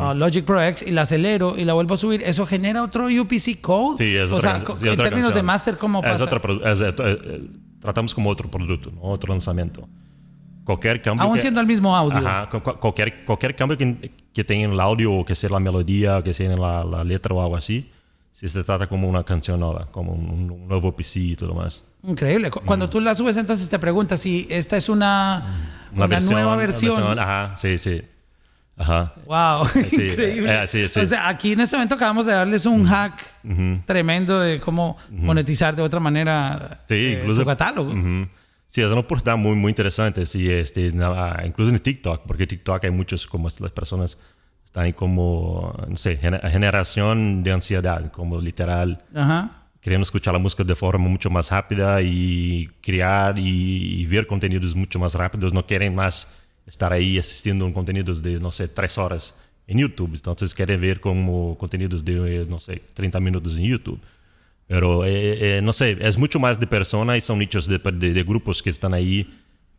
uh, 0.00 0.14
Logic 0.16 0.44
Pro 0.44 0.60
X 0.60 0.84
y 0.84 0.90
la 0.90 1.02
acelero 1.02 1.56
y 1.56 1.64
la 1.64 1.74
vuelvo 1.74 1.94
a 1.94 1.96
subir, 1.96 2.20
¿eso 2.24 2.44
genera 2.44 2.82
otro 2.82 3.06
UPC 3.06 3.60
code? 3.60 3.98
sí, 3.98 4.16
es 4.16 4.28
o 4.32 4.36
otra, 4.36 4.58
sea, 4.60 4.76
sí, 4.78 4.88
en 4.88 4.96
términos 4.96 5.12
canción. 5.12 5.34
de 5.34 5.42
master, 5.44 5.78
¿cómo 5.78 6.00
Es 6.02 6.10
pasa? 6.10 6.24
otra 6.24 6.42
produ- 6.42 6.66
es, 6.66 6.80
eh, 6.80 6.92
eh, 6.98 7.46
tratamos 7.80 8.14
como 8.16 8.30
otro 8.30 8.50
producto, 8.50 8.90
¿no? 8.90 9.02
otro 9.02 9.32
lanzamiento. 9.32 9.88
Cualquier 10.64 11.02
cambio... 11.02 11.24
Aún 11.24 11.34
que- 11.34 11.40
siendo 11.40 11.60
el 11.60 11.66
mismo 11.66 11.96
audio. 11.96 12.18
Ajá, 12.18 12.48
cu- 12.50 12.60
cu- 12.62 12.78
cualquier, 12.78 13.24
cualquier 13.24 13.54
cambio 13.56 13.76
que, 13.78 14.10
que 14.32 14.44
tenga 14.44 14.64
en 14.64 14.72
el 14.72 14.80
audio, 14.80 15.12
o 15.12 15.24
que 15.24 15.34
sea 15.34 15.50
la 15.50 15.60
melodía, 15.60 16.18
o 16.18 16.22
que 16.24 16.32
sea 16.34 16.50
en 16.52 16.60
la, 16.60 16.84
la 16.84 17.04
letra 17.04 17.34
o 17.34 17.42
algo 17.42 17.56
así, 17.56 17.90
si 18.30 18.48
se 18.48 18.64
trata 18.64 18.86
como 18.86 19.08
una 19.08 19.24
canción 19.24 19.60
nueva, 19.60 19.86
como 19.90 20.12
un, 20.12 20.30
un 20.50 20.68
nuevo 20.68 20.94
PC 20.96 21.20
y 21.20 21.36
todo 21.36 21.54
más. 21.54 21.84
Increíble. 22.04 22.50
Cu- 22.50 22.60
Cuando 22.64 22.88
tú 22.88 23.00
la 23.00 23.14
subes, 23.14 23.36
entonces 23.36 23.68
te 23.68 23.78
preguntas 23.78 24.20
si 24.20 24.46
esta 24.50 24.76
es 24.76 24.88
una, 24.88 25.44
una, 25.92 25.96
Una, 25.98 26.06
versión, 26.06 26.32
nueva 26.34 26.48
una 26.48 26.56
versión. 26.56 27.18
Ajá, 27.18 27.54
sí, 27.56 27.78
sí. 27.78 28.02
Ajá. 28.74 29.12
Wow, 29.26 29.66
Sí, 29.84 30.02
increíble. 30.06 30.62
eh, 30.62 30.66
sí, 30.66 30.88
sí. 30.88 31.00
O 31.00 31.06
sea, 31.06 31.28
aquí 31.28 31.52
en 31.52 31.60
este 31.60 31.76
momento 31.76 31.94
acabamos 31.94 32.24
de 32.24 32.32
darles 32.32 32.64
un 32.64 32.86
hack 32.86 33.22
tremendo 33.84 34.40
de 34.40 34.58
cómo 34.60 34.96
monetizar 35.10 35.76
de 35.76 35.82
otra 35.82 36.00
manera 36.00 36.80
Sí, 36.88 36.94
eh, 36.94 37.18
incluso... 37.20 37.42
tu 37.42 37.46
catálogo. 37.46 37.92
Ujú. 38.72 38.74
Sí, 38.74 38.80
es 38.80 38.90
una 38.90 39.00
oportunidad 39.00 39.36
muy, 39.36 39.54
muy 39.54 39.70
interesante. 39.70 40.24
Sí, 40.24 40.50
este, 40.50 40.90
na- 40.92 41.42
incluso 41.44 41.70
en 41.70 41.78
TikTok, 41.78 42.22
porque 42.26 42.46
TikTok 42.46 42.84
hay 42.84 42.90
muchos, 42.90 43.26
como 43.26 43.48
las 43.48 43.70
personas 43.72 44.18
están 44.64 44.84
ahí 44.84 44.92
como, 44.94 45.74
no 45.88 45.96
sé, 45.96 46.18
gener- 46.18 46.40
generación 46.50 47.42
de 47.42 47.52
ansiedad, 47.52 48.10
como 48.10 48.40
literal, 48.40 49.04
Ajá. 49.14 49.66
queriendo 49.82 50.04
escuchar 50.04 50.32
la 50.32 50.38
música 50.40 50.64
de 50.64 50.74
forma 50.74 51.06
mucho 51.06 51.28
más 51.28 51.50
rápida 51.50 52.00
y 52.00 52.66
crear 52.80 53.38
y, 53.38 54.00
y 54.00 54.06
ver 54.06 54.26
contenidos 54.26 54.74
mucho 54.74 54.98
más 54.98 55.14
rápidos. 55.14 55.52
No 55.52 55.66
quieren 55.66 55.94
más 55.94 56.28
estar 56.66 56.92
ahí 56.94 57.18
asistiendo 57.18 57.66
a 57.66 57.72
contenidos 57.74 58.22
de, 58.22 58.40
no 58.40 58.50
sé, 58.50 58.68
tres 58.68 58.96
horas 58.96 59.38
en 59.66 59.78
YouTube. 59.80 60.14
Entonces 60.14 60.54
quieren 60.54 60.80
ver 60.80 60.98
como 61.00 61.58
contenidos 61.58 62.02
de, 62.04 62.46
no 62.48 62.58
sé, 62.58 62.80
30 62.94 63.20
minutos 63.20 63.54
en 63.58 63.64
YouTube. 63.64 64.00
Pero, 64.66 65.04
eh, 65.04 65.58
eh, 65.58 65.62
no 65.62 65.72
sé, 65.72 65.98
es 66.00 66.16
mucho 66.16 66.38
más 66.40 66.58
de 66.58 66.66
personas 66.66 67.18
y 67.18 67.20
son 67.20 67.38
nichos 67.38 67.66
de, 67.66 67.78
de- 67.78 68.12
de 68.12 68.22
grupos 68.24 68.62
que 68.62 68.70
están 68.70 68.94
ahí 68.94 69.28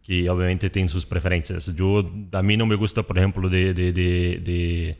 que 0.03 0.29
obviamente 0.29 0.69
tienen 0.69 0.89
sus 0.89 1.05
preferencias. 1.05 1.73
Yo, 1.75 2.03
a 2.33 2.43
mí 2.43 2.57
no 2.57 2.65
me 2.65 2.75
gusta, 2.75 3.03
por 3.03 3.17
ejemplo, 3.17 3.47
de, 3.49 3.73
de 3.73 4.97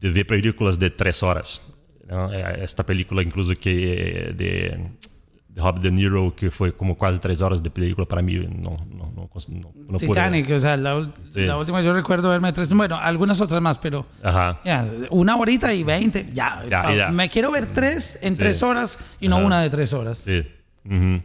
ver 0.00 0.26
películas 0.26 0.78
de 0.78 0.90
tres 0.90 1.22
horas. 1.22 1.62
¿no? 2.08 2.32
Eh, 2.32 2.64
Esta 2.64 2.84
película 2.84 3.22
incluso 3.22 3.54
que 3.54 4.28
eh, 4.30 4.32
de, 4.34 4.90
Robert 5.54 5.82
De 5.82 5.90
Niro, 5.90 6.34
que 6.34 6.50
fue 6.50 6.72
como 6.74 6.96
casi 6.96 7.18
tres 7.20 7.40
horas 7.42 7.62
de 7.62 7.68
película, 7.70 8.06
para 8.06 8.22
mí 8.22 8.34
no, 8.36 8.76
no, 8.90 9.12
no, 9.14 9.28
no, 9.48 9.70
no 9.88 9.98
Titanic, 9.98 10.50
o 10.50 10.58
sea, 10.58 10.76
la, 10.76 11.10
Sí. 11.30 11.40
la 11.42 11.58
última 11.58 11.82
yo 11.82 11.92
recuerdo 11.92 12.30
verme 12.30 12.52
tres, 12.52 12.68
bueno, 12.70 12.96
algunas 12.96 13.40
otras 13.40 13.60
más, 13.60 13.78
pero 13.78 14.06
Ajá. 14.22 14.60
ya, 14.64 14.86
una 15.10 15.36
horita 15.36 15.74
y 15.74 15.82
veinte, 15.82 16.30
ya, 16.32 16.62
Ya, 16.70 16.94
ya. 16.94 17.08
Me 17.10 17.28
quiero 17.28 17.50
ver 17.50 17.66
tres 17.66 18.18
en 18.22 18.34
tres 18.36 18.62
horas 18.62 18.98
y 19.20 19.28
no 19.28 19.36
Ajá. 19.36 19.44
una 19.46 19.60
de 19.62 19.68
tres 19.70 19.92
horas. 19.92 20.18
Sí. 20.18 20.42
Ujú. 20.84 21.20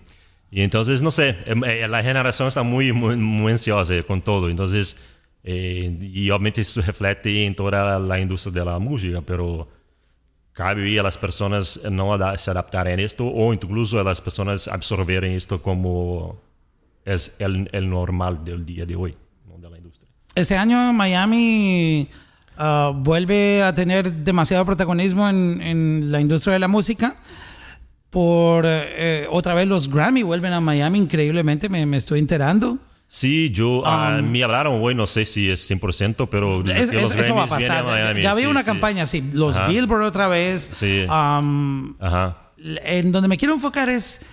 Y 0.51 0.61
entonces, 0.61 1.01
no 1.01 1.11
sé, 1.11 1.35
em, 1.45 1.63
eh, 1.65 1.87
la 1.87 2.01
generación 2.03 2.47
está 2.47 2.63
muy, 2.63 2.91
muy, 2.93 3.15
muy 3.17 3.51
ansiosa 3.51 3.93
con 4.03 4.21
todo. 4.21 4.49
Entonces, 4.49 4.97
eh, 5.43 5.97
y 6.01 6.29
obviamente 6.29 6.61
eso 6.61 6.81
refleja 6.81 7.19
en 7.23 7.55
toda 7.55 7.99
la 7.99 8.19
industria 8.19 8.53
de 8.53 8.65
la 8.65 8.79
música, 8.79 9.21
pero 9.25 9.67
cabe 10.57 10.99
a 10.99 11.03
las 11.03 11.19
personas 11.19 11.79
no 11.91 12.17
se 12.35 12.49
adaptar 12.49 12.87
a 12.87 12.93
esto 12.95 13.27
o 13.27 13.53
incluso 13.53 13.99
a 13.99 14.03
las 14.03 14.19
personas 14.19 14.67
absorber 14.67 15.23
esto 15.23 15.61
como 15.61 16.41
es 17.05 17.35
el, 17.37 17.69
el 17.71 17.87
normal 17.87 18.43
del 18.43 18.65
día 18.65 18.83
de 18.87 18.95
hoy, 18.95 19.15
¿no? 19.47 19.59
de 19.59 19.69
la 19.69 19.77
industria. 19.77 20.09
Este 20.33 20.57
año 20.57 20.93
Miami 20.93 22.07
ah, 22.57 22.91
vuelve 22.91 23.61
a 23.61 23.71
tener 23.75 24.11
demasiado 24.11 24.65
protagonismo 24.65 25.29
en, 25.29 25.61
en 25.61 26.11
la 26.11 26.19
industria 26.19 26.53
de 26.53 26.59
la 26.59 26.67
música. 26.67 27.17
Por 28.09 28.65
eh, 28.65 29.27
otra 29.29 29.53
vez 29.53 29.67
los 29.67 29.87
Grammy 29.87 30.23
vuelven 30.23 30.53
a 30.53 30.59
Miami 30.59 30.97
increíblemente, 30.97 31.69
me, 31.69 31.85
me 31.85 31.97
estoy 31.97 32.17
enterando. 32.17 32.79
Sí, 33.09 33.51
yo, 33.51 33.85
a 33.87 34.21
mí 34.21 34.41
hablaron 34.41 34.79
hoy, 34.81 34.93
no 34.93 35.07
sé 35.07 35.25
si 35.25 35.49
es 35.49 35.65
100%, 35.69 36.27
pero 36.29 36.61
Es- 36.69 36.89
es- 36.91 37.15
eso 37.15 37.35
va 37.35 37.43
a 37.43 37.47
pasar. 37.47 37.85
Miami, 37.85 38.21
ya 38.21 38.33
vi 38.33 38.41
sí, 38.41 38.47
una 38.47 38.61
sí. 38.61 38.65
campaña 38.65 39.03
así, 39.03 39.21
los 39.33 39.55
Ajá. 39.55 39.67
Billboard 39.69 40.03
otra 40.03 40.27
vez. 40.27 40.69
Sí. 40.73 41.05
Am, 41.09 41.95
Ajá. 42.01 42.51
en 42.57 43.11
donde 43.13 43.29
me 43.29 43.37
quiero 43.37 43.53
enfocar 43.53 43.87
es 43.89 44.25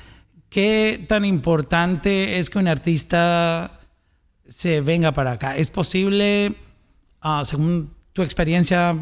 qué 0.49 1.05
tan 1.09 1.25
importante 1.25 2.39
es 2.39 2.51
que 2.51 2.59
un 2.59 2.67
artista 2.67 3.79
se 4.49 4.81
venga 4.81 5.13
para 5.13 5.33
acá. 5.33 5.57
¿Es 5.57 5.71
posible, 5.71 6.55
ah, 7.23 7.43
según 7.45 7.95
tu 8.13 8.23
experiencia, 8.23 8.97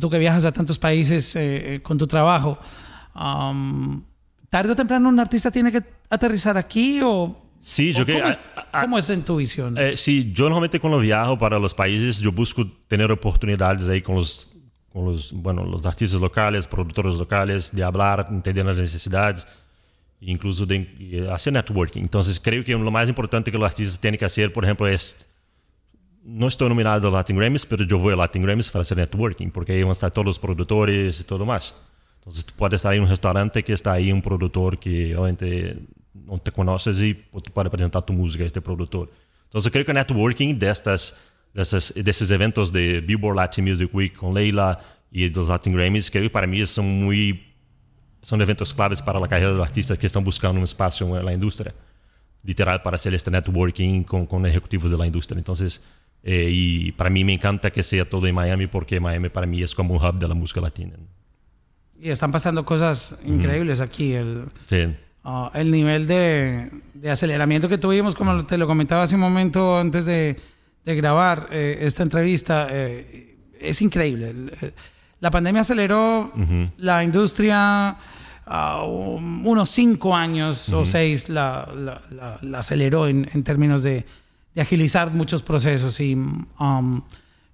tú 0.00 0.10
que 0.10 0.18
viajas 0.18 0.44
a 0.44 0.52
tantos 0.52 0.78
países 0.78 1.34
eh, 1.36 1.74
eh, 1.76 1.82
con 1.82 1.98
tu 1.98 2.06
trabajo, 2.06 2.58
am, 3.14 4.04
tarde 4.48 4.72
o 4.72 4.76
temprano 4.76 5.08
un 5.08 5.18
artista 5.18 5.50
tiene 5.50 5.72
que 5.72 5.82
aterrizar 6.08 6.56
aquí 6.56 7.00
o... 7.02 7.44
Sí, 7.60 7.92
yo 7.92 8.02
o 8.02 8.06
que- 8.06 8.14
¿cómo, 8.14 8.28
es, 8.28 8.38
a- 8.56 8.66
a- 8.78 8.82
cómo 8.82 8.98
es 8.98 9.10
en 9.10 9.22
tu 9.24 9.36
visión? 9.36 9.76
Eh, 9.78 9.96
sí, 9.96 10.32
yo 10.32 10.44
normalmente 10.44 10.78
cuando 10.80 10.98
viajo 11.00 11.36
para 11.38 11.58
los 11.58 11.74
países, 11.74 12.18
yo 12.18 12.30
busco 12.32 12.66
tener 12.86 13.10
oportunidades 13.10 13.88
ahí 13.88 14.00
con 14.00 14.16
los, 14.16 14.48
con 14.92 15.06
los, 15.06 15.32
bueno, 15.32 15.64
los 15.64 15.84
artistas 15.84 16.20
locales, 16.20 16.66
productores 16.66 17.16
locales, 17.16 17.74
de 17.74 17.82
hablar, 17.82 18.26
entender 18.30 18.64
las 18.64 18.76
necesidades, 18.76 19.46
incluso 20.20 20.66
de 20.66 20.76
eh, 21.00 21.28
hacer 21.32 21.52
networking. 21.52 22.02
Entonces, 22.02 22.38
creo 22.40 22.64
que 22.64 22.72
lo 22.72 22.90
más 22.90 23.08
importante 23.08 23.50
que 23.50 23.58
los 23.58 23.66
artistas 23.68 24.00
tienen 24.00 24.18
que 24.18 24.24
hacer, 24.24 24.52
por 24.52 24.64
ejemplo, 24.64 24.86
es 24.88 25.28
no 26.24 26.46
estoy 26.46 26.68
nominado 26.68 27.08
a 27.08 27.10
Latin 27.10 27.36
Grammys, 27.36 27.64
pero 27.64 27.84
yo 27.84 27.98
voy 27.98 28.12
a 28.12 28.16
Latin 28.16 28.42
Grammys 28.42 28.70
para 28.70 28.82
hacer 28.82 28.98
networking, 28.98 29.50
porque 29.50 29.72
ahí 29.72 29.80
van 29.82 29.88
a 29.90 29.92
estar 29.92 30.10
todos 30.10 30.26
los 30.26 30.38
productores 30.38 31.20
y 31.20 31.24
todo 31.24 31.46
más. 31.46 31.74
Entonces, 32.18 32.44
tú 32.44 32.52
puedes 32.56 32.74
estar 32.74 32.92
en 32.92 33.02
un 33.02 33.08
restaurante 33.08 33.62
que 33.64 33.72
está 33.72 33.92
ahí 33.92 34.12
un 34.12 34.20
productor 34.20 34.78
que 34.78 35.16
obviamente 35.16 35.78
no 36.26 36.38
te 36.38 36.50
conoces 36.52 37.00
y 37.02 37.14
tú 37.14 37.50
puedes 37.52 37.70
presentar 37.70 38.02
tu 38.02 38.12
música 38.12 38.44
a 38.44 38.46
este 38.46 38.60
productor. 38.60 39.10
Entonces, 39.44 39.72
creo 39.72 39.84
que 39.84 39.92
el 39.92 39.96
networking 39.96 40.58
de, 40.58 40.70
estas, 40.70 41.18
de, 41.54 41.62
esas- 41.62 41.92
de 41.94 42.10
esos 42.10 42.30
eventos 42.30 42.72
de 42.72 43.00
Billboard 43.00 43.36
Latin 43.36 43.64
Music 43.64 43.90
Week 43.94 44.14
con 44.14 44.34
Leila 44.34 44.78
y 45.10 45.28
los 45.30 45.48
Latin 45.48 45.72
Grammys, 45.74 46.10
creo 46.10 46.24
que 46.24 46.30
para 46.30 46.46
mí 46.46 46.64
son 46.66 46.86
muy 46.86 47.44
son 48.20 48.42
eventos 48.42 48.74
claves 48.74 49.00
para 49.00 49.18
la 49.20 49.28
carrera 49.28 49.52
de 49.52 49.56
los 49.58 49.66
artistas 49.66 49.96
que 49.98 50.06
están 50.06 50.22
buscando 50.24 50.58
un 50.58 50.64
espacio 50.64 51.16
en 51.18 51.24
la 51.24 51.32
industria, 51.32 51.72
literal, 52.42 52.82
para 52.82 52.96
hacer 52.96 53.14
este 53.14 53.30
networking 53.30 54.02
con, 54.02 54.26
con 54.26 54.44
ejecutivos 54.44 54.90
de 54.90 54.98
la 54.98 55.06
industria. 55.06 55.38
Entonces, 55.38 55.82
eh, 56.24 56.50
y 56.52 56.92
para 56.92 57.08
mí 57.10 57.24
me 57.24 57.32
encanta 57.32 57.70
que 57.70 57.82
sea 57.82 58.04
todo 58.06 58.26
en 58.26 58.34
Miami, 58.34 58.66
porque 58.66 58.98
Miami 59.00 59.28
para 59.30 59.46
mí 59.46 59.62
es 59.62 59.74
como 59.74 59.94
un 59.94 60.04
hub 60.04 60.18
de 60.18 60.28
la 60.28 60.34
música 60.34 60.60
latina. 60.60 60.94
Y 62.00 62.10
están 62.10 62.30
pasando 62.32 62.64
cosas 62.66 63.16
increíbles 63.24 63.80
aquí. 63.80 64.12
El, 64.12 64.46
Sí, 64.66 64.94
Ah, 65.24 65.50
el 65.54 65.70
nivel 65.70 66.06
de, 66.06 66.70
de 66.94 67.10
aceleramiento 67.10 67.68
que 67.68 67.76
tuvimos, 67.78 68.14
como 68.14 68.46
te 68.46 68.56
lo 68.56 68.66
comentaba 68.66 69.02
hace 69.02 69.14
un 69.16 69.20
momento 69.20 69.78
antes 69.78 70.06
de, 70.06 70.40
de 70.84 70.94
grabar 70.94 71.48
eh, 71.50 71.78
esta 71.82 72.02
entrevista, 72.02 72.68
eh, 72.70 73.36
es 73.60 73.82
increíble. 73.82 74.34
Eh, 74.62 74.72
La 75.20 75.30
pandemia 75.30 75.62
aceleró 75.62 76.32
la 76.78 77.02
industria 77.02 77.96
a 78.46 78.82
un- 78.84 79.42
unos 79.44 79.68
cinco 79.68 80.14
años 80.14 80.68
o 80.72 80.86
seis, 80.86 81.28
la, 81.28 81.68
la- 81.74 82.00
la- 82.10 82.38
la 82.40 82.58
aceleró 82.60 83.08
en, 83.08 83.28
en 83.34 83.42
términos 83.42 83.82
de, 83.82 84.06
de 84.54 84.60
agilizar 84.62 85.10
muchos 85.10 85.42
procesos 85.42 85.98
y 86.00 86.14
um, 86.14 87.02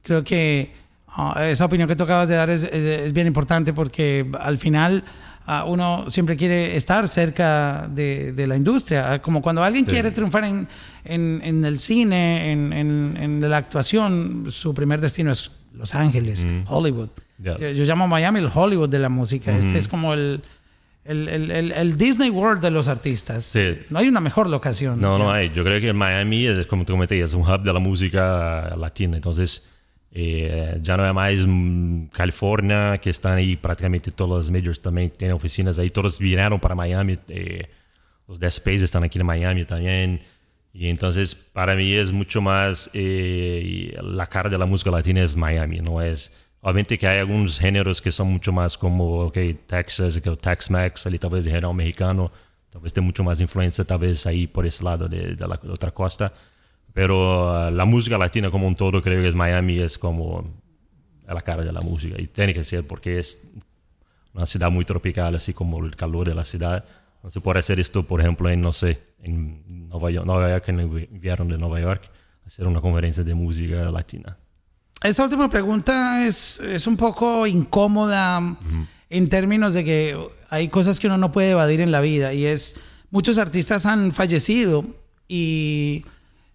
creo 0.02 0.22
que 0.22 0.74
ah, 1.08 1.48
esa 1.48 1.64
opinión 1.64 1.88
que 1.88 1.96
tú 1.96 2.04
acabas 2.04 2.28
de 2.28 2.34
dar 2.36 2.50
es, 2.50 2.62
es- 2.64 2.84
es 3.06 3.12
bien 3.14 3.26
importante 3.26 3.72
porque 3.72 4.30
al 4.38 4.58
final 4.58 5.02
ah, 5.46 5.64
uno 5.66 6.06
siempre 6.08 6.36
quiere 6.36 6.76
estar 6.76 7.08
cerca 7.08 7.88
de, 7.90 8.32
de 8.32 8.46
la 8.46 8.56
industria. 8.56 9.12
Ah, 9.12 9.22
Como 9.22 9.42
cuando 9.42 9.62
alguien 9.62 9.84
Sí. 9.84 9.90
quiere 9.92 10.10
triunfar 10.10 10.44
en, 10.44 10.66
en- 11.04 11.40
en 11.44 11.64
el 11.64 11.78
cine, 11.80 12.52
en, 12.52 12.72
en- 12.72 13.40
la 13.50 13.56
actuación, 13.58 14.46
su 14.50 14.72
primer 14.74 15.00
destino 15.00 15.30
es 15.32 15.50
Los 15.74 15.94
Ángeles, 15.94 16.46
Hollywood. 16.66 17.08
Ya. 17.38 17.58
Yo, 17.58 17.70
yo 17.70 17.84
llamo 17.84 18.04
a 18.04 18.06
Miami 18.06 18.38
el 18.40 18.50
Hollywood 18.52 18.88
de 18.88 18.98
la 19.00 19.08
música. 19.08 19.56
Este 19.56 19.76
es 19.76 19.88
como 19.88 20.14
el, 20.14 20.42
el, 21.04 21.50
el- 21.72 21.96
Disney 21.98 22.30
World 22.30 22.62
de 22.62 22.70
los 22.70 22.88
artistas. 22.88 23.44
Sí. 23.44 23.78
No 23.90 23.98
hay 23.98 24.08
una 24.08 24.20
mejor 24.20 24.48
locación. 24.48 25.00
No, 25.00 25.18
no 25.18 25.30
hay. 25.32 25.50
Yo 25.50 25.64
creo 25.64 25.80
que 25.80 25.92
Miami, 25.92 26.46
es, 26.46 26.66
como 26.66 26.84
te 26.84 26.92
comenté, 26.92 27.20
es 27.20 27.34
un 27.34 27.42
hub 27.42 27.62
de 27.62 27.72
la 27.72 27.80
música 27.80 28.74
latina. 28.76 29.16
Entonces, 29.16 29.68
eh, 30.16 30.78
ya 30.80 30.96
no 30.96 31.06
es 31.06 31.12
más 31.12 31.46
mm, 31.46 32.06
California, 32.12 32.98
que 32.98 33.10
están 33.10 33.36
ahí 33.36 33.56
prácticamente 33.56 34.12
todas 34.12 34.46
las 34.46 34.50
majors 34.50 34.80
también 34.80 35.10
tienen 35.10 35.34
oficinas 35.36 35.76
ahí. 35.80 35.90
Todos 35.90 36.20
vinieron 36.20 36.60
para 36.60 36.76
Miami. 36.76 37.18
eh, 37.28 37.68
los 38.28 38.38
The 38.38 38.46
Space 38.46 38.84
están 38.84 39.02
aquí 39.02 39.18
en 39.18 39.26
Miami 39.26 39.64
también. 39.64 40.20
Y 40.72 40.88
entonces, 40.88 41.34
para 41.34 41.74
mí 41.74 41.94
es 41.94 42.12
mucho 42.12 42.40
más 42.40 42.90
eh, 42.94 43.96
la 44.02 44.26
cara 44.28 44.48
de 44.48 44.56
la 44.56 44.66
música 44.66 44.90
latina 44.90 45.22
es 45.22 45.36
Miami, 45.36 45.80
no 45.80 46.00
es. 46.00 46.32
Obviamente 46.60 46.96
que 46.96 47.06
hay 47.08 47.18
algunos 47.18 47.58
géneros 47.58 48.00
que 48.00 48.10
son 48.12 48.28
mucho 48.32 48.52
más 48.52 48.78
como, 48.78 49.26
ok, 49.26 49.36
Texas, 49.66 50.20
que 50.20 50.28
el 50.28 50.38
Tex-Mex, 50.38 51.06
ali 51.06 51.18
talvez 51.18 51.44
el 51.44 51.50
género 51.50 51.74
mexicano, 51.74 52.32
talvez 52.70 52.92
tenga 52.92 53.06
mucho 53.06 53.24
más 53.24 53.40
influencia, 53.40 53.84
tal 53.84 53.98
vez 53.98 54.26
ahí 54.26 54.46
por 54.46 54.64
ese 54.64 54.82
lado 54.84 55.08
de, 55.08 55.34
de 55.34 55.46
la 55.46 55.58
de 55.62 55.70
otra 55.70 55.90
costa. 55.90 56.32
Pero 56.94 57.66
uh, 57.66 57.70
la 57.70 57.84
música 57.84 58.16
latina 58.16 58.50
como 58.50 58.66
un 58.66 58.76
todo, 58.76 59.02
creo 59.02 59.20
que 59.20 59.28
es 59.28 59.34
Miami, 59.34 59.80
es 59.80 59.98
como 59.98 60.48
la 61.26 61.42
cara 61.42 61.62
de 61.62 61.72
la 61.72 61.80
música. 61.80 62.18
Y 62.18 62.28
tiene 62.28 62.54
que 62.54 62.64
ser 62.64 62.86
porque 62.86 63.18
es 63.18 63.42
una 64.32 64.46
ciudad 64.46 64.70
muy 64.70 64.84
tropical, 64.84 65.34
así 65.34 65.52
como 65.52 65.84
el 65.84 65.96
calor 65.96 66.28
de 66.28 66.34
la 66.34 66.44
ciudad. 66.44 66.84
No 67.22 67.30
se 67.30 67.40
puede 67.40 67.58
hacer 67.58 67.80
esto, 67.80 68.04
por 68.04 68.20
ejemplo, 68.20 68.48
en, 68.48 68.60
no 68.60 68.72
sé, 68.72 69.00
en 69.22 69.88
Nueva 69.88 70.10
York, 70.10 70.26
Nueva 70.26 70.50
York 70.50 70.68
en 70.68 70.80
el 70.80 71.08
invierno 71.10 71.46
de 71.46 71.58
Nueva 71.58 71.80
York, 71.80 72.10
hacer 72.46 72.66
una 72.66 72.80
conferencia 72.80 73.24
de 73.24 73.34
música 73.34 73.90
latina. 73.90 74.36
Esta 75.02 75.24
última 75.24 75.50
pregunta 75.50 76.24
es, 76.24 76.60
es 76.60 76.86
un 76.86 76.96
poco 76.96 77.46
incómoda 77.46 78.56
en 79.10 79.28
términos 79.28 79.74
de 79.74 79.84
que 79.84 80.18
hay 80.48 80.68
cosas 80.68 81.00
que 81.00 81.08
uno 81.08 81.18
no 81.18 81.32
puede 81.32 81.50
evadir 81.50 81.80
en 81.80 81.92
la 81.92 82.00
vida 82.00 82.32
y 82.32 82.46
es 82.46 82.76
muchos 83.10 83.36
artistas 83.38 83.84
han 83.84 84.12
fallecido 84.12 84.84
y 85.28 86.04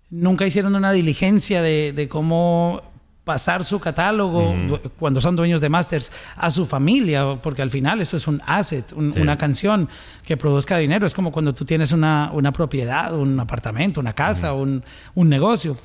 nunca 0.09 0.45
hicieron 0.45 0.75
una 0.75 0.91
diligencia 0.91 1.61
de, 1.61 1.93
de 1.93 2.07
cómo 2.07 2.81
pasar 3.23 3.63
su 3.63 3.79
catálogo 3.79 4.55
cuando 4.97 5.21
son 5.21 5.35
dueños 5.35 5.61
de 5.61 5.69
masters 5.69 6.11
a 6.35 6.49
su 6.49 6.65
familia, 6.65 7.39
porque 7.43 7.61
al 7.61 7.69
final 7.69 8.01
esto 8.01 8.17
es 8.17 8.27
un 8.27 8.41
asset, 8.47 8.91
un- 8.93 9.13
Sí. 9.13 9.19
una 9.19 9.37
canción 9.37 9.87
que 10.25 10.35
produzca 10.35 10.77
dinero. 10.79 11.05
Es 11.05 11.13
como 11.13 11.31
cuando 11.31 11.53
tú 11.53 11.63
tienes 11.63 11.91
una, 11.91 12.31
una 12.33 12.51
propiedad, 12.51 13.13
un 13.15 13.39
apartamento, 13.39 13.99
una 13.99 14.13
casa, 14.13 14.53
un, 14.53 14.83
un 15.13 15.29
negocio. 15.29 15.77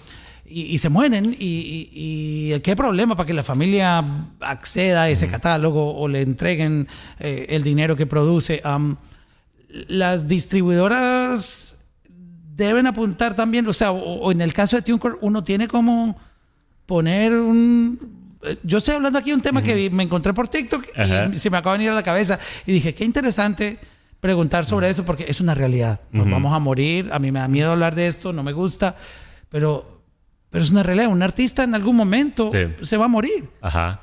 Y, 0.46 0.62
y 0.62 0.78
se 0.78 0.88
mueren. 0.88 1.36
Y, 1.38 1.90
y- 1.92 2.54
y 2.54 2.60
qué 2.60 2.76
problema 2.76 3.14
para 3.14 3.26
que 3.26 3.34
la 3.34 3.42
familia 3.42 4.02
acceda 4.40 5.02
a 5.02 5.08
ese 5.10 5.28
catálogo 5.28 5.94
o 5.96 6.08
le 6.08 6.22
entreguen 6.22 6.88
eh, 7.18 7.46
el 7.50 7.62
dinero 7.62 7.94
que 7.94 8.06
produce. 8.06 8.62
Am, 8.64 8.96
las 9.88 10.26
distribuidoras 10.28 11.83
deben 12.56 12.86
apuntar 12.86 13.34
también, 13.34 13.66
o 13.68 13.72
sea, 13.72 13.90
o, 13.92 13.98
o 14.20 14.32
en 14.32 14.40
el 14.40 14.52
caso 14.52 14.76
de 14.76 14.82
TuneCore, 14.82 15.16
uno 15.20 15.42
tiene 15.42 15.66
como 15.68 16.16
poner 16.86 17.32
un... 17.34 18.36
eh, 18.42 18.58
Yo 18.62 18.78
estoy 18.78 18.94
hablando 18.94 19.18
aquí 19.18 19.30
de 19.30 19.36
un 19.36 19.42
tema 19.42 19.62
que 19.62 19.74
vi- 19.74 19.90
me 19.90 20.02
encontré 20.04 20.32
por 20.32 20.48
TikTok 20.48 20.84
y 21.32 21.36
se 21.36 21.50
me 21.50 21.56
acaba 21.58 21.72
de 21.74 21.78
venir 21.78 21.90
a 21.90 21.94
la 21.94 22.02
cabeza 22.02 22.38
y 22.66 22.72
dije, 22.72 22.94
qué 22.94 23.04
interesante 23.04 23.78
preguntar 24.20 24.64
sobre 24.64 24.88
eso 24.88 25.04
porque 25.04 25.24
es 25.28 25.40
una 25.40 25.54
realidad. 25.54 26.00
Nos 26.12 26.30
vamos 26.30 26.52
a 26.54 26.58
morir, 26.58 27.10
a 27.12 27.18
mí 27.18 27.30
me 27.32 27.40
da 27.40 27.48
miedo 27.48 27.72
hablar 27.72 27.94
de 27.94 28.06
esto, 28.06 28.32
no 28.32 28.42
me 28.42 28.52
gusta, 28.52 28.96
pero, 29.48 30.00
pero 30.50 30.62
es 30.64 30.70
una 30.70 30.82
realidad. 30.82 31.08
Un 31.08 31.22
artista 31.22 31.64
en 31.64 31.74
algún 31.74 31.96
momento 31.96 32.48
Sí. 32.50 32.66
se 32.82 32.96
va 32.96 33.06
a 33.06 33.08
morir 33.08 33.48
Ajá. 33.60 34.00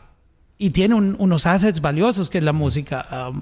y 0.58 0.72
tiene 0.72 0.94
un- 0.96 1.16
unos 1.20 1.46
assets 1.48 1.82
valiosos 1.82 2.30
que 2.30 2.38
es 2.40 2.44
la 2.44 2.54
música. 2.54 3.30
Um, 3.32 3.42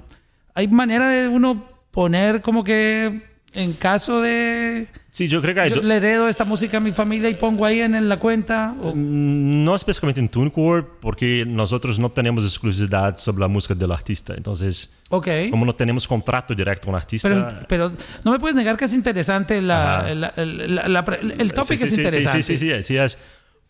hay 0.54 0.68
manera 0.68 1.08
de 1.08 1.28
uno 1.28 1.66
poner 1.90 2.40
como 2.42 2.62
que 2.64 3.28
en 3.52 3.72
caso 3.72 4.20
de 4.22 4.86
Sí, 5.10 5.26
yo 5.26 5.42
creo 5.42 5.54
que 5.56 5.60
hay... 5.62 5.70
yo 5.70 5.82
le 5.82 5.96
heredo 5.96 6.28
esta 6.28 6.44
música 6.44 6.76
a 6.76 6.80
mi 6.80 6.92
familia 6.92 7.28
y 7.28 7.34
pongo 7.34 7.64
ahí 7.66 7.80
en, 7.80 7.96
en 7.96 8.08
la 8.08 8.18
cuenta. 8.20 8.76
o- 8.80 8.94
Mm, 8.94 9.64
No 9.64 9.74
específicamente 9.74 10.20
en 10.20 10.28
TuneCore, 10.28 10.86
porque 11.00 11.44
nosotros 11.46 11.98
no 11.98 12.10
tenemos 12.10 12.44
exclusividad 12.44 13.16
sobre 13.16 13.40
la 13.40 13.48
música 13.48 13.74
del 13.74 13.90
artista. 13.90 14.34
Entonces, 14.36 14.96
ok. 15.08 15.26
como 15.50 15.64
no 15.66 15.74
tenemos 15.74 16.06
contrato 16.06 16.54
directo 16.54 16.86
con 16.86 16.94
el 16.94 17.00
artista... 17.00 17.28
Pero, 17.28 17.66
pero 17.68 17.92
no 18.24 18.30
me 18.30 18.38
puedes 18.38 18.54
negar 18.54 18.76
que 18.76 18.84
es 18.84 18.92
interesante 18.94 19.60
la, 19.60 20.14
la- 20.14 20.32
la- 20.36 20.44
la- 20.46 20.88
la- 20.88 21.18
el 21.38 21.52
topic 21.52 21.78
Sí, 21.78 21.84
es 21.84 21.90
sí, 21.90 21.96
sí, 21.96 22.00
interesante. 22.02 22.42
Sí, 22.44 22.56
sí, 22.58 22.70
sí, 22.70 22.82
sí, 22.84 22.96
es. 22.96 23.18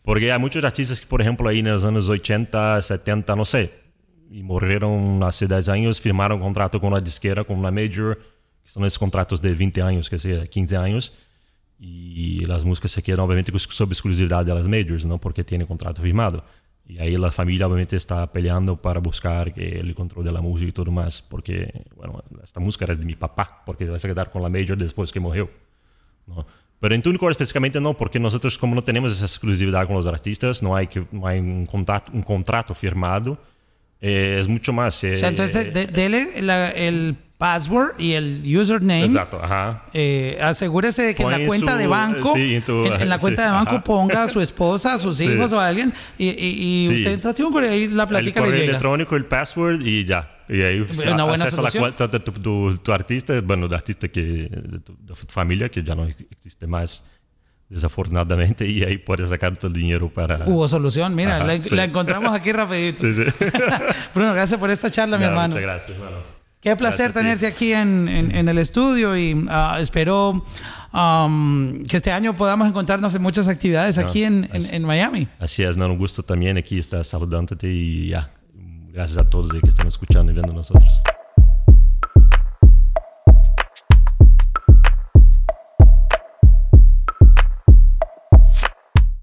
Porque 0.03 0.31
hay 0.31 0.39
muchos 0.39 0.63
artistas 0.63 1.01
que, 1.01 1.07
por 1.07 1.21
ejemplo, 1.21 1.49
ahí 1.49 1.59
en 1.59 1.65
los 1.71 1.83
años 1.85 2.07
80, 2.07 2.81
70, 2.83 3.35
no 3.35 3.45
sé, 3.45 3.71
y 4.31 4.43
murieron 4.43 5.21
hace 5.23 5.47
10 5.47 5.69
años, 5.69 5.99
firmaron 5.99 6.37
un 6.37 6.43
contrato 6.43 6.79
con 6.79 6.91
una 6.93 7.01
disquera, 7.01 7.43
con 7.43 7.57
una 7.57 7.71
major, 7.71 8.19
que 8.63 8.69
son 8.69 8.83
esos 8.85 8.99
contratos 8.99 9.41
de 9.41 9.53
20 9.55 9.81
años, 9.81 10.09
que 10.09 10.19
sea 10.19 10.45
15 10.47 10.77
años, 10.77 11.13
y 11.79 12.45
las 12.45 12.63
músicas 12.63 12.91
se 12.91 13.01
quedan 13.01 13.21
obviamente 13.21 13.51
sob 13.57 13.89
exclusividad 13.91 14.45
de 14.45 14.53
las 14.53 14.67
majors, 14.67 15.05
¿no? 15.05 15.17
Porque 15.17 15.43
tienen 15.43 15.65
contrato 15.67 16.01
firmado. 16.01 16.43
Y 16.85 16.99
ahí 16.99 17.15
la 17.17 17.31
familia 17.31 17.67
obviamente 17.67 17.95
está 17.95 18.31
peleando 18.31 18.79
para 18.79 18.99
buscar 18.99 19.53
que 19.53 19.79
el 19.79 19.95
control 19.95 20.25
de 20.25 20.31
la 20.31 20.41
música 20.41 20.69
y 20.69 20.71
todo 20.71 20.91
más, 20.91 21.21
porque, 21.21 21.85
bueno, 21.95 22.23
esta 22.43 22.59
música 22.59 22.85
era 22.85 22.95
de 22.95 23.05
mi 23.05 23.15
papá, 23.15 23.63
porque 23.65 23.85
se 23.85 23.91
va 23.91 23.97
a 23.97 23.99
quedar 23.99 24.29
con 24.31 24.41
la 24.43 24.49
major 24.49 24.77
después 24.77 25.11
que 25.11 25.19
murió. 25.19 25.49
¿no? 26.27 26.45
Pero 26.79 26.93
en 26.95 27.01
TuneCore 27.01 27.31
específicamente 27.31 27.79
no, 27.79 27.95
porque 27.95 28.19
nosotros 28.19 28.57
como 28.57 28.75
no 28.75 28.83
tenemos 28.83 29.11
esa 29.11 29.25
exclusividad 29.25 29.87
con 29.87 29.95
los 29.95 30.05
artistas, 30.07 30.61
no 30.61 30.75
hay, 30.75 30.87
que, 30.87 31.05
no 31.11 31.25
hay 31.27 31.39
un, 31.39 31.65
contrato, 31.65 32.11
un 32.13 32.21
contrato 32.23 32.75
firmado, 32.75 33.37
eh, 34.01 34.37
es 34.39 34.47
mucho 34.47 34.73
más... 34.73 35.03
eh, 35.03 35.13
O 35.13 35.17
sea, 35.17 35.29
entonces 35.29 35.73
de- 35.73 35.87
dele 35.87 36.41
la- 36.41 36.71
el 36.71 37.15
password 37.41 37.99
y 37.99 38.13
el 38.13 38.43
username. 38.45 39.05
Exacto, 39.05 39.39
ajá. 39.43 39.85
Eh, 39.93 40.37
asegúrese 40.39 41.01
de 41.01 41.15
que 41.15 41.23
en 41.23 41.31
la 41.31 41.37
en 41.37 41.47
cuenta 41.47 41.71
su- 41.71 41.77
de 41.79 41.87
banco, 41.87 42.33
sí, 42.35 42.53
en 42.55 42.61
tu- 42.63 42.85
en, 42.85 43.01
en 43.01 43.09
la 43.09 43.15
sí, 43.15 43.21
cuenta 43.21 43.45
de 43.47 43.51
banco 43.51 43.71
ajá. 43.71 43.83
ponga 43.83 44.23
a 44.23 44.27
su 44.27 44.39
esposa, 44.41 44.93
a 44.93 44.97
sus 44.99 45.17
Sí. 45.17 45.25
hijos 45.27 45.51
o 45.51 45.59
a 45.59 45.65
alguien 45.67 45.91
y, 46.19 46.29
y- 46.29 46.83
y 46.83 46.87
Sí. 46.87 46.93
usted 47.07 47.33
TuneCore 47.35 47.65
y 47.65 47.69
ahí 47.71 47.87
la 47.87 48.03
El 48.03 48.09
plática 48.09 48.41
le 48.41 48.45
correo 48.45 48.59
llega. 48.59 48.69
electrónico, 48.69 49.15
el 49.15 49.25
password 49.25 49.81
y 49.81 50.05
ya. 50.05 50.29
Y 50.47 50.61
ahí 50.61 50.85
Una 51.11 51.23
buena 51.23 51.45
la 51.45 51.51
solución. 51.51 51.81
cuenta 51.81 52.07
de 52.07 52.19
tu, 52.19 52.31
tu- 52.33 52.77
tu 52.77 52.93
artista, 52.93 53.33
bueno, 53.41 53.67
de 53.67 53.75
artista 53.75 54.07
que, 54.07 54.21
de 54.21 54.79
tu, 54.79 54.95
de 54.99 55.07
tu 55.07 55.15
familia, 55.27 55.67
que 55.69 55.81
ya 55.81 55.95
no 55.95 56.05
existe 56.05 56.67
más, 56.67 57.03
desafortunadamente, 57.69 58.67
y 58.67 58.83
ahí 58.83 58.97
puedes 58.99 59.29
sacar 59.29 59.57
el 59.63 59.73
dinero 59.73 60.09
para... 60.13 60.43
Hubo 60.45 60.67
solución, 60.67 61.15
mira, 61.15 61.37
Ajá, 61.37 61.45
la, 61.45 61.63
sí. 61.63 61.73
la 61.75 61.85
encontramos 61.85 62.33
aquí 62.35 62.51
rapidito. 62.61 63.01
Sí, 63.01 63.13
sí. 63.15 63.23
Bruno, 64.13 64.33
gracias 64.35 64.59
por 64.59 64.69
esta 64.69 64.91
charla, 64.91 65.17
mi 65.17 65.23
Ya, 65.23 65.29
hermano. 65.29 65.47
Muchas 65.47 65.61
gracias, 65.63 65.97
hermano. 65.97 66.40
Qué 66.61 66.75
placer 66.75 67.11
Gracias 67.11 67.23
tenerte 67.23 67.47
aquí 67.47 67.73
en, 67.73 68.07
en- 68.07 68.35
en 68.35 68.47
el 68.47 68.57
estudio 68.59 69.17
y 69.17 69.45
ah, 69.49 69.77
espero 69.79 70.45
am, 70.91 71.83
que 71.85 71.97
este 71.97 72.11
año 72.11 72.35
podamos 72.35 72.67
encontrarnos 72.67 73.15
en 73.15 73.21
muchas 73.21 73.47
actividades 73.47 73.97
aquí 73.97 74.23
en, 74.23 74.47
así- 74.53 74.75
en 74.75 74.83
Miami. 74.83 75.27
Así 75.39 75.63
es, 75.63 75.75
no, 75.77 75.87
un 75.87 75.97
gusto 75.97 76.21
también 76.23 76.57
aquí 76.57 76.77
estar 76.79 77.03
saludándote 77.03 77.67
y 77.67 78.09
ya. 78.09 78.29
Gracias 78.93 79.17
a 79.19 79.27
todos 79.27 79.51
que 79.61 79.67
están 79.69 79.87
escuchando 79.87 80.31
y 80.31 80.35
viendo 80.35 80.53
nosotros. 80.53 81.01